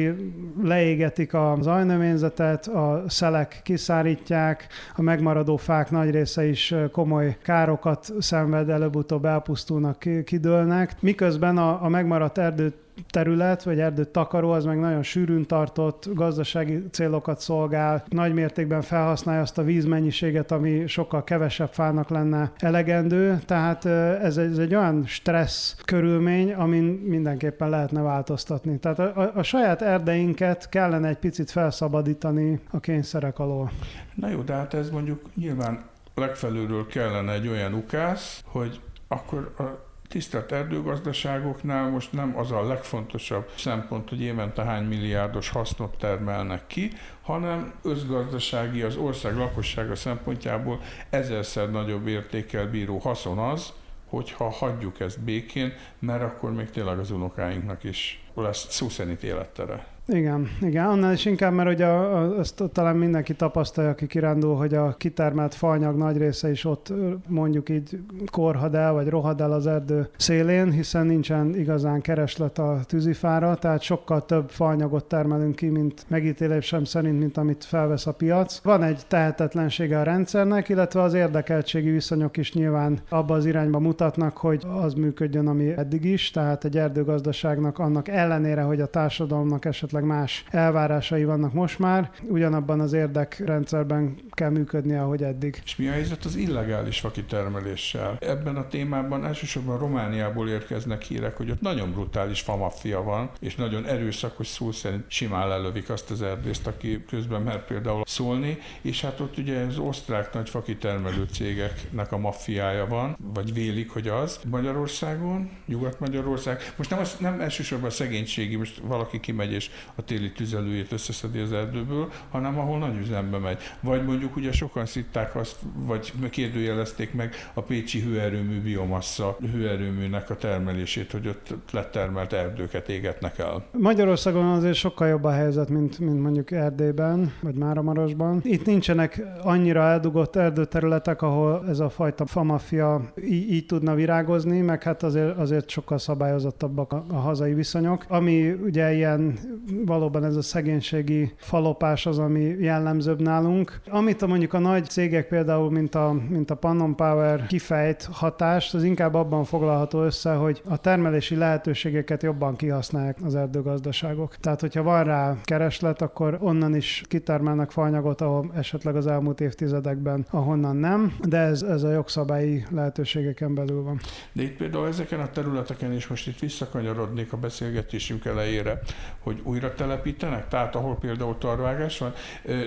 leégetik 0.63 1.35
a 1.35 1.59
zajnövényzetet, 1.61 2.67
a 2.67 3.05
szelek 3.09 3.61
kiszárítják, 3.63 4.67
a 4.97 5.03
megmaradó 5.03 5.57
fák 5.57 5.91
nagy 5.91 6.11
része 6.11 6.45
is 6.45 6.75
komoly 6.93 7.37
károkat 7.43 8.09
szenved, 8.19 8.69
előbb-utóbb 8.69 9.25
elpusztulnak, 9.25 9.99
kidőlnek. 10.25 10.97
Miközben 11.01 11.59
a, 11.59 11.85
a 11.85 11.89
megmaradt 11.89 12.39
erdő 12.39 12.73
terület, 13.09 13.63
vagy 13.63 13.81
erdőt 13.81 14.09
takaró, 14.09 14.51
az 14.51 14.65
meg 14.65 14.79
nagyon 14.79 15.03
sűrűn 15.03 15.47
tartott, 15.47 16.09
gazdasági 16.15 16.85
célokat 16.91 17.41
szolgál, 17.41 18.05
nagy 18.09 18.33
mértékben 18.33 18.83
felhasználja 18.83 19.41
azt 19.41 19.59
a 19.59 19.63
vízmennyiséget, 19.63 20.53
ami 20.53 20.87
sokkal 20.87 21.25
kevesebb 21.25 21.73
fának 21.73 22.09
lenne 22.09 22.53
elegendő, 22.59 23.41
tehát 23.47 23.85
ez 24.23 24.37
egy, 24.37 24.51
ez 24.51 24.59
egy 24.59 24.75
olyan 24.75 25.07
stressz 25.07 25.77
körülmény, 25.85 26.53
amin 26.53 26.85
mindenképpen 26.85 27.69
lehetne 27.69 28.03
változtatni. 28.03 28.79
Tehát 28.79 28.99
a, 28.99 29.21
a, 29.21 29.33
a 29.35 29.43
saját 29.43 29.83
erdeinket 29.83 30.69
kellene 30.69 31.09
egy 31.09 31.19
picit 31.19 31.51
felszabadítani 31.51 32.61
a 32.71 32.81
kényszerek 32.81 33.39
alól. 33.39 33.71
Na 34.15 34.29
jó, 34.29 34.41
de 34.41 34.53
hát 34.53 34.75
ez 34.75 34.91
mondjuk 34.91 35.23
nyilván 35.35 35.83
legfelülről 36.15 36.87
kellene 36.87 37.33
egy 37.33 37.49
olyan 37.49 37.73
ukász, 37.75 38.43
hogy 38.45 38.81
akkor 39.09 39.55
a 39.59 39.90
tisztelt 40.11 40.53
erdőgazdaságoknál 40.53 41.89
most 41.89 42.13
nem 42.13 42.37
az 42.37 42.51
a 42.51 42.67
legfontosabb 42.67 43.51
szempont, 43.57 44.09
hogy 44.09 44.21
évente 44.21 44.63
hány 44.63 44.85
milliárdos 44.85 45.49
hasznot 45.49 45.99
termelnek 45.99 46.67
ki, 46.67 46.93
hanem 47.23 47.73
összgazdasági, 47.83 48.83
az 48.83 48.97
ország 48.97 49.37
lakossága 49.37 49.97
szempontjából 49.97 50.81
ezerszer 51.11 51.71
nagyobb 51.71 52.07
értékkel 52.07 52.67
bíró 52.67 52.99
haszon 52.99 53.39
az, 53.39 53.73
hogyha 54.09 54.51
hagyjuk 54.51 55.01
ezt 55.01 55.21
békén, 55.21 55.73
mert 55.99 56.23
akkor 56.23 56.53
még 56.53 56.71
tényleg 56.71 56.99
az 56.99 57.11
unokáinknak 57.11 57.85
is 57.85 58.25
lesz 58.35 58.67
szó 58.69 58.89
szerint 58.89 59.23
élettere. 59.23 59.87
Igen, 60.13 60.49
igen, 60.61 60.87
annál 60.87 61.13
is 61.13 61.25
inkább, 61.25 61.53
mert 61.53 61.71
ugye 61.71 61.87
azt 61.87 62.63
talán 62.73 62.97
mindenki 62.97 63.35
tapasztalja, 63.35 63.91
aki 63.91 64.07
kirándul, 64.07 64.57
hogy 64.57 64.75
a 64.75 64.95
kitermelt 64.99 65.55
faanyag 65.55 65.97
nagy 65.97 66.17
része 66.17 66.51
is 66.51 66.65
ott 66.65 66.93
mondjuk 67.27 67.69
így 67.69 67.99
korhad 68.31 68.75
el, 68.75 68.93
vagy 68.93 69.09
rohad 69.09 69.41
el 69.41 69.53
az 69.53 69.67
erdő 69.67 70.09
szélén, 70.17 70.71
hiszen 70.71 71.07
nincsen 71.07 71.55
igazán 71.55 72.01
kereslet 72.01 72.59
a 72.59 72.81
tűzifára, 72.87 73.55
tehát 73.55 73.83
sokkal 73.83 74.25
több 74.25 74.51
faanyagot 74.51 75.05
termelünk 75.05 75.57
ki, 75.57 75.67
mint 75.67 76.05
megítélésem 76.09 76.85
szerint, 76.85 77.19
mint 77.19 77.37
amit 77.37 77.65
felvesz 77.65 78.07
a 78.07 78.13
piac. 78.13 78.61
Van 78.63 78.83
egy 78.83 79.01
tehetetlensége 79.09 79.99
a 79.99 80.03
rendszernek, 80.03 80.69
illetve 80.69 81.03
az 81.03 81.15
érdekeltségi 81.15 81.91
viszonyok 81.91 82.37
is 82.37 82.53
nyilván 82.53 82.99
abba 83.09 83.35
az 83.35 83.47
irányba 83.47 83.79
mutatnak, 83.79 84.37
hogy 84.37 84.67
az 84.83 84.95
működjön, 84.95 85.47
ami 85.47 85.73
eddig 85.77 86.05
is, 86.05 86.31
tehát 86.31 86.65
egy 86.65 86.77
erdőgazdaságnak 86.77 87.79
annak 87.79 88.09
ellenére, 88.09 88.63
hogy 88.63 88.81
a 88.81 88.87
társadalomnak 88.87 89.65
esetleg 89.65 90.00
esetleg 90.01 90.19
más 90.19 90.45
elvárásai 90.51 91.25
vannak 91.25 91.53
most 91.53 91.79
már, 91.79 92.11
ugyanabban 92.29 92.81
az 92.81 92.93
érdekrendszerben 92.93 94.17
kell 94.31 94.51
működnie, 94.51 95.03
ahogy 95.03 95.23
eddig. 95.23 95.61
És 95.65 95.77
mi 95.77 95.89
a 95.89 95.93
helyzet 95.93 96.25
az 96.25 96.37
illegális 96.37 97.01
fakitermeléssel? 97.01 98.17
Ebben 98.21 98.57
a 98.57 98.69
témában 98.69 99.25
elsősorban 99.25 99.79
Romániából 99.79 100.49
érkeznek 100.49 101.03
hírek, 101.03 101.37
hogy 101.37 101.51
ott 101.51 101.61
nagyon 101.61 101.91
brutális 101.91 102.41
famaffia 102.41 103.03
van, 103.03 103.31
és 103.41 103.55
nagyon 103.55 103.87
erőszakos 103.87 104.47
szó 104.47 104.73
szerint 104.73 105.05
simán 105.09 105.49
lelövik 105.49 105.91
azt 105.91 106.11
az 106.11 106.23
erdészt, 106.23 106.67
aki 106.67 107.05
közben 107.09 107.43
mer 107.43 107.65
például 107.65 108.03
szólni, 108.07 108.59
és 108.83 109.01
hát 109.01 109.21
ott 109.21 109.39
ugye 109.39 109.61
az 109.61 109.79
osztrák 109.79 110.33
nagy 110.33 110.49
fakitermelő 110.49 111.27
cégeknek 111.33 112.13
a 112.13 112.19
maffiája 112.19 112.87
van, 112.87 113.17
vagy 113.35 113.53
vélik, 113.55 113.91
hogy 113.91 114.09
az. 114.09 114.41
Magyarországon, 114.51 115.51
Nyugat-Magyarország, 115.67 116.75
most 116.77 116.91
nem, 116.91 116.99
az, 116.99 117.17
nem 117.19 117.41
elsősorban 117.41 117.89
a 117.89 117.93
szegénységi, 117.93 118.57
most 118.57 118.81
valaki 118.85 119.21
kimegy 119.21 119.53
és 119.53 119.71
a 119.95 120.05
téli 120.05 120.33
tüzelőjét 120.33 120.93
összeszedi 120.93 121.39
az 121.39 121.53
erdőből, 121.53 122.09
hanem 122.31 122.59
ahol 122.59 122.79
nagy 122.79 122.99
üzembe 123.01 123.39
megy. 123.39 123.59
Vagy 123.81 124.05
mondjuk 124.05 124.37
ugye 124.37 124.53
sokan 124.53 124.87
szitták 124.87 125.37
azt, 125.37 125.57
vagy 125.75 126.13
kérdőjelezték 126.31 127.15
meg 127.15 127.35
a 127.55 127.61
Pécsi 127.61 128.01
hőerőmű 128.01 128.61
biomassa 128.61 129.37
hőerőműnek 129.53 130.31
a 130.31 130.37
termelését, 130.37 131.11
hogy 131.11 131.29
ott 131.29 131.55
letermelt 131.73 132.33
erdőket 132.33 132.89
égetnek 132.89 133.39
el. 133.39 133.65
Magyarországon 133.79 134.45
azért 134.45 134.75
sokkal 134.75 135.09
jobb 135.09 135.25
a 135.25 135.31
helyzet, 135.31 135.69
mint, 135.69 135.99
mint 135.99 136.23
mondjuk 136.23 136.51
Erdélyben, 136.51 137.33
vagy 137.41 137.55
Máramarosban. 137.55 138.41
Itt 138.43 138.67
nincsenek 138.67 139.23
annyira 139.43 139.83
eldugott 139.83 140.37
erdőterületek, 140.37 141.23
ahol 141.23 141.65
ez 141.69 141.79
a 141.79 141.89
fajta 141.89 142.27
famafia 142.27 143.13
így, 143.25 143.53
így 143.53 143.67
tudna 143.67 143.95
virágozni, 143.95 144.61
meg 144.61 144.83
hát 144.83 145.03
azért, 145.03 145.37
azért 145.37 145.69
sokkal 145.69 145.99
szabályozottabbak 145.99 146.93
a, 146.93 147.05
a 147.09 147.17
hazai 147.17 147.55
viszonyok. 147.55 148.05
Ami 148.09 148.51
ugye 148.53 148.95
ilyen 148.95 149.39
valóban 149.85 150.25
ez 150.25 150.37
a 150.37 150.43
szegénységi 150.43 151.33
falopás 151.37 152.07
az, 152.07 152.19
ami 152.19 152.41
jellemzőbb 152.41 153.21
nálunk. 153.21 153.81
Amit 153.89 154.23
a 154.23 154.27
mondjuk 154.27 154.53
a 154.53 154.59
nagy 154.59 154.85
cégek 154.85 155.29
például, 155.29 155.71
mint 155.71 155.95
a, 155.95 156.17
mint 156.29 156.51
a 156.51 156.55
Pannon 156.55 156.97
Power 156.97 157.47
kifejt 157.47 158.09
hatást, 158.13 158.75
az 158.75 158.85
inkább 158.85 159.15
abban 159.15 159.45
foglalható 159.45 160.03
össze, 160.03 160.33
hogy 160.33 160.63
a 160.69 160.77
termelési 160.77 161.37
lehetőségeket 161.37 162.23
jobban 162.23 162.57
kihasználják 162.57 163.17
az 163.25 163.35
erdőgazdaságok. 163.35 164.37
Tehát, 164.37 164.61
hogyha 164.61 164.83
van 164.83 165.05
rá 165.05 165.37
kereslet, 165.43 166.03
akkor 166.03 166.39
onnan 166.41 166.75
is 166.75 167.03
kitermelnek 167.09 167.71
faanyagot, 167.71 168.21
ahol 168.21 168.51
esetleg 168.55 168.97
az 168.97 169.07
elmúlt 169.07 169.41
évtizedekben, 169.41 170.27
ahonnan 170.31 170.77
nem, 170.77 171.15
de 171.29 171.39
ez, 171.39 171.63
ez 171.63 171.83
a 171.83 171.93
jogszabályi 171.93 172.65
lehetőségeken 172.71 173.55
belül 173.55 173.83
van. 173.83 174.01
De 174.33 174.43
itt 174.43 174.57
például 174.57 174.87
ezeken 174.87 175.21
a 175.21 175.31
területeken 175.31 175.93
is 175.93 176.07
most 176.07 176.27
itt 176.27 176.39
visszakanyarodnék 176.39 177.33
a 177.33 177.37
beszélgetésünk 177.37 178.25
elejére, 178.25 178.81
hogy 179.19 179.41
újra 179.61 179.75
telepítenek, 179.75 180.49
tehát 180.49 180.75
ahol 180.75 180.97
például 180.99 181.39
tarvágás 181.39 181.99
van. 181.99 182.15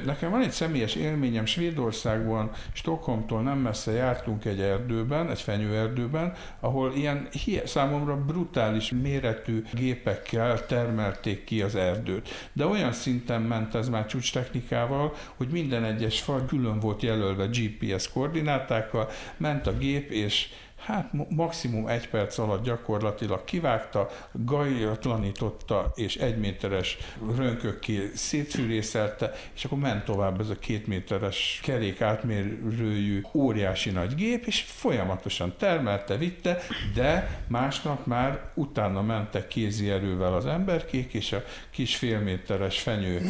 Nekem 0.05 0.31
van 0.31 0.41
egy 0.41 0.51
személyes 0.51 0.95
élményem 0.95 1.45
Svédországban, 1.45 2.51
Stockholmtól 2.73 3.41
nem 3.41 3.57
messze 3.57 3.91
jártunk 3.91 4.45
egy 4.45 4.59
erdőben, 4.59 5.29
egy 5.29 5.41
fenyőerdőben, 5.41 6.33
ahol 6.59 6.93
ilyen 6.95 7.27
számomra 7.65 8.15
brutális 8.15 8.91
méretű 9.01 9.63
gépekkel 9.71 10.65
termelték 10.65 11.43
ki 11.43 11.61
az 11.61 11.75
erdőt. 11.75 12.29
De 12.53 12.65
olyan 12.65 12.91
szinten 12.91 13.41
ment 13.41 13.75
ez 13.75 13.89
már 13.89 14.05
csúcs 14.05 14.33
technikával, 14.33 15.13
hogy 15.37 15.47
minden 15.47 15.83
egyes 15.83 16.21
fal 16.21 16.45
külön 16.45 16.79
volt 16.79 17.01
jelölve 17.01 17.45
GPS 17.45 18.11
koordinátákkal, 18.11 19.09
ment 19.37 19.67
a 19.67 19.77
gép, 19.77 20.11
és 20.11 20.49
hát 20.86 21.09
maximum 21.29 21.88
egy 21.88 22.09
perc 22.09 22.38
alatt 22.38 22.63
gyakorlatilag 22.63 23.43
kivágta, 23.43 24.09
gajatlanította, 24.31 25.91
és 25.95 26.15
egy 26.15 26.38
méteres 26.38 26.97
rönkökké 27.36 28.11
szétfűrészelte, 28.15 29.31
és 29.55 29.65
akkor 29.65 29.77
ment 29.77 30.03
tovább 30.03 30.39
ez 30.39 30.49
a 30.49 30.59
két 30.59 30.88
méteres 30.88 31.59
kerék 31.63 32.01
átmérőjű 32.01 33.21
óriási 33.34 33.89
nagy 33.89 34.15
gép, 34.15 34.45
és 34.45 34.61
folyamatosan 34.61 35.53
termelte, 35.57 36.17
vitte, 36.17 36.59
de 36.93 37.41
másnap 37.47 38.05
már 38.05 38.51
utána 38.53 39.01
mentek 39.01 39.47
kézi 39.47 39.89
erővel 39.89 40.34
az 40.34 40.45
emberkék, 40.45 41.13
és 41.13 41.31
a 41.31 41.43
kis 41.69 41.95
félméteres 41.95 42.79
fenyő 42.79 43.21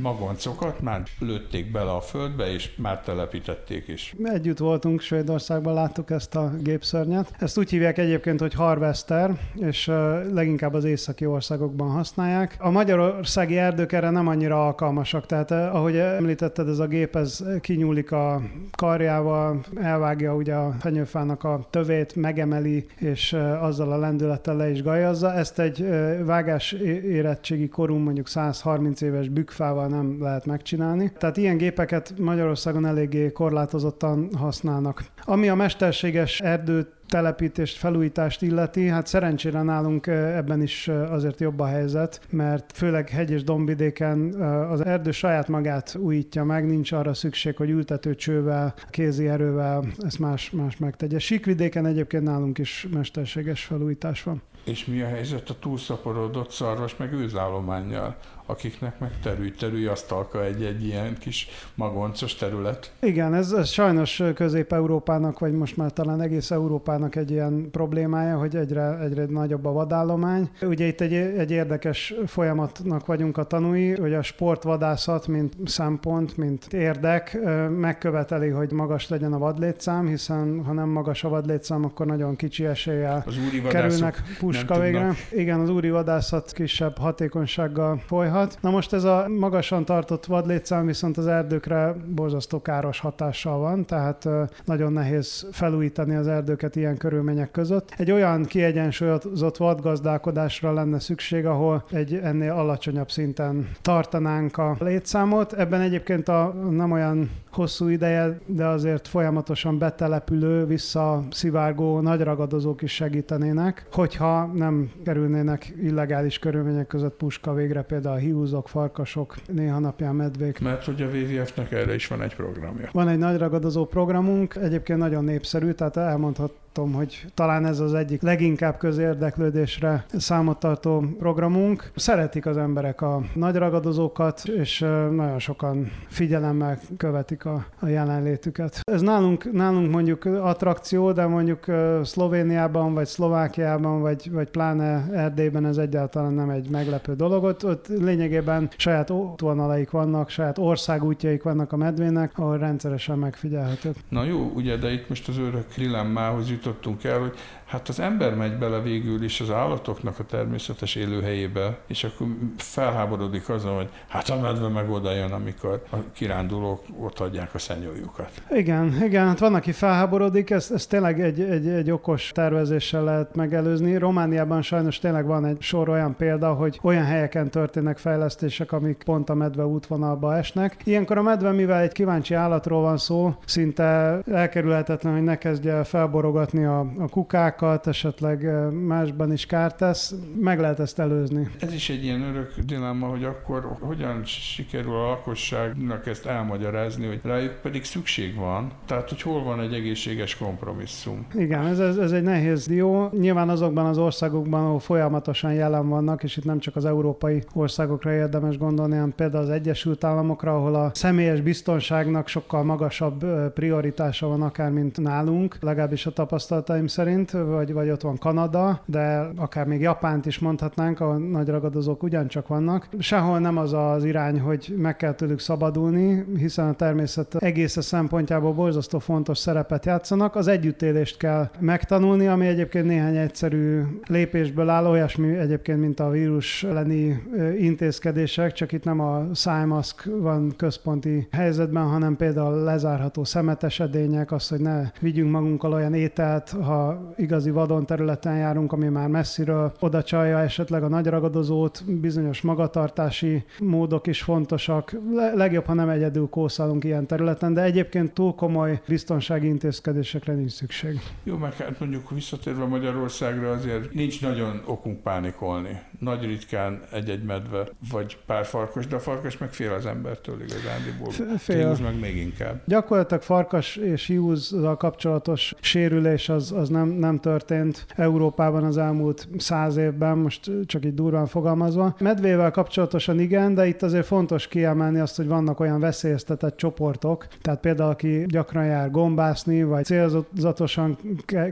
magoncokat 0.00 0.80
már 0.80 1.02
lőtték 1.18 1.70
bele 1.70 1.90
a 1.90 2.00
földbe, 2.00 2.52
és 2.52 2.70
már 2.76 3.00
telepítették 3.00 3.88
is. 3.88 4.14
Együtt 4.22 4.58
voltunk 4.58 5.00
Svédországban, 5.00 5.74
láttuk 5.74 6.10
ezt 6.10 6.34
a 6.34 6.52
gépszörnyet. 6.92 7.32
Ezt 7.38 7.58
úgy 7.58 7.70
hívják 7.70 7.98
egyébként, 7.98 8.40
hogy 8.40 8.54
Harvester, 8.54 9.30
és 9.54 9.90
leginkább 10.32 10.74
az 10.74 10.84
északi 10.84 11.26
országokban 11.26 11.90
használják. 11.90 12.56
A 12.58 12.70
magyarországi 12.70 13.58
erdők 13.58 13.92
erre 13.92 14.10
nem 14.10 14.28
annyira 14.28 14.66
alkalmasak, 14.66 15.26
tehát 15.26 15.50
ahogy 15.50 15.96
említetted, 15.96 16.68
ez 16.68 16.78
a 16.78 16.86
gép 16.86 17.16
ez 17.16 17.44
kinyúlik 17.60 18.12
a 18.12 18.42
karjával, 18.76 19.60
elvágja 19.80 20.34
ugye 20.34 20.54
a 20.54 20.74
fenyőfának 20.80 21.44
a 21.44 21.66
tövét, 21.70 22.16
megemeli, 22.16 22.86
és 22.98 23.36
azzal 23.60 23.92
a 23.92 23.98
lendülettel 23.98 24.56
le 24.56 24.70
is 24.70 24.82
gajazza. 24.82 25.32
Ezt 25.32 25.58
egy 25.58 25.86
vágás 26.24 26.72
érettségi 26.72 27.68
korú, 27.68 27.96
mondjuk 27.96 28.28
130 28.28 29.00
éves 29.00 29.28
bükfával 29.28 29.86
nem 29.86 30.16
lehet 30.20 30.46
megcsinálni. 30.46 31.12
Tehát 31.18 31.36
ilyen 31.36 31.56
gépeket 31.56 32.14
Magyarországon 32.18 32.86
eléggé 32.86 33.32
korlátozottan 33.32 34.28
használnak. 34.36 35.04
Ami 35.24 35.48
a 35.48 35.54
mesterséges 35.54 36.40
erdőt 36.40 36.81
telepítést, 37.08 37.76
felújítást 37.76 38.42
illeti, 38.42 38.86
hát 38.86 39.06
szerencsére 39.06 39.62
nálunk 39.62 40.06
ebben 40.06 40.62
is 40.62 40.88
azért 40.88 41.40
jobb 41.40 41.60
a 41.60 41.66
helyzet, 41.66 42.20
mert 42.30 42.72
főleg 42.74 43.08
hegy 43.08 43.30
és 43.30 43.44
dombvidéken 43.44 44.32
az 44.70 44.84
erdő 44.84 45.10
saját 45.10 45.48
magát 45.48 45.96
újítja 46.00 46.44
meg, 46.44 46.66
nincs 46.66 46.92
arra 46.92 47.14
szükség, 47.14 47.56
hogy 47.56 47.70
ültetőcsővel, 47.70 48.74
kézi 48.90 49.28
erővel 49.28 49.84
ezt 49.98 50.18
más, 50.18 50.50
más 50.50 50.76
megtegye. 50.76 51.18
Síkvidéken 51.18 51.86
egyébként 51.86 52.22
nálunk 52.22 52.58
is 52.58 52.86
mesterséges 52.92 53.64
felújítás 53.64 54.22
van. 54.22 54.42
És 54.64 54.84
mi 54.84 55.00
a 55.00 55.06
helyzet 55.06 55.50
a 55.50 55.58
túlszaporodott 55.58 56.50
szarvas 56.50 56.96
meg 56.96 57.12
őzállományjal? 57.12 58.16
Akiknek 58.52 58.98
meg 58.98 59.10
terül-terül 59.22 59.88
asztalka 59.88 60.44
egy-egy 60.44 60.84
ilyen 60.84 61.16
kis 61.18 61.48
magoncos 61.74 62.34
terület. 62.34 62.92
Igen, 63.00 63.34
ez, 63.34 63.52
ez 63.52 63.68
sajnos 63.68 64.22
Közép-Európának, 64.34 65.38
vagy 65.38 65.52
most 65.52 65.76
már 65.76 65.92
talán 65.92 66.20
egész 66.20 66.50
Európának 66.50 67.16
egy 67.16 67.30
ilyen 67.30 67.70
problémája, 67.70 68.38
hogy 68.38 68.56
egyre, 68.56 68.98
egyre 68.98 69.24
nagyobb 69.24 69.64
a 69.64 69.72
vadállomány. 69.72 70.50
Ugye 70.62 70.86
itt 70.86 71.00
egy, 71.00 71.12
egy 71.14 71.50
érdekes 71.50 72.14
folyamatnak 72.26 73.06
vagyunk 73.06 73.36
a 73.36 73.44
tanúi, 73.44 73.96
hogy 73.96 74.14
a 74.14 74.22
sportvadászat, 74.22 75.26
mint 75.26 75.54
szempont, 75.64 76.36
mint 76.36 76.72
érdek 76.72 77.38
megköveteli, 77.78 78.48
hogy 78.48 78.72
magas 78.72 79.08
legyen 79.08 79.32
a 79.32 79.38
vadlétszám, 79.38 80.06
hiszen 80.06 80.64
ha 80.64 80.72
nem 80.72 80.88
magas 80.88 81.24
a 81.24 81.28
vadlétszám, 81.28 81.84
akkor 81.84 82.06
nagyon 82.06 82.36
kicsi 82.36 82.64
eséllyel 82.64 83.24
kerülnek 83.68 84.22
puska 84.38 84.80
végre. 84.80 85.12
Igen, 85.30 85.60
az 85.60 85.68
úri 85.68 85.90
vadászat 85.90 86.52
kisebb 86.52 86.98
hatékonysággal 86.98 88.02
folyhat 88.06 88.41
folyhat. 88.42 88.62
Na 88.62 88.70
most 88.70 88.92
ez 88.92 89.04
a 89.04 89.28
magasan 89.38 89.84
tartott 89.84 90.26
vadlétszám 90.26 90.86
viszont 90.86 91.16
az 91.16 91.26
erdőkre 91.26 91.94
borzasztó 92.14 92.62
káros 92.62 93.00
hatással 93.00 93.58
van, 93.58 93.84
tehát 93.84 94.28
nagyon 94.64 94.92
nehéz 94.92 95.46
felújítani 95.52 96.14
az 96.14 96.26
erdőket 96.26 96.76
ilyen 96.76 96.96
körülmények 96.96 97.50
között. 97.50 97.94
Egy 97.96 98.10
olyan 98.10 98.44
kiegyensúlyozott 98.44 99.56
vadgazdálkodásra 99.56 100.72
lenne 100.72 100.98
szükség, 100.98 101.46
ahol 101.46 101.84
egy 101.90 102.14
ennél 102.14 102.52
alacsonyabb 102.52 103.10
szinten 103.10 103.70
tartanánk 103.82 104.58
a 104.58 104.76
létszámot. 104.78 105.52
Ebben 105.52 105.80
egyébként 105.80 106.28
a 106.28 106.54
nem 106.70 106.92
olyan 106.92 107.30
hosszú 107.54 107.88
ideje, 107.88 108.38
de 108.46 108.66
azért 108.66 109.08
folyamatosan 109.08 109.78
betelepülő, 109.78 110.66
visszaszivárgó 110.66 112.00
nagy 112.00 112.20
ragadozók 112.20 112.82
is 112.82 112.94
segítenének, 112.94 113.86
hogyha 113.92 114.46
nem 114.46 114.90
kerülnének 115.04 115.72
illegális 115.82 116.38
körülmények 116.38 116.86
között 116.86 117.16
puska 117.16 117.54
végre 117.54 117.82
például 117.82 118.14
a 118.14 118.18
hiúzok, 118.18 118.68
farkasok, 118.68 119.34
néha 119.46 119.78
napján 119.78 120.14
medvék. 120.14 120.60
Mert 120.60 120.84
hogy 120.84 121.02
a 121.02 121.06
WWF-nek 121.06 121.72
erre 121.72 121.94
is 121.94 122.06
van 122.06 122.22
egy 122.22 122.34
programja. 122.34 122.88
Van 122.92 123.08
egy 123.08 123.18
nagy 123.18 123.38
ragadozó 123.38 123.84
programunk, 123.84 124.54
egyébként 124.54 124.98
nagyon 124.98 125.24
népszerű, 125.24 125.72
tehát 125.72 125.96
elmondhat, 125.96 126.52
tudom, 126.72 126.92
hogy 126.92 127.24
talán 127.34 127.66
ez 127.66 127.80
az 127.80 127.94
egyik 127.94 128.22
leginkább 128.22 128.76
közérdeklődésre 128.76 130.04
számot 130.12 130.58
tartó 130.58 131.04
programunk. 131.18 131.90
Szeretik 131.94 132.46
az 132.46 132.56
emberek 132.56 133.00
a 133.00 133.22
nagy 133.34 133.54
ragadozókat, 133.54 134.42
és 134.44 134.78
nagyon 135.10 135.38
sokan 135.38 135.90
figyelemmel 136.08 136.78
követik 136.96 137.44
a, 137.44 137.66
a 137.80 137.86
jelenlétüket. 137.86 138.80
Ez 138.82 139.00
nálunk, 139.00 139.52
nálunk 139.52 139.90
mondjuk 139.90 140.24
attrakció, 140.24 141.12
de 141.12 141.26
mondjuk 141.26 141.64
Szlovéniában, 142.02 142.94
vagy 142.94 143.06
Szlovákiában, 143.06 144.00
vagy, 144.00 144.30
vagy 144.30 144.48
pláne 144.48 145.08
Erdélyben 145.12 145.66
ez 145.66 145.76
egyáltalán 145.76 146.32
nem 146.32 146.50
egy 146.50 146.68
meglepő 146.70 147.14
dolog. 147.14 147.44
Ott, 147.44 147.64
ott 147.64 147.86
lényegében 147.88 148.68
saját 148.76 149.10
útvonalaik 149.10 149.90
vannak, 149.90 150.28
saját 150.28 150.58
országútjaik 150.58 151.42
vannak 151.42 151.72
a 151.72 151.76
medvének, 151.76 152.38
ahol 152.38 152.58
rendszeresen 152.58 153.18
megfigyelhető. 153.18 153.92
Na 154.08 154.24
jó, 154.24 154.52
ugye, 154.54 154.76
de 154.76 154.92
itt 154.92 155.08
most 155.08 155.28
az 155.28 155.38
örök 155.38 155.66
dilemmához 155.76 156.50
jut 156.50 156.61
jutottunk 156.64 157.04
el, 157.04 157.18
hogy 157.18 157.38
hát 157.72 157.88
az 157.88 158.00
ember 158.00 158.34
megy 158.34 158.58
bele 158.58 158.80
végül 158.80 159.22
is 159.22 159.40
az 159.40 159.50
állatoknak 159.50 160.18
a 160.18 160.24
természetes 160.24 160.94
élőhelyébe, 160.94 161.78
és 161.86 162.04
akkor 162.04 162.26
felháborodik 162.56 163.48
azon, 163.48 163.76
hogy 163.76 163.88
hát 164.08 164.28
a 164.28 164.40
medve 164.40 164.68
meg 164.68 164.90
oda 164.90 165.12
jön, 165.12 165.32
amikor 165.32 165.82
a 165.92 165.96
kirándulók 166.12 166.84
ott 167.00 167.18
adják 167.18 167.54
a 167.54 167.58
szenyójukat. 167.58 168.30
Igen, 168.50 169.02
igen, 169.02 169.26
hát 169.26 169.38
van, 169.38 169.54
aki 169.54 169.72
felháborodik, 169.72 170.50
ez, 170.50 170.70
ez 170.70 170.86
tényleg 170.86 171.20
egy, 171.20 171.40
egy, 171.40 171.68
egy 171.68 171.90
okos 171.90 172.30
tervezéssel 172.34 173.04
lehet 173.04 173.34
megelőzni. 173.34 173.96
Romániában 173.96 174.62
sajnos 174.62 174.98
tényleg 174.98 175.26
van 175.26 175.44
egy 175.44 175.60
sor 175.60 175.88
olyan 175.88 176.16
példa, 176.16 176.52
hogy 176.52 176.78
olyan 176.82 177.04
helyeken 177.04 177.50
történnek 177.50 177.98
fejlesztések, 177.98 178.72
amik 178.72 179.02
pont 179.04 179.30
a 179.30 179.34
medve 179.34 179.66
útvonalba 179.66 180.36
esnek. 180.36 180.76
Ilyenkor 180.84 181.18
a 181.18 181.22
medve, 181.22 181.52
mivel 181.52 181.80
egy 181.80 181.92
kíváncsi 181.92 182.34
állatról 182.34 182.82
van 182.82 182.96
szó, 182.96 183.34
szinte 183.44 184.18
elkerülhetetlen, 184.32 185.12
hogy 185.12 185.22
ne 185.22 185.38
kezdje 185.38 185.84
felborogatni 185.84 186.64
a, 186.64 186.80
a 186.98 187.08
kukák, 187.08 187.60
károkat, 187.62 187.86
esetleg 187.86 188.70
másban 188.86 189.32
is 189.32 189.46
kárt 189.46 189.76
tesz, 189.76 190.14
meg 190.40 190.60
lehet 190.60 190.80
ezt 190.80 190.98
előzni. 190.98 191.48
Ez 191.60 191.72
is 191.72 191.90
egy 191.90 192.04
ilyen 192.04 192.22
örök 192.22 192.54
dilemma, 192.64 193.06
hogy 193.06 193.24
akkor 193.24 193.76
hogyan 193.80 194.24
sikerül 194.24 194.94
a 194.94 195.08
lakosságnak 195.08 196.06
ezt 196.06 196.26
elmagyarázni, 196.26 197.06
hogy 197.06 197.20
rájuk 197.22 197.52
pedig 197.62 197.84
szükség 197.84 198.34
van, 198.34 198.72
tehát 198.86 199.08
hogy 199.08 199.22
hol 199.22 199.42
van 199.42 199.60
egy 199.60 199.74
egészséges 199.74 200.36
kompromisszum. 200.36 201.26
Igen, 201.34 201.66
ez, 201.66 201.78
ez, 201.78 201.96
ez 201.96 202.12
egy 202.12 202.22
nehéz 202.22 202.66
dió. 202.66 203.10
Nyilván 203.18 203.48
azokban 203.48 203.86
az 203.86 203.98
országokban, 203.98 204.64
ahol 204.64 204.78
folyamatosan 204.78 205.52
jelen 205.52 205.88
vannak, 205.88 206.22
és 206.22 206.36
itt 206.36 206.44
nem 206.44 206.58
csak 206.58 206.76
az 206.76 206.84
európai 206.84 207.42
országokra 207.54 208.12
érdemes 208.12 208.58
gondolni, 208.58 208.94
hanem 208.94 209.14
például 209.14 209.42
az 209.42 209.50
Egyesült 209.50 210.04
Államokra, 210.04 210.56
ahol 210.56 210.74
a 210.74 210.90
személyes 210.94 211.40
biztonságnak 211.40 212.28
sokkal 212.28 212.62
magasabb 212.62 213.24
prioritása 213.54 214.26
van 214.26 214.42
akár, 214.42 214.70
mint 214.70 215.00
nálunk, 215.00 215.56
legalábbis 215.60 216.06
a 216.06 216.12
tapasztalataim 216.12 216.86
szerint, 216.86 217.32
vagy, 217.44 217.72
vagy 217.72 217.90
ott 217.90 218.00
van 218.00 218.18
Kanada, 218.18 218.80
de 218.86 219.30
akár 219.36 219.66
még 219.66 219.80
Japánt 219.80 220.26
is 220.26 220.38
mondhatnánk, 220.38 221.00
a 221.00 221.18
nagy 221.18 221.48
ragadozók 221.48 222.02
ugyancsak 222.02 222.48
vannak. 222.48 222.88
Sehol 222.98 223.38
nem 223.38 223.56
az 223.56 223.72
az 223.72 224.04
irány, 224.04 224.40
hogy 224.40 224.74
meg 224.76 224.96
kell 224.96 225.12
tőlük 225.12 225.40
szabadulni, 225.40 226.24
hiszen 226.36 226.68
a 226.68 226.72
természet 226.72 227.34
egész 227.34 227.76
a 227.76 227.82
szempontjából 227.82 228.52
borzasztó 228.52 228.98
fontos 228.98 229.38
szerepet 229.38 229.86
játszanak. 229.86 230.36
Az 230.36 230.46
együttélést 230.46 231.16
kell 231.16 231.48
megtanulni, 231.58 232.26
ami 232.26 232.46
egyébként 232.46 232.86
néhány 232.86 233.16
egyszerű 233.16 233.82
lépésből 234.06 234.68
áll, 234.68 234.86
olyasmi 234.86 235.36
egyébként, 235.36 235.80
mint 235.80 236.00
a 236.00 236.10
vírus 236.10 236.64
elleni 236.64 237.22
intézkedések, 237.58 238.52
csak 238.52 238.72
itt 238.72 238.84
nem 238.84 239.00
a 239.00 239.26
szájmaszk 239.32 240.08
van 240.20 240.52
központi 240.56 241.28
helyzetben, 241.30 241.84
hanem 241.84 242.16
például 242.16 242.62
lezárható 242.62 243.24
szemetesedények, 243.24 244.32
az, 244.32 244.48
hogy 244.48 244.60
ne 244.60 244.90
vigyünk 245.00 245.30
magunkkal 245.30 245.72
olyan 245.72 245.94
ételt, 245.94 246.50
ha 246.50 247.12
igaz 247.16 247.31
igazi 247.32 247.50
vadon 247.50 247.86
területen 247.86 248.36
járunk, 248.36 248.72
ami 248.72 248.88
már 248.88 249.08
messziről 249.08 249.72
oda 249.80 250.02
csalja 250.02 250.40
esetleg 250.40 250.82
a 250.82 250.88
nagy 250.88 251.06
ragadozót, 251.06 251.84
bizonyos 252.00 252.40
magatartási 252.40 253.44
módok 253.60 254.06
is 254.06 254.22
fontosak. 254.22 254.92
Le- 255.12 255.34
legjobb, 255.34 255.64
ha 255.64 255.74
nem 255.74 255.88
egyedül 255.88 256.28
kószálunk 256.28 256.84
ilyen 256.84 257.06
területen, 257.06 257.54
de 257.54 257.62
egyébként 257.62 258.12
túl 258.12 258.34
komoly 258.34 258.80
biztonsági 258.88 259.46
intézkedésekre 259.46 260.32
nincs 260.34 260.50
szükség. 260.50 261.00
Jó, 261.22 261.36
meg 261.36 261.52
hát 261.52 261.80
mondjuk 261.80 262.10
visszatérve 262.10 262.64
Magyarországra 262.64 263.50
azért 263.50 263.92
nincs 263.92 264.22
nagyon 264.22 264.62
okunk 264.66 265.02
pánikolni. 265.02 265.80
Nagy 266.02 266.24
ritkán 266.24 266.80
egy-egy 266.92 267.22
medve, 267.22 267.68
vagy 267.90 268.18
pár 268.26 268.44
farkas, 268.44 268.86
de 268.86 268.96
a 268.96 269.00
farkas 269.00 269.38
meg 269.38 269.52
fél 269.52 269.72
az 269.72 269.86
embertől 269.86 270.36
igazándiból. 270.42 271.38
Fél. 271.38 271.76
meg 271.82 272.00
még 272.00 272.16
inkább. 272.16 272.60
Gyakorlatilag 272.64 273.22
farkas 273.22 273.76
és 273.76 274.06
hiúzzal 274.06 274.76
kapcsolatos 274.76 275.54
sérülés 275.60 276.28
az, 276.28 276.52
az 276.52 276.68
nem, 276.68 276.88
nem 276.88 277.18
történt 277.18 277.86
Európában 277.96 278.64
az 278.64 278.76
elmúlt 278.76 279.28
száz 279.38 279.76
évben, 279.76 280.18
most 280.18 280.50
csak 280.66 280.84
így 280.84 280.94
durván 280.94 281.26
fogalmazva. 281.26 281.94
Medvével 281.98 282.50
kapcsolatosan 282.50 283.20
igen, 283.20 283.54
de 283.54 283.66
itt 283.66 283.82
azért 283.82 284.06
fontos 284.06 284.48
kiemelni 284.48 284.98
azt, 284.98 285.16
hogy 285.16 285.26
vannak 285.26 285.60
olyan 285.60 285.80
veszélyeztetett 285.80 286.56
csoportok, 286.56 287.26
tehát 287.42 287.60
például 287.60 287.90
aki 287.90 288.24
gyakran 288.28 288.64
jár 288.64 288.90
gombászni, 288.90 289.62
vagy 289.62 289.84
célzatosan 289.84 290.98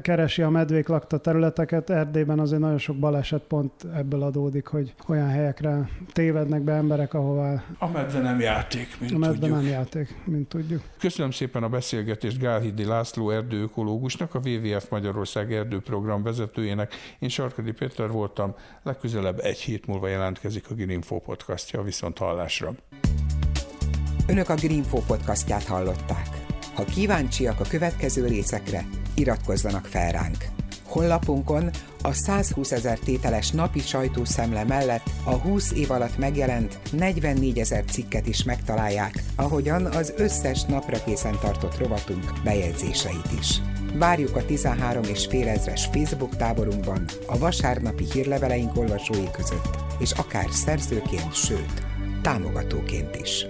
keresi 0.02 0.42
a 0.42 0.50
medvék 0.50 0.88
lakta 0.88 1.18
területeket, 1.18 1.90
Erdélyben 1.90 2.38
azért 2.38 2.60
nagyon 2.60 2.78
sok 2.78 2.96
baleset 2.96 3.42
pont 3.42 3.72
ebből 3.96 4.22
adódik, 4.40 4.66
hogy 4.66 4.94
olyan 5.06 5.28
helyekre 5.28 5.88
tévednek 6.12 6.62
be 6.62 6.72
emberek, 6.72 7.14
ahová... 7.14 7.64
A 7.78 7.88
medve 7.88 8.20
nem 8.20 8.40
játék, 8.40 9.00
mint 9.00 9.12
A 9.12 9.18
medve 9.18 9.38
tudjuk. 9.38 9.56
nem 9.56 9.66
játék, 9.66 10.14
mint 10.24 10.48
tudjuk. 10.48 10.82
Köszönöm 10.98 11.30
szépen 11.30 11.62
a 11.62 11.68
beszélgetést 11.68 12.38
Gálhidi 12.38 12.84
László 12.84 13.30
erdőökológusnak, 13.30 14.34
a 14.34 14.40
WWF 14.44 14.88
Magyarország 14.88 15.52
erdőprogram 15.52 16.22
vezetőjének. 16.22 16.94
Én 17.18 17.28
Sarkadi 17.28 17.72
Péter 17.72 18.10
voltam, 18.10 18.54
legközelebb 18.82 19.38
egy 19.38 19.58
hét 19.58 19.86
múlva 19.86 20.08
jelentkezik 20.08 20.70
a 20.70 20.74
Greenfo 20.74 21.18
podcastja, 21.18 21.82
viszont 21.82 22.18
hallásra. 22.18 22.74
Önök 24.26 24.48
a 24.48 24.54
Greenfo 24.54 24.98
podcastját 25.06 25.64
hallották. 25.64 26.28
Ha 26.74 26.84
kíváncsiak 26.84 27.60
a 27.60 27.64
következő 27.68 28.26
részekre, 28.26 28.84
iratkozzanak 29.14 29.84
fel 29.86 30.12
ránk. 30.12 30.59
Honlapunkon 30.90 31.70
a 32.02 32.12
120 32.12 32.72
ezer 32.72 32.98
tételes 32.98 33.50
napi 33.50 33.80
sajtószemle 33.80 34.64
mellett 34.64 35.10
a 35.24 35.34
20 35.34 35.72
év 35.72 35.90
alatt 35.90 36.18
megjelent 36.18 36.78
44 36.92 37.58
ezer 37.58 37.84
cikket 37.84 38.26
is 38.26 38.42
megtalálják, 38.42 39.22
ahogyan 39.36 39.86
az 39.86 40.12
összes 40.16 40.62
napra 40.62 41.04
készen 41.04 41.38
tartott 41.40 41.78
rovatunk 41.78 42.32
bejegyzéseit 42.44 43.32
is. 43.40 43.60
Várjuk 43.94 44.36
a 44.36 44.44
13 44.44 45.02
és 45.02 45.26
fél 45.26 45.48
ezres 45.48 45.88
Facebook 45.92 46.36
táborunkban, 46.36 47.04
a 47.26 47.38
vasárnapi 47.38 48.04
hírleveleink 48.12 48.76
olvasói 48.76 49.30
között, 49.32 49.78
és 49.98 50.12
akár 50.12 50.46
szerzőként, 50.50 51.34
sőt, 51.34 51.82
támogatóként 52.22 53.16
is. 53.16 53.46